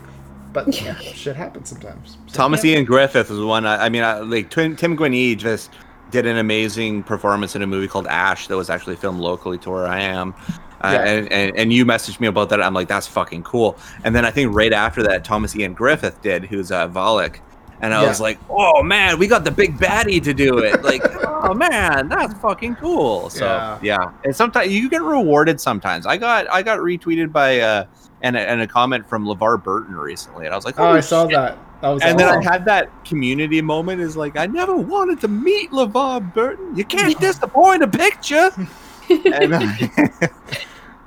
but 0.52 0.68
yeah, 0.82 0.96
shit 0.98 1.36
happens 1.36 1.68
sometimes. 1.68 2.18
So, 2.26 2.34
Thomas 2.34 2.64
yeah. 2.64 2.76
Ian 2.76 2.84
Griffith 2.84 3.30
was 3.30 3.40
one. 3.40 3.66
I, 3.66 3.86
I 3.86 3.88
mean, 3.88 4.02
I, 4.02 4.18
like 4.20 4.50
Tim, 4.50 4.76
Tim 4.76 4.96
Guinee 4.96 5.36
just 5.36 5.70
did 6.10 6.26
an 6.26 6.38
amazing 6.38 7.02
performance 7.02 7.56
in 7.56 7.62
a 7.62 7.66
movie 7.66 7.88
called 7.88 8.06
Ash 8.06 8.46
that 8.46 8.56
was 8.56 8.70
actually 8.70 8.96
filmed 8.96 9.20
locally 9.20 9.58
to 9.58 9.70
where 9.70 9.86
I 9.86 10.00
am. 10.00 10.34
Uh, 10.80 10.90
Yeah. 10.92 11.04
and, 11.04 11.32
and 11.32 11.56
and 11.56 11.72
you 11.72 11.84
messaged 11.86 12.20
me 12.20 12.26
about 12.28 12.50
that. 12.50 12.62
I'm 12.62 12.74
like, 12.74 12.88
that's 12.88 13.06
fucking 13.06 13.42
cool. 13.42 13.76
And 14.04 14.14
then 14.14 14.24
I 14.24 14.30
think 14.30 14.54
right 14.54 14.72
after 14.72 15.02
that, 15.04 15.24
Thomas 15.24 15.56
Ian 15.56 15.72
Griffith 15.72 16.20
did, 16.22 16.44
who's 16.44 16.70
uh, 16.70 16.88
Volek. 16.88 17.40
And 17.85 17.93
I 17.93 18.01
Yeah. 18.03 18.09
was 18.09 18.18
like, 18.18 18.39
oh 18.49 18.82
man, 18.82 19.18
we 19.18 19.26
got 19.26 19.45
the 19.45 19.51
big 19.51 19.76
baddie 19.76 20.22
to 20.24 20.32
do 20.32 20.57
it. 20.59 20.82
Like, 20.82 21.03
oh 21.26 21.53
man, 21.53 22.09
that's 22.09 22.32
fucking 22.41 22.76
cool. 22.76 23.28
So 23.28 23.45
Yeah. 23.45 23.78
yeah, 23.82 24.11
and 24.24 24.35
sometimes 24.35 24.72
you 24.72 24.89
get 24.89 25.03
rewarded. 25.03 25.61
Sometimes 25.61 26.07
I 26.07 26.16
got 26.16 26.51
I 26.51 26.62
got 26.62 26.78
retweeted 26.78 27.30
by 27.30 27.61
uh 27.61 27.85
and 28.22 28.37
a, 28.37 28.41
and 28.41 28.62
a 28.62 28.66
comment 28.66 29.07
from 29.07 29.26
LeVar 29.26 29.62
Burton 29.62 29.95
recently, 29.97 30.47
and 30.47 30.55
I 30.55 30.57
was 30.57 30.64
like, 30.64 30.78
Oh, 30.80 30.85
I 30.87 31.01
saw 31.01 31.24
shit." 31.28 31.32
that. 31.37 31.59
That 31.82 31.89
was 31.91 32.03
and 32.03 32.18
then 32.18 32.26
I 32.28 32.43
had 32.43 32.64
that 32.64 32.89
community 33.05 33.61
moment. 33.61 34.01
Is 34.01 34.16
like 34.16 34.39
I 34.39 34.47
never 34.47 34.74
wanted 34.74 35.20
to 35.20 35.28
meet 35.28 35.70
LeVar 35.70 36.32
Burton. 36.32 36.74
You 36.74 36.85
can't 36.87 37.20
disappoint 37.20 37.82
a 37.82 37.89
picture. 37.89 38.51
I- 39.11 40.28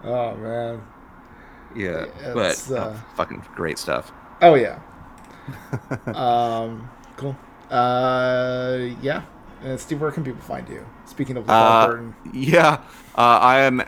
Oh 0.03 0.35
man. 0.35 0.81
yeah, 1.75 2.05
Yeah, 2.21 2.33
but 2.35 2.71
uh, 2.71 2.75
oh, 2.93 3.03
fucking 3.15 3.43
great 3.55 3.79
stuff. 3.79 4.11
Oh 4.43 4.53
yeah. 4.53 4.79
um. 6.15 6.89
Cool. 7.17 7.35
Uh. 7.69 8.77
Yeah. 9.01 9.23
And 9.63 9.79
Steve, 9.79 9.99
where 9.99 10.11
can 10.11 10.23
people 10.23 10.41
find 10.41 10.69
you? 10.69 10.85
Speaking 11.05 11.35
of 11.35 11.45
LeVar 11.45 11.49
Uh, 11.49 11.87
Burton. 11.87 12.15
Yeah, 12.31 12.73
uh, 13.15 13.39
I 13.41 13.59
am. 13.61 13.81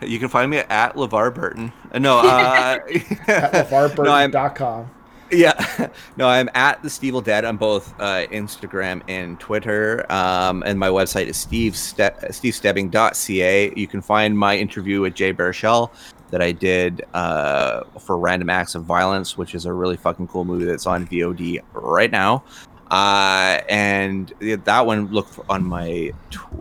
you 0.00 0.18
can 0.18 0.28
find 0.30 0.50
me 0.50 0.58
at 0.58 0.94
LeVar 0.96 1.34
Burton. 1.34 1.70
Uh, 1.92 1.98
No, 1.98 2.18
uh, 2.20 2.78
At 3.26 3.52
no, 3.52 3.64
LeVarBurton.com. 3.64 4.90
yeah, 5.30 5.88
no, 6.16 6.26
I'm 6.28 6.48
at 6.54 6.82
the 6.82 6.88
Steve 6.88 7.22
Dead 7.24 7.44
on 7.44 7.58
both 7.58 7.92
uh, 8.00 8.26
Instagram 8.32 9.02
and 9.06 9.38
Twitter. 9.38 10.10
Um, 10.10 10.62
and 10.64 10.78
my 10.78 10.88
website 10.88 11.26
is 11.26 11.36
steve 11.36 11.76
ste- 11.76 11.98
stevestebbing.ca. 12.30 13.72
You 13.76 13.86
can 13.86 14.00
find 14.00 14.38
my 14.38 14.56
interview 14.56 15.02
with 15.02 15.14
Jay 15.14 15.34
Baruchel 15.34 15.90
that 16.30 16.42
I 16.42 16.52
did 16.52 17.04
uh, 17.14 17.84
for 18.00 18.18
Random 18.18 18.50
Acts 18.50 18.74
of 18.74 18.84
Violence, 18.84 19.36
which 19.38 19.54
is 19.54 19.66
a 19.66 19.72
really 19.72 19.96
fucking 19.96 20.28
cool 20.28 20.44
movie 20.44 20.64
that's 20.64 20.86
on 20.86 21.06
VOD 21.06 21.60
right 21.72 22.10
now. 22.10 22.44
Uh, 22.90 23.60
and 23.68 24.32
that 24.40 24.86
one, 24.86 25.08
look 25.08 25.28
on 25.48 25.64
my 25.64 26.12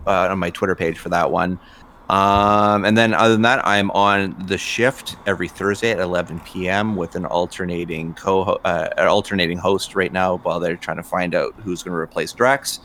uh, 0.08 0.30
on 0.30 0.40
my 0.40 0.50
Twitter 0.50 0.76
page 0.76 0.98
for 0.98 1.10
that 1.10 1.32
one. 1.32 1.60
Um, 2.10 2.86
and 2.86 2.98
then 2.98 3.14
other 3.14 3.34
than 3.34 3.44
that, 3.44 3.66
I'm 3.66 3.90
on 3.92 4.36
the 4.48 4.58
shift 4.58 5.16
every 5.26 5.48
Thursday 5.48 5.92
at 5.92 6.00
11 6.00 6.42
p.m. 6.42 6.96
with 6.96 7.16
an 7.16 7.26
alternating 7.26 8.14
co 8.14 8.60
uh, 8.66 8.90
alternating 8.98 9.58
host 9.58 9.96
right 9.96 10.12
now 10.12 10.38
while 10.38 10.60
they're 10.60 10.76
trying 10.76 10.98
to 10.98 11.04
find 11.04 11.34
out 11.34 11.54
who's 11.58 11.82
going 11.82 11.94
to 11.94 11.98
replace 11.98 12.34
Drex. 12.34 12.80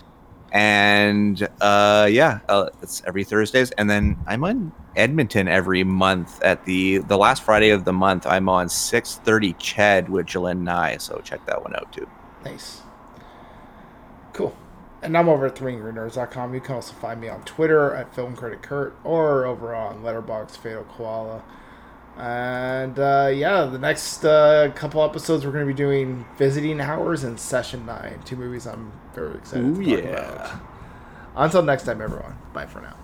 And 0.53 1.47
uh, 1.61 2.09
yeah, 2.11 2.41
uh, 2.49 2.71
it's 2.83 3.03
every 3.07 3.25
Thursdays. 3.25 3.71
And 3.73 3.89
then 3.89 4.17
I'm 4.27 4.45
on 4.45 4.73
Edmonton 4.97 5.49
every 5.49 5.85
month 5.85 6.43
at 6.43 6.65
the 6.65 6.99
the 6.99 7.19
last 7.19 7.43
Friday 7.43 7.71
of 7.71 7.85
the 7.85 7.93
month. 7.93 8.27
I'm 8.27 8.49
on 8.49 8.69
6:30 8.69 9.55
Ched 9.57 10.09
with 10.09 10.27
J'lyn 10.27 10.61
Nye, 10.61 10.97
so 10.97 11.21
check 11.23 11.45
that 11.47 11.63
one 11.63 11.75
out 11.77 11.93
too. 11.93 12.09
Nice. 12.45 12.83
Cool. 14.33 14.57
And 15.03 15.17
I'm 15.17 15.29
over 15.29 15.47
at 15.47 15.55
threeangrynerds.com. 15.55 16.55
You 16.55 16.61
can 16.61 16.77
also 16.77 16.93
find 16.95 17.21
me 17.21 17.29
on 17.29 17.43
Twitter 17.43 17.95
at 17.95 18.15
Film 18.15 18.35
Critic 18.35 18.63
Kurt 18.63 18.97
or 19.05 19.45
over 19.45 19.75
on 19.75 20.03
Letterboxd 20.03 20.57
Fatal 20.57 20.85
Koala. 20.85 21.43
And 22.17 22.99
uh, 22.99 23.31
yeah, 23.33 23.65
the 23.67 23.79
next 23.79 24.25
uh, 24.25 24.73
couple 24.75 25.05
episodes 25.05 25.45
we're 25.47 25.53
going 25.53 25.67
to 25.67 25.73
be 25.73 25.77
doing 25.77 26.27
Visiting 26.37 26.81
Hours 26.81 27.23
and 27.23 27.39
Session 27.39 27.87
9. 27.87 28.23
Two 28.25 28.35
movies 28.35 28.67
I'm 28.67 28.91
very 29.19 29.37
excited 29.37 29.67
Ooh, 29.67 29.83
to 29.83 29.97
talk 29.97 30.05
yeah. 30.05 30.35
about. 30.35 30.61
Until 31.37 31.63
next 31.63 31.85
time, 31.85 32.01
everyone. 32.01 32.37
Bye 32.53 32.67
for 32.67 32.81
now. 32.81 32.97